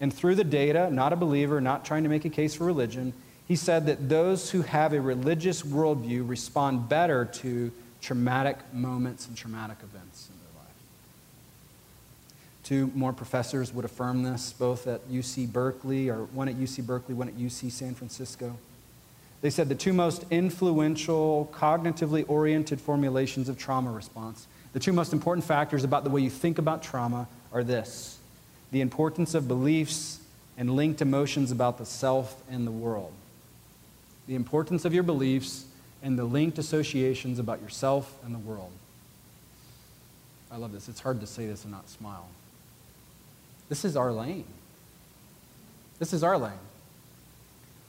And 0.00 0.12
through 0.12 0.34
the 0.34 0.44
data, 0.44 0.90
not 0.90 1.12
a 1.12 1.16
believer, 1.16 1.60
not 1.60 1.84
trying 1.84 2.02
to 2.02 2.08
make 2.08 2.24
a 2.24 2.30
case 2.30 2.54
for 2.54 2.64
religion, 2.64 3.12
he 3.46 3.56
said 3.56 3.86
that 3.86 4.08
those 4.08 4.50
who 4.50 4.62
have 4.62 4.92
a 4.92 5.00
religious 5.00 5.62
worldview 5.62 6.28
respond 6.28 6.88
better 6.88 7.24
to 7.26 7.70
traumatic 8.00 8.58
moments 8.72 9.26
and 9.28 9.36
traumatic 9.36 9.78
events 9.82 10.28
in 10.30 10.38
their 10.38 10.62
life. 10.62 10.74
Two 12.62 12.90
more 12.94 13.12
professors 13.12 13.72
would 13.72 13.84
affirm 13.84 14.22
this, 14.22 14.52
both 14.52 14.86
at 14.86 15.06
UC 15.08 15.52
Berkeley, 15.52 16.08
or 16.08 16.24
one 16.24 16.48
at 16.48 16.54
UC 16.56 16.86
Berkeley, 16.86 17.14
one 17.14 17.28
at 17.28 17.34
UC 17.36 17.70
San 17.70 17.94
Francisco. 17.94 18.56
They 19.42 19.50
said 19.50 19.68
the 19.68 19.74
two 19.74 19.92
most 19.92 20.24
influential, 20.30 21.50
cognitively 21.52 22.24
oriented 22.28 22.80
formulations 22.80 23.50
of 23.50 23.58
trauma 23.58 23.90
response, 23.90 24.46
the 24.72 24.80
two 24.80 24.92
most 24.92 25.12
important 25.12 25.44
factors 25.44 25.84
about 25.84 26.04
the 26.04 26.10
way 26.10 26.20
you 26.20 26.30
think 26.30 26.58
about 26.58 26.82
trauma 26.82 27.28
are 27.52 27.62
this 27.62 28.18
the 28.72 28.80
importance 28.80 29.34
of 29.34 29.46
beliefs 29.46 30.18
and 30.58 30.74
linked 30.74 31.00
emotions 31.00 31.52
about 31.52 31.78
the 31.78 31.86
self 31.86 32.42
and 32.50 32.66
the 32.66 32.72
world. 32.72 33.12
The 34.26 34.34
importance 34.34 34.84
of 34.84 34.94
your 34.94 35.02
beliefs, 35.02 35.66
and 36.02 36.18
the 36.18 36.24
linked 36.24 36.58
associations 36.58 37.38
about 37.38 37.62
yourself 37.62 38.18
and 38.24 38.34
the 38.34 38.38
world. 38.38 38.70
I 40.52 40.58
love 40.58 40.70
this. 40.72 40.88
It's 40.88 41.00
hard 41.00 41.20
to 41.20 41.26
say 41.26 41.46
this 41.46 41.64
and 41.64 41.72
not 41.72 41.88
smile. 41.88 42.28
This 43.70 43.84
is 43.86 43.96
our 43.96 44.12
lane. 44.12 44.44
This 45.98 46.12
is 46.12 46.22
our 46.22 46.36
lane. 46.36 46.52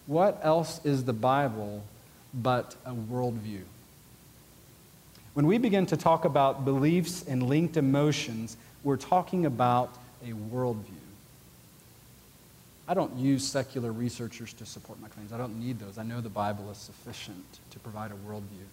What 0.08 0.40
else 0.42 0.80
is 0.86 1.04
the 1.04 1.14
Bible 1.14 1.84
but 2.34 2.76
a 2.86 2.94
worldview? 2.94 3.64
When 5.34 5.48
we 5.48 5.58
begin 5.58 5.86
to 5.88 5.98
talk 5.98 6.24
about 6.24 6.64
beliefs 6.64 7.26
and 7.28 7.44
linked 7.44 7.76
emotions, 7.76 8.56
we're 8.84 8.96
talking 8.96 9.46
about 9.46 9.94
a 10.24 10.30
worldview. 10.30 11.05
I 12.88 12.94
don't 12.94 13.16
use 13.18 13.48
secular 13.48 13.92
researchers 13.92 14.54
to 14.54 14.66
support 14.66 15.02
my 15.02 15.08
claims. 15.08 15.34
I 15.34 15.38
don't 15.38 15.60
need 15.60 15.80
those. 15.80 15.98
I 15.98 16.04
know 16.04 16.22
the 16.22 16.30
Bible 16.30 16.70
is 16.70 16.78
sufficient 16.78 17.44
to 17.72 17.80
provide 17.80 18.12
a 18.12 18.30
worldview. 18.30 18.66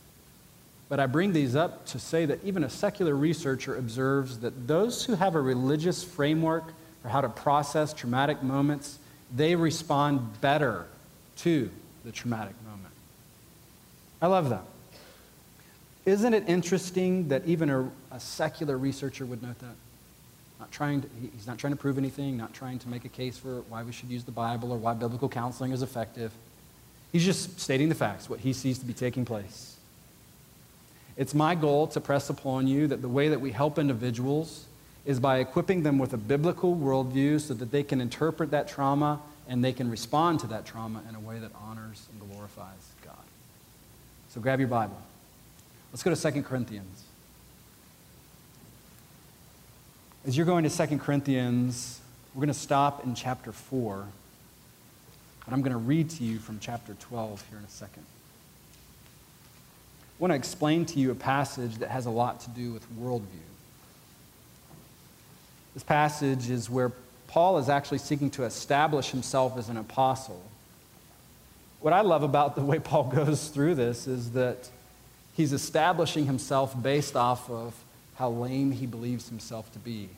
But 0.88 1.00
I 1.00 1.06
bring 1.06 1.32
these 1.32 1.56
up 1.56 1.86
to 1.86 1.98
say 1.98 2.26
that 2.26 2.44
even 2.44 2.64
a 2.64 2.68
secular 2.68 3.14
researcher 3.14 3.76
observes 3.76 4.40
that 4.40 4.68
those 4.68 5.04
who 5.04 5.14
have 5.14 5.34
a 5.34 5.40
religious 5.40 6.04
framework 6.04 6.64
for 7.00 7.08
how 7.08 7.22
to 7.22 7.30
process 7.30 7.94
traumatic 7.94 8.42
moments, 8.42 8.98
they 9.34 9.56
respond 9.56 10.40
better 10.42 10.86
to 11.38 11.70
the 12.04 12.12
traumatic 12.12 12.54
moment. 12.64 12.92
I 14.20 14.26
love 14.26 14.50
that. 14.50 14.64
Isn't 16.04 16.34
it 16.34 16.44
interesting 16.48 17.28
that 17.28 17.46
even 17.46 17.70
a, 17.70 17.90
a 18.10 18.20
secular 18.20 18.76
researcher 18.76 19.24
would 19.24 19.42
note 19.42 19.58
that? 19.60 19.74
Not 20.62 20.70
trying 20.70 21.02
to, 21.02 21.08
he's 21.34 21.48
not 21.48 21.58
trying 21.58 21.72
to 21.72 21.76
prove 21.76 21.98
anything, 21.98 22.36
not 22.36 22.54
trying 22.54 22.78
to 22.78 22.88
make 22.88 23.04
a 23.04 23.08
case 23.08 23.36
for 23.36 23.62
why 23.62 23.82
we 23.82 23.90
should 23.90 24.08
use 24.08 24.22
the 24.22 24.30
Bible 24.30 24.70
or 24.70 24.78
why 24.78 24.94
biblical 24.94 25.28
counseling 25.28 25.72
is 25.72 25.82
effective. 25.82 26.30
He's 27.10 27.24
just 27.24 27.58
stating 27.58 27.88
the 27.88 27.96
facts, 27.96 28.30
what 28.30 28.38
he 28.38 28.52
sees 28.52 28.78
to 28.78 28.84
be 28.84 28.92
taking 28.92 29.24
place. 29.24 29.76
It's 31.16 31.34
my 31.34 31.56
goal 31.56 31.88
to 31.88 32.00
press 32.00 32.30
upon 32.30 32.68
you 32.68 32.86
that 32.86 33.02
the 33.02 33.08
way 33.08 33.28
that 33.28 33.40
we 33.40 33.50
help 33.50 33.76
individuals 33.76 34.66
is 35.04 35.18
by 35.18 35.38
equipping 35.38 35.82
them 35.82 35.98
with 35.98 36.12
a 36.12 36.16
biblical 36.16 36.76
worldview 36.76 37.40
so 37.40 37.54
that 37.54 37.72
they 37.72 37.82
can 37.82 38.00
interpret 38.00 38.52
that 38.52 38.68
trauma 38.68 39.20
and 39.48 39.64
they 39.64 39.72
can 39.72 39.90
respond 39.90 40.38
to 40.38 40.46
that 40.46 40.64
trauma 40.64 41.02
in 41.08 41.16
a 41.16 41.20
way 41.20 41.40
that 41.40 41.50
honors 41.60 42.06
and 42.12 42.30
glorifies 42.30 42.92
God. 43.04 43.16
So 44.28 44.40
grab 44.40 44.60
your 44.60 44.68
Bible. 44.68 45.02
Let's 45.90 46.04
go 46.04 46.14
to 46.14 46.32
2 46.32 46.42
Corinthians. 46.44 47.02
As 50.24 50.36
you're 50.36 50.46
going 50.46 50.62
to 50.62 50.86
2 50.86 50.98
Corinthians, 50.98 52.00
we're 52.32 52.42
going 52.42 52.46
to 52.46 52.54
stop 52.54 53.04
in 53.04 53.16
chapter 53.16 53.50
4, 53.50 54.06
but 55.44 55.52
I'm 55.52 55.62
going 55.62 55.72
to 55.72 55.78
read 55.78 56.10
to 56.10 56.22
you 56.22 56.38
from 56.38 56.60
chapter 56.60 56.94
12 56.94 57.44
here 57.50 57.58
in 57.58 57.64
a 57.64 57.68
second. 57.68 58.04
I 60.06 60.22
want 60.22 60.30
to 60.30 60.36
explain 60.36 60.86
to 60.86 61.00
you 61.00 61.10
a 61.10 61.16
passage 61.16 61.78
that 61.78 61.88
has 61.88 62.06
a 62.06 62.10
lot 62.10 62.38
to 62.42 62.50
do 62.50 62.72
with 62.72 62.86
worldview. 62.96 63.24
This 65.74 65.82
passage 65.82 66.50
is 66.50 66.70
where 66.70 66.92
Paul 67.26 67.58
is 67.58 67.68
actually 67.68 67.98
seeking 67.98 68.30
to 68.30 68.44
establish 68.44 69.10
himself 69.10 69.58
as 69.58 69.68
an 69.68 69.76
apostle. 69.76 70.40
What 71.80 71.92
I 71.92 72.02
love 72.02 72.22
about 72.22 72.54
the 72.54 72.62
way 72.62 72.78
Paul 72.78 73.04
goes 73.12 73.48
through 73.48 73.74
this 73.74 74.06
is 74.06 74.30
that 74.32 74.70
he's 75.34 75.52
establishing 75.52 76.26
himself 76.26 76.80
based 76.80 77.16
off 77.16 77.50
of 77.50 77.74
how 78.16 78.30
lame 78.30 78.72
he 78.72 78.86
believes 78.86 79.28
himself 79.28 79.72
to 79.72 79.78
be. 79.78 80.08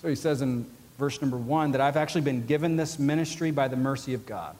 So 0.00 0.08
he 0.08 0.14
says 0.14 0.42
in 0.42 0.66
verse 0.98 1.20
number 1.20 1.36
one 1.36 1.72
that 1.72 1.80
I've 1.80 1.96
actually 1.96 2.22
been 2.22 2.46
given 2.46 2.76
this 2.76 2.98
ministry 2.98 3.50
by 3.50 3.68
the 3.68 3.76
mercy 3.76 4.14
of 4.14 4.26
God. 4.26 4.56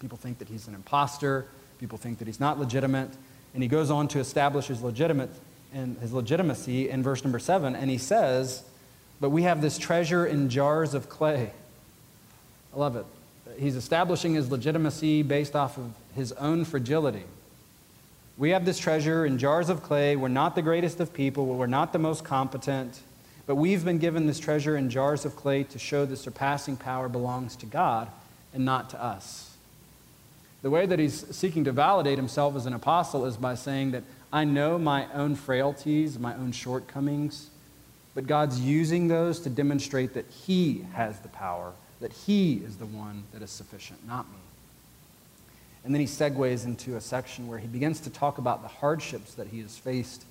People 0.00 0.18
think 0.18 0.38
that 0.38 0.48
he's 0.48 0.66
an 0.66 0.74
impostor. 0.74 1.46
People 1.78 1.98
think 1.98 2.18
that 2.18 2.26
he's 2.26 2.40
not 2.40 2.58
legitimate. 2.58 3.10
And 3.54 3.62
he 3.62 3.68
goes 3.68 3.90
on 3.90 4.08
to 4.08 4.18
establish 4.18 4.66
his 4.66 4.82
legitimate 4.82 5.30
and 5.72 5.98
his 5.98 6.12
legitimacy 6.12 6.88
in 6.88 7.02
verse 7.02 7.22
number 7.24 7.38
seven, 7.38 7.76
and 7.76 7.90
he 7.90 7.98
says, 7.98 8.62
But 9.20 9.30
we 9.30 9.42
have 9.42 9.60
this 9.60 9.78
treasure 9.78 10.26
in 10.26 10.48
jars 10.48 10.94
of 10.94 11.08
clay. 11.08 11.52
I 12.74 12.78
love 12.78 12.96
it. 12.96 13.06
He's 13.58 13.76
establishing 13.76 14.34
his 14.34 14.50
legitimacy 14.50 15.22
based 15.22 15.54
off 15.56 15.76
of 15.76 15.92
his 16.14 16.32
own 16.32 16.64
fragility. 16.64 17.24
We 18.40 18.50
have 18.50 18.64
this 18.64 18.78
treasure 18.78 19.26
in 19.26 19.36
jars 19.36 19.68
of 19.68 19.82
clay. 19.82 20.16
We're 20.16 20.28
not 20.28 20.54
the 20.54 20.62
greatest 20.62 20.98
of 20.98 21.12
people. 21.12 21.44
We're 21.44 21.66
not 21.66 21.92
the 21.92 21.98
most 21.98 22.24
competent. 22.24 23.02
But 23.46 23.56
we've 23.56 23.84
been 23.84 23.98
given 23.98 24.26
this 24.26 24.40
treasure 24.40 24.78
in 24.78 24.88
jars 24.88 25.26
of 25.26 25.36
clay 25.36 25.64
to 25.64 25.78
show 25.78 26.06
the 26.06 26.16
surpassing 26.16 26.78
power 26.78 27.10
belongs 27.10 27.54
to 27.56 27.66
God 27.66 28.08
and 28.54 28.64
not 28.64 28.88
to 28.90 29.02
us. 29.02 29.54
The 30.62 30.70
way 30.70 30.86
that 30.86 30.98
he's 30.98 31.36
seeking 31.36 31.64
to 31.64 31.72
validate 31.72 32.16
himself 32.16 32.56
as 32.56 32.64
an 32.64 32.72
apostle 32.72 33.26
is 33.26 33.36
by 33.36 33.56
saying 33.56 33.90
that 33.90 34.04
I 34.32 34.44
know 34.44 34.78
my 34.78 35.12
own 35.12 35.34
frailties, 35.34 36.18
my 36.18 36.34
own 36.34 36.52
shortcomings, 36.52 37.50
but 38.14 38.26
God's 38.26 38.58
using 38.58 39.08
those 39.08 39.40
to 39.40 39.50
demonstrate 39.50 40.14
that 40.14 40.24
he 40.30 40.86
has 40.94 41.18
the 41.20 41.28
power, 41.28 41.74
that 42.00 42.14
he 42.14 42.54
is 42.64 42.78
the 42.78 42.86
one 42.86 43.24
that 43.34 43.42
is 43.42 43.50
sufficient, 43.50 44.06
not 44.08 44.26
me. 44.30 44.39
And 45.84 45.94
then 45.94 46.00
he 46.00 46.06
segues 46.06 46.64
into 46.64 46.96
a 46.96 47.00
section 47.00 47.48
where 47.48 47.58
he 47.58 47.66
begins 47.66 48.00
to 48.00 48.10
talk 48.10 48.38
about 48.38 48.62
the 48.62 48.68
hardships 48.68 49.34
that 49.34 49.48
he 49.48 49.60
has 49.60 49.76
faced 49.76 50.24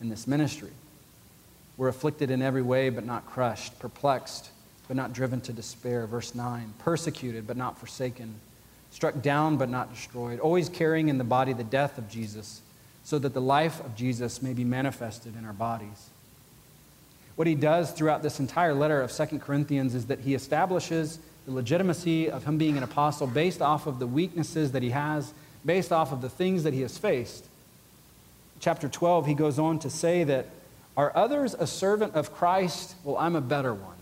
in 0.00 0.08
this 0.08 0.26
ministry. 0.26 0.70
We're 1.76 1.88
afflicted 1.88 2.30
in 2.30 2.42
every 2.42 2.62
way, 2.62 2.90
but 2.90 3.04
not 3.04 3.26
crushed, 3.26 3.78
perplexed, 3.78 4.50
but 4.86 4.96
not 4.96 5.12
driven 5.12 5.40
to 5.42 5.52
despair. 5.52 6.06
Verse 6.06 6.34
9 6.34 6.74
persecuted, 6.78 7.46
but 7.46 7.56
not 7.56 7.78
forsaken, 7.78 8.34
struck 8.90 9.22
down, 9.22 9.56
but 9.56 9.68
not 9.68 9.92
destroyed, 9.92 10.38
always 10.38 10.68
carrying 10.68 11.08
in 11.08 11.18
the 11.18 11.24
body 11.24 11.52
the 11.52 11.64
death 11.64 11.98
of 11.98 12.08
Jesus, 12.08 12.60
so 13.04 13.18
that 13.18 13.34
the 13.34 13.40
life 13.40 13.80
of 13.80 13.96
Jesus 13.96 14.42
may 14.42 14.52
be 14.52 14.64
manifested 14.64 15.34
in 15.36 15.44
our 15.44 15.52
bodies. 15.52 16.10
What 17.36 17.46
he 17.46 17.54
does 17.54 17.90
throughout 17.90 18.22
this 18.22 18.38
entire 18.38 18.74
letter 18.74 19.00
of 19.00 19.10
Second 19.10 19.40
Corinthians 19.40 19.94
is 19.94 20.06
that 20.06 20.20
he 20.20 20.34
establishes 20.34 21.18
the 21.46 21.52
legitimacy 21.52 22.30
of 22.30 22.44
him 22.44 22.58
being 22.58 22.76
an 22.76 22.82
apostle 22.82 23.26
based 23.26 23.60
off 23.60 23.86
of 23.86 23.98
the 23.98 24.06
weaknesses 24.06 24.72
that 24.72 24.82
he 24.82 24.90
has, 24.90 25.32
based 25.64 25.92
off 25.92 26.12
of 26.12 26.20
the 26.22 26.28
things 26.28 26.62
that 26.62 26.74
he 26.74 26.82
has 26.82 26.98
faced. 26.98 27.44
Chapter 28.60 28.88
12, 28.88 29.26
he 29.26 29.34
goes 29.34 29.58
on 29.58 29.78
to 29.80 29.90
say 29.90 30.24
that, 30.24 30.46
Are 30.96 31.12
others 31.16 31.54
a 31.54 31.66
servant 31.66 32.14
of 32.14 32.32
Christ? 32.32 32.94
Well, 33.02 33.16
I'm 33.18 33.34
a 33.34 33.40
better 33.40 33.74
one. 33.74 33.96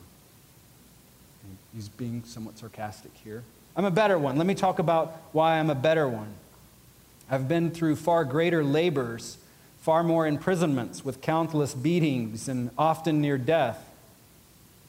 He's 1.74 1.88
being 1.88 2.24
somewhat 2.24 2.58
sarcastic 2.58 3.12
here. 3.24 3.42
I'm 3.76 3.84
a 3.84 3.90
better 3.90 4.18
one. 4.18 4.36
Let 4.36 4.46
me 4.46 4.54
talk 4.54 4.78
about 4.78 5.16
why 5.32 5.58
I'm 5.58 5.70
a 5.70 5.74
better 5.74 6.08
one. 6.08 6.34
I've 7.30 7.48
been 7.48 7.70
through 7.70 7.96
far 7.96 8.24
greater 8.24 8.64
labors, 8.64 9.38
far 9.80 10.02
more 10.02 10.26
imprisonments 10.26 11.04
with 11.04 11.20
countless 11.20 11.74
beatings 11.74 12.48
and 12.48 12.70
often 12.76 13.20
near 13.20 13.38
death. 13.38 13.89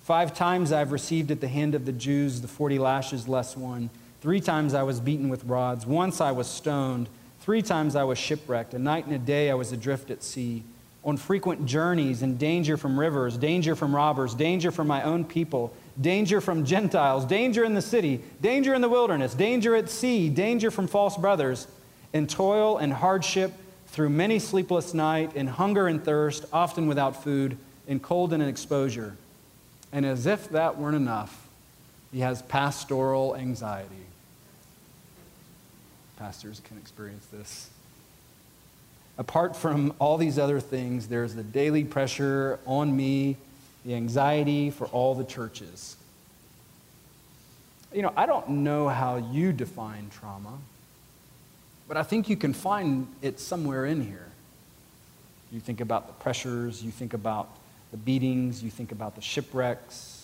Five 0.04 0.34
times 0.34 0.72
I've 0.72 0.92
received 0.92 1.30
at 1.30 1.42
the 1.42 1.48
hand 1.48 1.76
of 1.76 1.86
the 1.86 1.92
Jews 1.92 2.42
the 2.42 2.48
40 2.48 2.80
lashes 2.80 3.28
less 3.28 3.56
one. 3.56 3.92
Three 4.20 4.42
times 4.42 4.74
I 4.74 4.84
was 4.84 5.00
beaten 5.00 5.30
with 5.30 5.44
rods. 5.46 5.86
Once 5.86 6.20
I 6.20 6.32
was 6.32 6.48
stoned. 6.48 7.08
Three 7.42 7.62
times 7.62 7.96
I 7.96 8.04
was 8.04 8.18
shipwrecked. 8.18 8.74
A 8.74 8.80
night 8.80 9.06
and 9.06 9.16
a 9.16 9.20
day 9.20 9.52
I 9.52 9.54
was 9.54 9.72
adrift 9.72 10.10
at 10.10 10.24
sea. 10.24 10.64
On 11.04 11.18
frequent 11.18 11.66
journeys 11.66 12.22
in 12.22 12.38
danger 12.38 12.78
from 12.78 13.00
rivers, 13.00 13.38
danger 13.38 13.76
from 13.76 13.96
robbers, 13.96 14.36
danger 14.36 14.72
from 14.72 14.88
my 14.88 15.02
own 15.04 15.24
people, 15.24 15.74
danger 16.00 16.42
from 16.42 16.66
Gentiles, 16.66 17.26
danger 17.26 17.64
in 17.64 17.74
the 17.74 17.82
city, 17.82 18.22
danger 18.42 18.74
in 18.74 18.82
the 18.82 18.90
wilderness, 18.90 19.34
danger 19.34 19.76
at 19.76 19.90
sea, 19.90 20.30
danger 20.30 20.70
from 20.70 20.88
false 20.88 21.18
brothers, 21.18 21.68
in 22.14 22.28
toil 22.28 22.78
and 22.78 22.94
hardship, 22.94 23.52
through 23.88 24.10
many 24.10 24.40
sleepless 24.40 24.94
nights, 24.94 25.36
in 25.36 25.48
hunger 25.48 25.88
and 25.88 26.04
thirst, 26.04 26.46
often 26.54 26.88
without 26.88 27.24
food, 27.24 27.58
in 27.88 28.00
cold 28.00 28.34
and 28.34 28.42
in 28.42 28.50
exposure. 28.50 29.16
And 29.94 30.06
as 30.06 30.26
if 30.26 30.50
that 30.50 30.78
weren't 30.78 30.96
enough, 30.96 31.48
he 32.12 32.20
has 32.20 32.42
pastoral 32.44 33.36
anxiety. 33.36 33.96
Pastors 36.18 36.62
can 36.64 36.78
experience 36.78 37.26
this. 37.28 37.70
Apart 39.18 39.56
from 39.56 39.94
all 40.00 40.18
these 40.18 40.40
other 40.40 40.60
things, 40.60 41.08
there's 41.08 41.36
the 41.36 41.44
daily 41.44 41.84
pressure 41.84 42.60
on 42.66 42.96
me, 42.96 43.38
the 43.86 43.96
anxiety 43.96 44.70
for 44.70 44.88
all 44.88 45.16
the 45.16 45.24
churches. 45.24 45.96
You 47.94 48.02
know, 48.02 48.14
I 48.16 48.26
don't 48.26 48.48
know 48.50 48.88
how 48.88 49.18
you 49.18 49.52
define 49.52 50.10
trauma, 50.10 50.58
but 51.88 51.98
I 51.98 52.04
think 52.04 52.30
you 52.30 52.38
can 52.38 52.54
find 52.54 53.08
it 53.22 53.40
somewhere 53.40 53.86
in 53.86 54.02
here. 54.02 54.28
You 55.52 55.60
think 55.60 55.82
about 55.82 56.08
the 56.08 56.14
pressures, 56.14 56.82
you 56.82 56.92
think 56.92 57.14
about 57.14 57.50
the 57.92 57.98
beatings, 57.98 58.64
you 58.64 58.70
think 58.70 58.92
about 58.92 59.16
the 59.16 59.22
shipwrecks, 59.22 60.22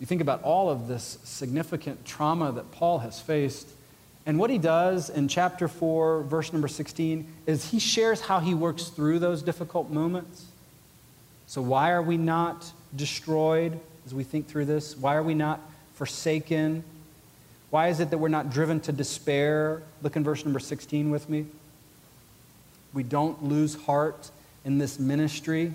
you 0.00 0.06
think 0.06 0.20
about 0.20 0.42
all 0.42 0.68
of 0.68 0.88
this 0.88 1.18
significant 1.22 2.04
trauma 2.04 2.50
that 2.52 2.72
Paul 2.72 2.98
has 2.98 3.20
faced. 3.20 3.68
And 4.26 4.36
what 4.36 4.50
he 4.50 4.58
does 4.58 5.10
in 5.10 5.28
chapter 5.28 5.68
4, 5.68 6.22
verse 6.22 6.52
number 6.52 6.66
16, 6.66 7.26
is 7.46 7.70
he 7.70 7.78
shares 7.78 8.20
how 8.20 8.40
he 8.40 8.52
works 8.52 8.88
through 8.88 9.20
those 9.20 9.42
difficult 9.42 9.90
moments. 9.90 10.46
So, 11.46 11.62
why 11.62 11.90
are 11.92 12.02
we 12.02 12.16
not 12.16 12.72
destroyed 12.96 13.78
as 14.04 14.14
we 14.14 14.24
think 14.24 14.48
through 14.48 14.64
this? 14.64 14.96
Why 14.96 15.14
are 15.14 15.22
we 15.22 15.34
not 15.34 15.60
forsaken? 15.94 16.82
Why 17.70 17.88
is 17.88 18.00
it 18.00 18.10
that 18.10 18.18
we're 18.18 18.28
not 18.28 18.50
driven 18.50 18.80
to 18.80 18.92
despair? 18.92 19.82
Look 20.02 20.16
in 20.16 20.24
verse 20.24 20.44
number 20.44 20.60
16 20.60 21.10
with 21.10 21.28
me. 21.28 21.46
We 22.92 23.02
don't 23.02 23.44
lose 23.44 23.74
heart 23.74 24.30
in 24.64 24.78
this 24.78 24.98
ministry. 24.98 25.74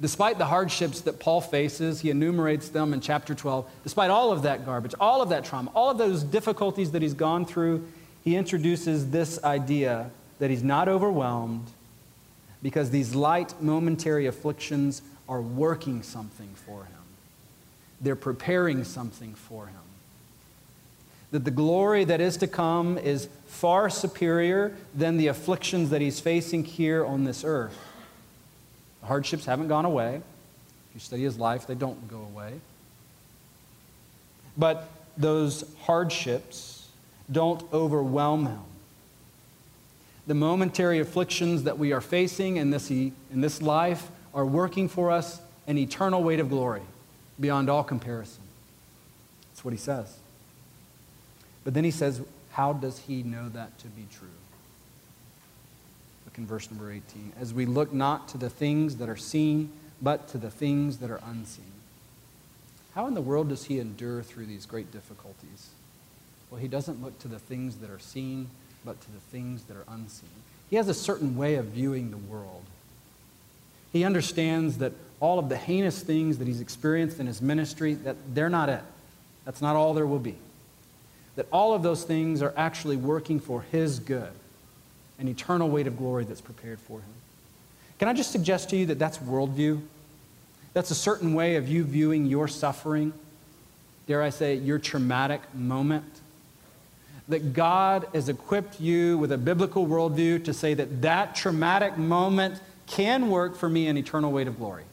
Despite 0.00 0.38
the 0.38 0.44
hardships 0.44 1.00
that 1.02 1.18
Paul 1.18 1.40
faces, 1.40 2.00
he 2.00 2.10
enumerates 2.10 2.68
them 2.68 2.92
in 2.92 3.00
chapter 3.00 3.34
12. 3.34 3.68
Despite 3.82 4.10
all 4.10 4.30
of 4.30 4.42
that 4.42 4.64
garbage, 4.64 4.94
all 5.00 5.22
of 5.22 5.30
that 5.30 5.44
trauma, 5.44 5.70
all 5.74 5.90
of 5.90 5.98
those 5.98 6.22
difficulties 6.22 6.92
that 6.92 7.02
he's 7.02 7.14
gone 7.14 7.44
through, 7.44 7.86
he 8.22 8.36
introduces 8.36 9.10
this 9.10 9.42
idea 9.42 10.10
that 10.38 10.50
he's 10.50 10.62
not 10.62 10.88
overwhelmed 10.88 11.66
because 12.62 12.90
these 12.90 13.14
light 13.14 13.54
momentary 13.60 14.26
afflictions 14.26 15.02
are 15.28 15.40
working 15.40 16.02
something 16.02 16.50
for 16.54 16.84
him. 16.84 16.94
They're 18.00 18.16
preparing 18.16 18.84
something 18.84 19.34
for 19.34 19.66
him. 19.66 19.74
That 21.32 21.44
the 21.44 21.50
glory 21.50 22.04
that 22.04 22.20
is 22.20 22.36
to 22.38 22.46
come 22.46 22.98
is 22.98 23.28
far 23.46 23.90
superior 23.90 24.76
than 24.94 25.16
the 25.16 25.26
afflictions 25.26 25.90
that 25.90 26.00
he's 26.00 26.20
facing 26.20 26.64
here 26.64 27.04
on 27.04 27.24
this 27.24 27.44
earth. 27.44 27.76
The 29.00 29.06
hardships 29.06 29.44
haven't 29.44 29.68
gone 29.68 29.84
away. 29.84 30.16
If 30.16 30.94
you 30.94 31.00
study 31.00 31.22
his 31.22 31.38
life, 31.38 31.66
they 31.66 31.74
don't 31.74 32.08
go 32.08 32.18
away. 32.18 32.60
But 34.56 34.88
those 35.16 35.64
hardships 35.82 36.88
don't 37.30 37.62
overwhelm 37.72 38.46
him. 38.46 38.60
The 40.26 40.34
momentary 40.34 41.00
afflictions 41.00 41.64
that 41.64 41.78
we 41.78 41.92
are 41.92 42.00
facing 42.00 42.56
in 42.56 42.70
this, 42.70 42.90
in 42.90 43.14
this 43.32 43.62
life 43.62 44.08
are 44.34 44.44
working 44.44 44.88
for 44.88 45.10
us 45.10 45.40
an 45.66 45.78
eternal 45.78 46.22
weight 46.22 46.40
of 46.40 46.48
glory 46.48 46.82
beyond 47.40 47.68
all 47.68 47.84
comparison. 47.84 48.42
That's 49.50 49.64
what 49.64 49.72
he 49.72 49.78
says. 49.78 50.16
But 51.64 51.74
then 51.74 51.84
he 51.84 51.90
says, 51.90 52.20
How 52.52 52.72
does 52.72 52.98
he 53.00 53.22
know 53.22 53.48
that 53.50 53.78
to 53.78 53.86
be 53.88 54.06
true? 54.12 54.28
In 56.38 56.46
verse 56.46 56.70
number 56.70 56.90
18. 56.90 57.32
As 57.38 57.52
we 57.52 57.66
look 57.66 57.92
not 57.92 58.28
to 58.28 58.38
the 58.38 58.48
things 58.48 58.96
that 58.96 59.08
are 59.08 59.16
seen, 59.16 59.70
but 60.00 60.28
to 60.28 60.38
the 60.38 60.50
things 60.50 60.98
that 60.98 61.10
are 61.10 61.20
unseen. 61.26 61.64
How 62.94 63.06
in 63.06 63.14
the 63.14 63.20
world 63.20 63.48
does 63.48 63.64
he 63.64 63.80
endure 63.80 64.22
through 64.22 64.46
these 64.46 64.64
great 64.64 64.90
difficulties? 64.92 65.70
Well, 66.50 66.60
he 66.60 66.68
doesn't 66.68 67.02
look 67.02 67.18
to 67.18 67.28
the 67.28 67.38
things 67.38 67.76
that 67.76 67.90
are 67.90 67.98
seen, 67.98 68.48
but 68.84 69.00
to 69.00 69.10
the 69.10 69.20
things 69.20 69.64
that 69.64 69.76
are 69.76 69.84
unseen. 69.88 70.30
He 70.70 70.76
has 70.76 70.88
a 70.88 70.94
certain 70.94 71.36
way 71.36 71.56
of 71.56 71.66
viewing 71.66 72.10
the 72.10 72.16
world. 72.16 72.62
He 73.92 74.04
understands 74.04 74.78
that 74.78 74.92
all 75.20 75.38
of 75.38 75.48
the 75.48 75.56
heinous 75.56 76.00
things 76.02 76.38
that 76.38 76.46
he's 76.46 76.60
experienced 76.60 77.18
in 77.18 77.26
his 77.26 77.42
ministry, 77.42 77.94
that 77.94 78.16
they're 78.34 78.48
not 78.48 78.68
it. 78.68 78.82
That's 79.44 79.60
not 79.60 79.76
all 79.76 79.94
there 79.94 80.06
will 80.06 80.18
be. 80.18 80.36
That 81.36 81.46
all 81.52 81.74
of 81.74 81.82
those 81.82 82.04
things 82.04 82.42
are 82.42 82.54
actually 82.56 82.96
working 82.96 83.40
for 83.40 83.62
his 83.62 83.98
good 83.98 84.32
an 85.18 85.28
eternal 85.28 85.68
weight 85.68 85.86
of 85.86 85.96
glory 85.96 86.24
that's 86.24 86.40
prepared 86.40 86.78
for 86.78 86.98
him. 86.98 87.12
Can 87.98 88.08
I 88.08 88.12
just 88.12 88.30
suggest 88.30 88.70
to 88.70 88.76
you 88.76 88.86
that 88.86 88.98
that's 88.98 89.18
worldview? 89.18 89.80
That's 90.72 90.90
a 90.90 90.94
certain 90.94 91.34
way 91.34 91.56
of 91.56 91.68
you 91.68 91.82
viewing 91.82 92.26
your 92.26 92.46
suffering, 92.46 93.12
dare 94.06 94.22
I 94.22 94.30
say, 94.30 94.54
your 94.54 94.78
traumatic 94.78 95.40
moment. 95.54 96.04
That 97.28 97.52
God 97.52 98.06
has 98.14 98.28
equipped 98.28 98.80
you 98.80 99.18
with 99.18 99.32
a 99.32 99.38
biblical 99.38 99.86
worldview 99.86 100.44
to 100.44 100.54
say 100.54 100.74
that 100.74 101.02
that 101.02 101.34
traumatic 101.34 101.98
moment 101.98 102.60
can 102.86 103.28
work 103.28 103.56
for 103.56 103.68
me 103.68 103.88
an 103.88 103.98
eternal 103.98 104.32
weight 104.32 104.46
of 104.46 104.58
glory. 104.58 104.84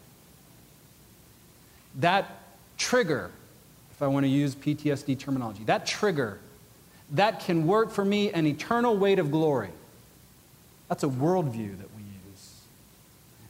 That 1.99 2.26
trigger, 2.78 3.32
if 3.91 4.01
I 4.01 4.07
want 4.07 4.26
to 4.26 4.30
use 4.30 4.55
PTSD 4.55 5.17
terminology, 5.17 5.63
that 5.65 5.86
trigger, 5.86 6.39
that 7.11 7.41
can 7.41 7.67
work 7.67 7.91
for 7.91 8.03
me 8.03 8.32
an 8.32 8.45
eternal 8.45 8.97
weight 8.97 9.19
of 9.19 9.32
glory. 9.32 9.69
That's 10.88 11.03
a 11.03 11.07
worldview 11.07 11.77
that 11.77 11.89
we 11.95 12.03
use. 12.29 12.61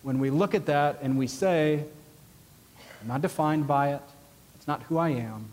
When 0.03 0.19
we 0.19 0.29
look 0.29 0.55
at 0.55 0.65
that 0.67 0.99
and 1.01 1.17
we 1.17 1.27
say, 1.27 1.83
I'm 3.01 3.07
not 3.07 3.21
defined 3.21 3.67
by 3.67 3.93
it, 3.93 4.01
it's 4.55 4.67
not 4.67 4.83
who 4.83 4.97
I 4.97 5.09
am, 5.09 5.45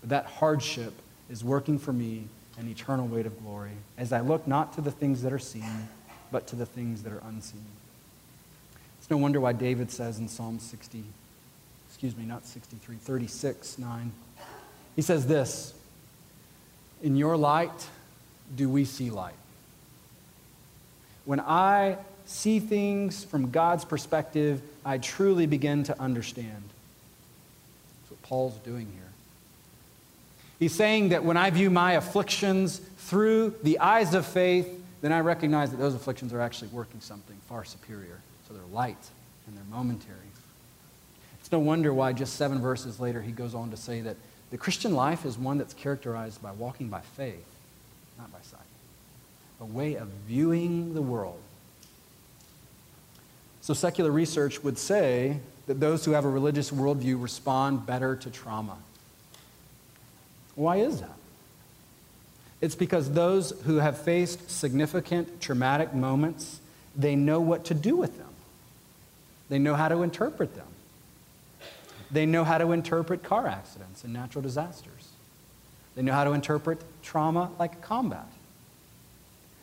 but 0.00 0.10
that 0.10 0.26
hardship 0.26 0.94
is 1.30 1.44
working 1.44 1.78
for 1.78 1.92
me 1.92 2.24
an 2.58 2.68
eternal 2.68 3.06
weight 3.06 3.26
of 3.26 3.40
glory 3.42 3.72
as 3.98 4.12
I 4.12 4.20
look 4.20 4.46
not 4.46 4.72
to 4.74 4.80
the 4.80 4.90
things 4.90 5.22
that 5.22 5.32
are 5.32 5.38
seen, 5.38 5.88
but 6.30 6.46
to 6.48 6.56
the 6.56 6.66
things 6.66 7.02
that 7.02 7.12
are 7.12 7.22
unseen. 7.26 7.64
It's 8.98 9.10
no 9.10 9.16
wonder 9.16 9.40
why 9.40 9.52
David 9.52 9.90
says 9.90 10.18
in 10.18 10.28
Psalm 10.28 10.58
60, 10.58 11.02
excuse 11.88 12.16
me, 12.16 12.24
not 12.24 12.46
63, 12.46 12.96
36, 12.96 13.78
9, 13.78 14.12
he 14.96 15.02
says 15.02 15.26
this 15.26 15.74
In 17.02 17.16
your 17.16 17.36
light 17.36 17.88
do 18.54 18.68
we 18.68 18.84
see 18.84 19.10
light 19.10 19.34
when 21.24 21.40
I 21.40 21.98
see 22.24 22.60
things 22.60 23.24
from 23.24 23.50
God's 23.50 23.84
perspective, 23.84 24.62
I 24.84 24.98
truly 24.98 25.46
begin 25.46 25.84
to 25.84 26.00
understand. 26.00 26.62
That's 28.00 28.10
what 28.10 28.22
Paul's 28.22 28.56
doing 28.58 28.86
here. 28.92 29.02
He's 30.58 30.74
saying 30.74 31.10
that 31.10 31.24
when 31.24 31.36
I 31.36 31.50
view 31.50 31.70
my 31.70 31.92
afflictions 31.92 32.78
through 32.78 33.56
the 33.62 33.80
eyes 33.80 34.14
of 34.14 34.24
faith, 34.24 34.68
then 35.00 35.12
I 35.12 35.20
recognize 35.20 35.70
that 35.72 35.78
those 35.78 35.94
afflictions 35.94 36.32
are 36.32 36.40
actually 36.40 36.68
working 36.68 37.00
something 37.00 37.36
far 37.48 37.64
superior. 37.64 38.20
So 38.46 38.54
they're 38.54 38.62
light 38.72 39.10
and 39.46 39.56
they're 39.56 39.64
momentary. 39.76 40.16
It's 41.40 41.50
no 41.50 41.58
wonder 41.58 41.92
why 41.92 42.12
just 42.12 42.36
seven 42.36 42.60
verses 42.60 43.00
later 43.00 43.20
he 43.20 43.32
goes 43.32 43.54
on 43.54 43.70
to 43.70 43.76
say 43.76 44.00
that 44.02 44.16
the 44.50 44.58
Christian 44.58 44.94
life 44.94 45.24
is 45.24 45.36
one 45.36 45.58
that's 45.58 45.74
characterized 45.74 46.40
by 46.40 46.52
walking 46.52 46.88
by 46.88 47.00
faith, 47.00 47.44
not 48.18 48.30
by 48.32 48.38
sight 48.42 48.60
a 49.62 49.64
way 49.64 49.94
of 49.94 50.08
viewing 50.26 50.92
the 50.92 51.00
world. 51.00 51.38
So, 53.60 53.74
secular 53.74 54.10
research 54.10 54.62
would 54.64 54.76
say 54.76 55.38
that 55.68 55.78
those 55.78 56.04
who 56.04 56.10
have 56.10 56.24
a 56.24 56.28
religious 56.28 56.72
worldview 56.72 57.22
respond 57.22 57.86
better 57.86 58.16
to 58.16 58.30
trauma. 58.30 58.76
Why 60.56 60.78
is 60.78 61.00
that? 61.00 61.16
It's 62.60 62.74
because 62.74 63.12
those 63.12 63.52
who 63.62 63.76
have 63.76 63.98
faced 63.98 64.50
significant 64.50 65.40
traumatic 65.40 65.94
moments, 65.94 66.60
they 66.96 67.14
know 67.14 67.40
what 67.40 67.64
to 67.66 67.74
do 67.74 67.96
with 67.96 68.18
them. 68.18 68.28
They 69.48 69.60
know 69.60 69.74
how 69.74 69.88
to 69.88 70.02
interpret 70.02 70.56
them. 70.56 70.66
They 72.10 72.26
know 72.26 72.42
how 72.42 72.58
to 72.58 72.72
interpret 72.72 73.22
car 73.22 73.46
accidents 73.46 74.02
and 74.02 74.12
natural 74.12 74.42
disasters. 74.42 75.08
They 75.94 76.02
know 76.02 76.12
how 76.12 76.24
to 76.24 76.32
interpret 76.32 76.82
trauma 77.02 77.50
like 77.60 77.80
combat. 77.80 78.26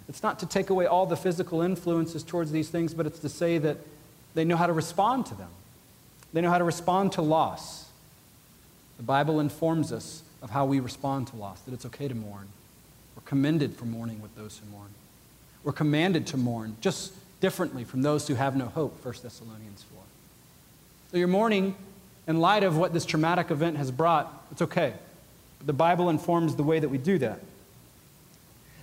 It's 0.10 0.24
not 0.24 0.40
to 0.40 0.48
take 0.48 0.72
away 0.72 0.88
all 0.88 1.06
the 1.06 1.16
physical 1.16 1.62
influences 1.62 2.24
towards 2.24 2.52
these 2.52 2.70
things, 2.70 2.96
but 2.96 3.06
it's 3.06 3.20
to 3.20 3.30
say 3.30 3.60
that 3.60 3.78
they 4.34 4.44
know 4.44 4.58
how 4.58 4.66
to 4.66 4.74
respond 4.74 5.28
to 5.28 5.36
them. 5.36 5.50
They 6.34 6.42
know 6.42 6.50
how 6.50 6.58
to 6.58 6.64
respond 6.64 7.14
to 7.14 7.22
loss. 7.22 7.88
The 8.98 9.04
Bible 9.04 9.40
informs 9.40 9.92
us 9.94 10.24
of 10.42 10.50
how 10.50 10.66
we 10.66 10.80
respond 10.80 11.28
to 11.28 11.36
loss, 11.36 11.62
that 11.62 11.74
it's 11.74 11.86
okay 11.86 12.08
to 12.08 12.16
mourn. 12.16 12.48
We're 13.16 13.22
commended 13.26 13.76
for 13.76 13.86
mourning 13.86 14.20
with 14.22 14.36
those 14.36 14.58
who 14.58 14.70
mourn. 14.72 14.90
We're 15.64 15.74
commanded 15.74 16.26
to 16.28 16.38
mourn 16.38 16.76
just 16.82 17.14
differently 17.40 17.84
from 17.84 18.02
those 18.02 18.28
who 18.28 18.36
have 18.36 18.56
no 18.56 18.66
hope, 18.66 19.04
1 19.06 19.14
Thessalonians 19.22 19.84
4. 19.94 20.02
So 21.12 21.18
you're 21.18 21.28
mourning 21.28 21.76
in 22.28 22.40
light 22.40 22.64
of 22.64 22.78
what 22.78 22.94
this 22.94 23.06
traumatic 23.06 23.52
event 23.52 23.78
has 23.78 23.92
brought. 23.92 24.46
It's 24.52 24.62
okay. 24.64 24.94
But 25.60 25.68
the 25.68 25.74
Bible 25.74 26.10
informs 26.10 26.56
the 26.56 26.64
way 26.64 26.80
that 26.80 26.90
we 26.90 26.98
do 26.98 27.18
that. 27.20 27.40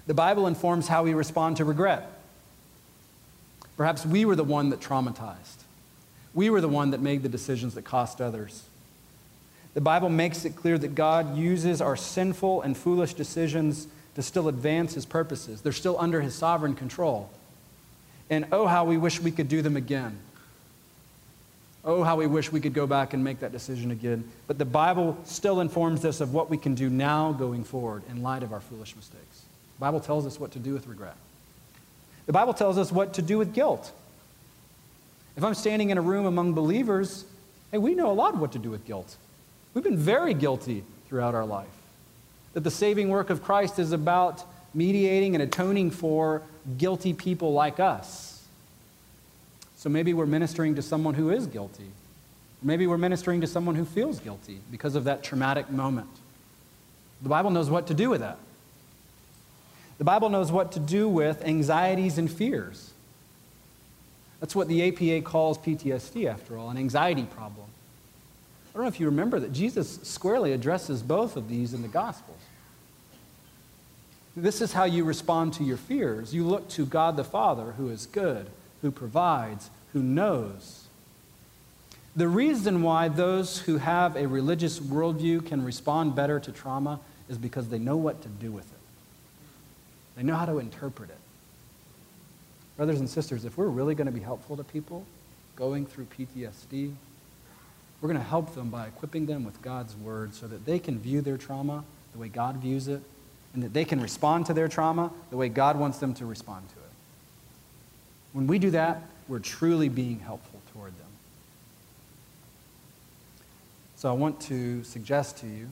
The 0.07 0.15
Bible 0.15 0.47
informs 0.47 0.89
how 0.89 1.03
we 1.03 1.15
respond 1.15 1.57
to 1.57 1.65
regret. 1.65 2.11
Perhaps 3.77 4.07
we 4.07 4.25
were 4.25 4.37
the 4.37 4.45
one 4.45 4.71
that 4.71 4.81
traumatized. 4.81 5.65
We 6.35 6.51
were 6.51 6.61
the 6.61 6.69
one 6.69 6.91
that 6.91 7.01
made 7.01 7.23
the 7.23 7.29
decisions 7.29 7.75
that 7.75 7.85
cost 7.85 8.21
others. 8.21 8.65
The 9.75 9.81
Bible 9.81 10.09
makes 10.09 10.45
it 10.45 10.57
clear 10.57 10.79
that 10.79 10.95
God 10.95 11.37
uses 11.37 11.81
our 11.81 11.97
sinful 11.97 12.63
and 12.63 12.77
foolish 12.77 13.15
decisions 13.15 13.89
to 14.15 14.23
still 14.23 14.49
advance 14.49 14.95
his 14.95 15.05
purposes. 15.05 15.61
They're 15.61 15.73
still 15.73 15.97
under 15.99 16.21
his 16.21 16.35
sovereign 16.35 16.75
control. 16.75 17.31
And 18.31 18.47
oh, 18.53 18.67
how 18.67 18.85
we 18.85 18.97
wish 18.97 19.21
we 19.21 19.31
could 19.31 19.49
do 19.49 19.61
them 19.61 19.77
again. 19.77 20.19
Oh, 21.85 22.03
how 22.03 22.17
we 22.17 22.27
wish 22.27 22.51
we 22.51 22.61
could 22.61 22.75
go 22.75 22.87
back 22.87 23.13
and 23.13 23.23
make 23.23 23.41
that 23.41 23.53
decision 23.53 23.91
again. 23.91 24.29
But 24.47 24.59
the 24.59 24.65
Bible 24.65 25.17
still 25.25 25.61
informs 25.61 26.05
us 26.05 26.21
of 26.21 26.33
what 26.33 26.51
we 26.51 26.57
can 26.57 26.75
do 26.75 26.89
now 26.89 27.33
going 27.33 27.63
forward 27.63 28.03
in 28.11 28.23
light 28.23 28.43
of 28.43 28.53
our 28.53 28.61
foolish 28.61 28.97
mistakes. 28.97 29.46
The 29.77 29.81
Bible 29.81 30.01
tells 30.01 30.27
us 30.27 30.41
what 30.41 30.53
to 30.53 30.59
do 30.59 30.73
with 30.73 30.87
regret. 30.87 31.17
The 32.27 32.33
Bible 32.33 32.55
tells 32.55 32.79
us 32.79 32.91
what 32.91 33.15
to 33.15 33.23
do 33.23 33.39
with 33.39 33.55
guilt. 33.55 33.93
If 35.37 35.45
I'm 35.45 35.55
standing 35.55 35.91
in 35.91 35.99
a 35.99 36.03
room 36.03 36.27
among 36.27 36.55
believers, 36.55 37.25
hey, 37.71 37.79
we 37.79 37.95
know 37.95 38.11
a 38.11 38.15
lot 38.15 38.35
of 38.35 38.41
what 38.41 38.53
to 38.53 38.59
do 38.59 38.71
with 38.71 38.87
guilt. 38.87 39.17
We've 39.75 39.85
been 39.85 39.99
very 39.99 40.33
guilty 40.33 40.83
throughout 41.09 41.35
our 41.35 41.45
life. 41.45 41.69
That 42.55 42.65
the 42.65 42.71
saving 42.71 43.11
work 43.11 43.29
of 43.29 43.43
Christ 43.43 43.79
is 43.79 43.93
about 43.93 44.43
mediating 44.73 45.35
and 45.35 45.43
atoning 45.43 45.91
for 45.91 46.43
guilty 46.79 47.13
people 47.13 47.53
like 47.53 47.79
us. 47.79 48.43
So 49.77 49.91
maybe 49.91 50.15
we're 50.15 50.27
ministering 50.27 50.75
to 50.77 50.83
someone 50.83 51.15
who 51.15 51.31
is 51.31 51.47
guilty. 51.47 51.91
Maybe 52.63 52.87
we're 52.87 52.99
ministering 52.99 53.43
to 53.43 53.47
someone 53.47 53.75
who 53.75 53.85
feels 53.85 54.19
guilty 54.19 54.61
because 54.71 54.95
of 54.95 55.05
that 55.05 55.23
traumatic 55.23 55.71
moment. 55.71 56.09
The 57.23 57.29
Bible 57.29 57.51
knows 57.51 57.69
what 57.69 57.87
to 57.89 57.95
do 57.95 58.09
with 58.09 58.21
that. 58.21 58.39
The 59.99 60.05
Bible 60.05 60.29
knows 60.29 60.53
what 60.53 60.73
to 60.73 60.81
do 60.81 61.09
with 61.09 61.43
anxieties 61.45 62.19
and 62.19 62.31
fears. 62.31 62.93
That's 64.41 64.55
what 64.55 64.69
the 64.69 64.89
APA 64.89 65.27
calls 65.27 65.57
PTSD, 65.59 66.27
after 66.27 66.59
all, 66.59 66.69
an 66.69 66.77
anxiety 66.77 67.25
problem. 67.25 67.67
I 68.69 68.75
don't 68.75 68.83
know 68.83 68.89
if 68.89 69.01
you 69.01 69.07
remember 69.07 69.41
that 69.41 69.53
Jesus 69.53 69.99
squarely 70.03 70.53
addresses 70.53 71.03
both 71.03 71.37
of 71.37 71.49
these 71.49 71.73
in 71.73 71.81
the 71.81 71.89
Gospels. 71.89 72.37
This 74.37 74.61
is 74.61 74.75
how 74.75 74.85
you 74.85 75.05
respond 75.05 75.55
to 75.55 75.65
your 75.65 75.79
fears. 75.79 76.35
You 76.35 76.45
look 76.45 76.69
to 76.71 76.85
God 76.85 77.17
the 77.17 77.25
Father, 77.25 77.73
who 77.73 77.89
is 77.89 78.05
good, 78.05 78.51
who 78.83 78.91
provides, 78.91 79.71
who 79.95 80.03
knows. 80.03 80.85
The 82.15 82.29
reason 82.29 82.83
why 82.83 83.09
those 83.09 83.61
who 83.61 83.79
have 83.79 84.15
a 84.15 84.27
religious 84.27 84.79
worldview 84.79 85.47
can 85.47 85.65
respond 85.65 86.15
better 86.15 86.39
to 86.41 86.53
trauma 86.53 87.01
is 87.31 87.39
because 87.39 87.69
they 87.69 87.79
know 87.79 87.97
what 87.97 88.21
to 88.23 88.29
do 88.29 88.53
with 88.53 88.71
it. 88.71 88.76
They 90.17 90.23
know 90.23 90.35
how 90.35 90.47
to 90.47 90.59
interpret 90.59 91.11
it. 91.11 91.19
Brothers 92.77 93.01
and 93.01 93.09
sisters, 93.09 93.45
if 93.45 93.57
we're 93.57 93.69
really 93.69 93.95
going 93.95 94.07
to 94.07 94.13
be 94.13 94.21
helpful 94.21 94.57
to 94.57 94.65
people 94.65 95.07
going 95.57 95.87
through 95.87 96.07
PTSD, 96.07 96.93
we're 98.01 98.09
going 98.09 98.21
to 98.21 98.29
help 98.29 98.55
them 98.55 98.69
by 98.69 98.87
equipping 98.87 99.27
them 99.27 99.45
with 99.45 99.61
God's 99.63 99.95
word 99.97 100.35
so 100.35 100.47
that 100.47 100.67
they 100.67 100.79
can 100.79 100.99
view 100.99 101.21
their 101.23 101.37
trauma 101.37 101.85
the 102.13 102.19
way 102.19 102.29
God 102.29 102.57
views 102.57 102.89
it 102.89 103.03
and 103.55 103.63
that 103.63 103.73
they 103.73 103.85
can 103.85 104.01
respond 104.01 104.47
to 104.47 104.55
their 104.55 104.69
trauma 104.69 105.11
the 105.31 105.37
way 105.37 105.49
God 105.49 105.79
wants 105.79 105.99
them 105.99 106.13
to 106.15 106.27
respond 106.27 106.69
to 106.69 106.75
it. 106.75 106.81
When 108.35 108.47
we 108.47 108.59
do 108.59 108.71
that, 108.73 109.03
we're 109.29 109.39
truly 109.39 109.89
being 109.89 110.21
helpful 110.21 110.61
toward 110.75 110.93
them. 110.99 111.07
So 113.97 114.11
I 114.11 114.13
want 114.13 114.41
to 114.43 114.85
suggest 114.85 115.39
to 115.39 115.47
you 115.47 115.69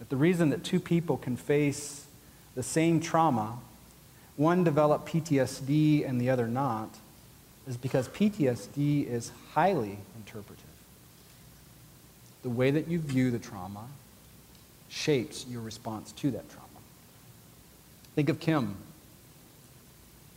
that 0.00 0.10
the 0.10 0.16
reason 0.16 0.50
that 0.50 0.64
two 0.64 0.80
people 0.80 1.16
can 1.16 1.36
face 1.36 2.05
the 2.56 2.62
same 2.62 2.98
trauma, 2.98 3.58
one 4.36 4.64
develop 4.64 5.08
PTSD 5.08 6.08
and 6.08 6.20
the 6.20 6.30
other 6.30 6.48
not, 6.48 6.96
is 7.68 7.76
because 7.76 8.08
PTSD 8.08 9.06
is 9.08 9.30
highly 9.52 9.98
interpretive. 10.16 10.64
The 12.42 12.50
way 12.50 12.70
that 12.70 12.88
you 12.88 12.98
view 12.98 13.30
the 13.30 13.38
trauma 13.38 13.86
shapes 14.88 15.46
your 15.48 15.60
response 15.60 16.12
to 16.12 16.30
that 16.32 16.48
trauma. 16.48 16.66
Think 18.14 18.28
of 18.28 18.40
Kim. 18.40 18.76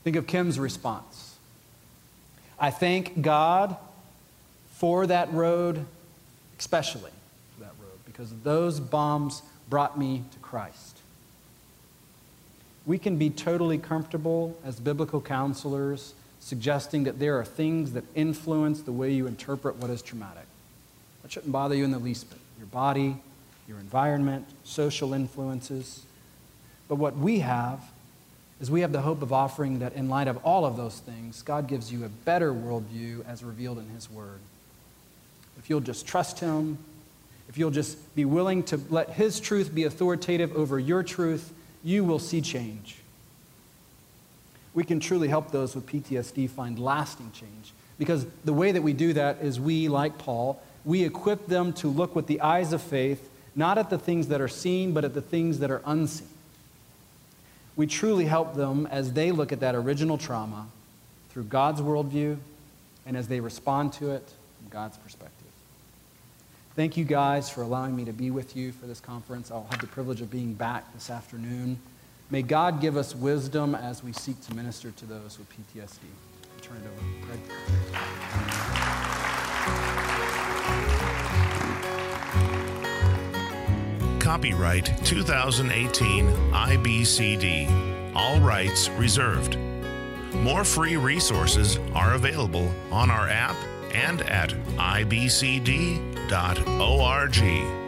Think 0.04 0.16
of 0.16 0.28
Kim's 0.28 0.60
response. 0.60 1.38
I 2.60 2.72
thank 2.72 3.22
God 3.22 3.78
for 4.72 5.08
that 5.08 5.32
road, 5.34 5.86
especially 6.58 7.12
for 7.56 7.64
that 7.64 7.74
road, 7.80 8.00
because 8.06 8.34
those 8.44 8.80
bombs 8.80 9.42
brought 9.70 9.98
me 9.98 10.24
to 10.32 10.40
Christ. 10.40 10.89
We 12.90 12.98
can 12.98 13.18
be 13.18 13.30
totally 13.30 13.78
comfortable 13.78 14.58
as 14.66 14.80
biblical 14.80 15.22
counselors 15.22 16.16
suggesting 16.40 17.04
that 17.04 17.20
there 17.20 17.38
are 17.38 17.46
things 17.46 17.92
that 17.92 18.04
influence 18.16 18.82
the 18.82 18.92
way 18.92 19.12
you 19.12 19.28
interpret 19.28 19.76
what 19.76 19.92
is 19.92 20.02
traumatic. 20.02 20.48
That 21.22 21.32
shouldn't 21.32 21.52
bother 21.52 21.76
you 21.76 21.84
in 21.84 21.92
the 21.92 22.00
least 22.00 22.32
bit. 22.32 22.40
Your 22.58 22.66
body, 22.66 23.18
your 23.68 23.78
environment, 23.78 24.48
social 24.64 25.14
influences. 25.14 26.02
But 26.88 26.96
what 26.96 27.16
we 27.16 27.42
have 27.42 27.80
is 28.60 28.72
we 28.72 28.82
have 28.82 28.92
the 28.92 29.02
hope 29.02 29.22
of 29.22 29.32
offering 29.32 29.78
that 29.80 29.94
in 29.94 30.10
light 30.10 30.28
of 30.28 30.38
all 30.44 30.66
of 30.66 30.76
those 30.76 30.98
things, 30.98 31.44
God 31.44 31.68
gives 31.68 31.94
you 31.94 32.06
a 32.06 32.10
better 32.10 32.52
worldview 32.52 33.24
as 33.28 33.44
revealed 33.44 33.78
in 33.78 33.88
His 33.90 34.10
Word. 34.10 34.40
If 35.60 35.70
you'll 35.70 35.80
just 35.80 36.08
trust 36.08 36.40
Him, 36.40 36.80
if 37.50 37.56
you'll 37.56 37.70
just 37.70 38.16
be 38.16 38.26
willing 38.26 38.64
to 38.64 38.82
let 38.90 39.12
His 39.12 39.40
truth 39.40 39.76
be 39.76 39.84
authoritative 39.84 40.56
over 40.56 40.80
your 40.80 41.04
truth, 41.04 41.54
you 41.84 42.04
will 42.04 42.20
see 42.20 42.42
change. 42.42 42.98
We 44.74 44.84
can 44.84 45.00
truly 45.00 45.28
help 45.28 45.52
those 45.52 45.76
with 45.76 45.86
PTSD 45.86 46.50
find 46.50 46.78
lasting 46.80 47.32
change 47.32 47.74
because 47.98 48.26
the 48.46 48.54
way 48.54 48.72
that 48.72 48.82
we 48.82 48.94
do 48.94 49.14
that 49.14 49.38
is 49.42 49.60
we, 49.60 49.88
like 49.88 50.18
Paul, 50.18 50.62
we 50.86 51.04
equip 51.04 51.48
them 51.48 51.74
to 51.74 51.88
look 51.88 52.16
with 52.16 52.28
the 52.28 52.42
eyes 52.42 52.72
of 52.72 52.82
faith, 52.82 53.30
not 53.56 53.78
at 53.78 53.90
the 53.90 53.98
things 53.98 54.28
that 54.28 54.40
are 54.40 54.48
seen, 54.48 54.94
but 54.94 55.04
at 55.04 55.14
the 55.14 55.22
things 55.22 55.60
that 55.60 55.72
are 55.72 55.82
unseen 55.86 56.28
we 57.80 57.88
truly 57.88 58.26
help 58.26 58.56
them 58.56 58.86
as 58.88 59.14
they 59.14 59.32
look 59.32 59.54
at 59.54 59.62
that 59.62 59.74
original 59.74 60.18
trauma 60.18 60.68
through 61.30 61.46
God's 61.46 61.80
worldview 61.80 62.36
and 63.06 63.16
as 63.16 63.30
they 63.30 63.40
respond 63.40 63.94
to 63.94 64.12
it 64.12 64.34
from 64.58 64.68
God's 64.70 64.98
perspective. 64.98 65.39
Thank 66.80 66.96
you 66.96 67.04
guys 67.04 67.50
for 67.50 67.62
allowing 67.62 67.94
me 67.94 68.06
to 68.06 68.14
be 68.14 68.32
with 68.32 68.56
you 68.56 68.72
for 68.72 68.86
this 68.88 69.02
conference. 69.02 69.52
I'll 69.52 69.68
have 69.70 69.82
the 69.82 69.88
privilege 69.88 70.22
of 70.22 70.32
being 70.32 70.54
back 70.54 70.94
this 70.94 71.10
afternoon. 71.10 71.78
May 72.30 72.42
God 72.42 72.80
give 72.80 72.96
us 72.96 73.14
wisdom 73.14 73.76
as 73.76 74.02
we 74.02 74.14
seek 74.14 74.40
to 74.44 74.54
minister 74.56 74.92
to 74.92 75.06
those 75.06 75.38
with 75.38 75.50
PTSD. 75.50 75.98
I'll 76.42 76.62
turn 76.62 76.78
it 76.78 76.88
over. 76.88 76.96
Copyright 84.22 84.86
2018 85.04 86.28
IBCD. 86.28 88.16
All 88.16 88.40
rights 88.40 88.88
reserved. 88.92 89.58
More 90.34 90.64
free 90.64 90.96
resources 90.96 91.78
are 91.94 92.14
available 92.14 92.72
on 92.90 93.12
our 93.12 93.28
app 93.28 93.58
and 93.94 94.22
at 94.22 94.52
ibcd.org 94.78 96.09
dot 96.30 96.60
o 96.68 97.02
r 97.02 97.28
g. 97.28 97.79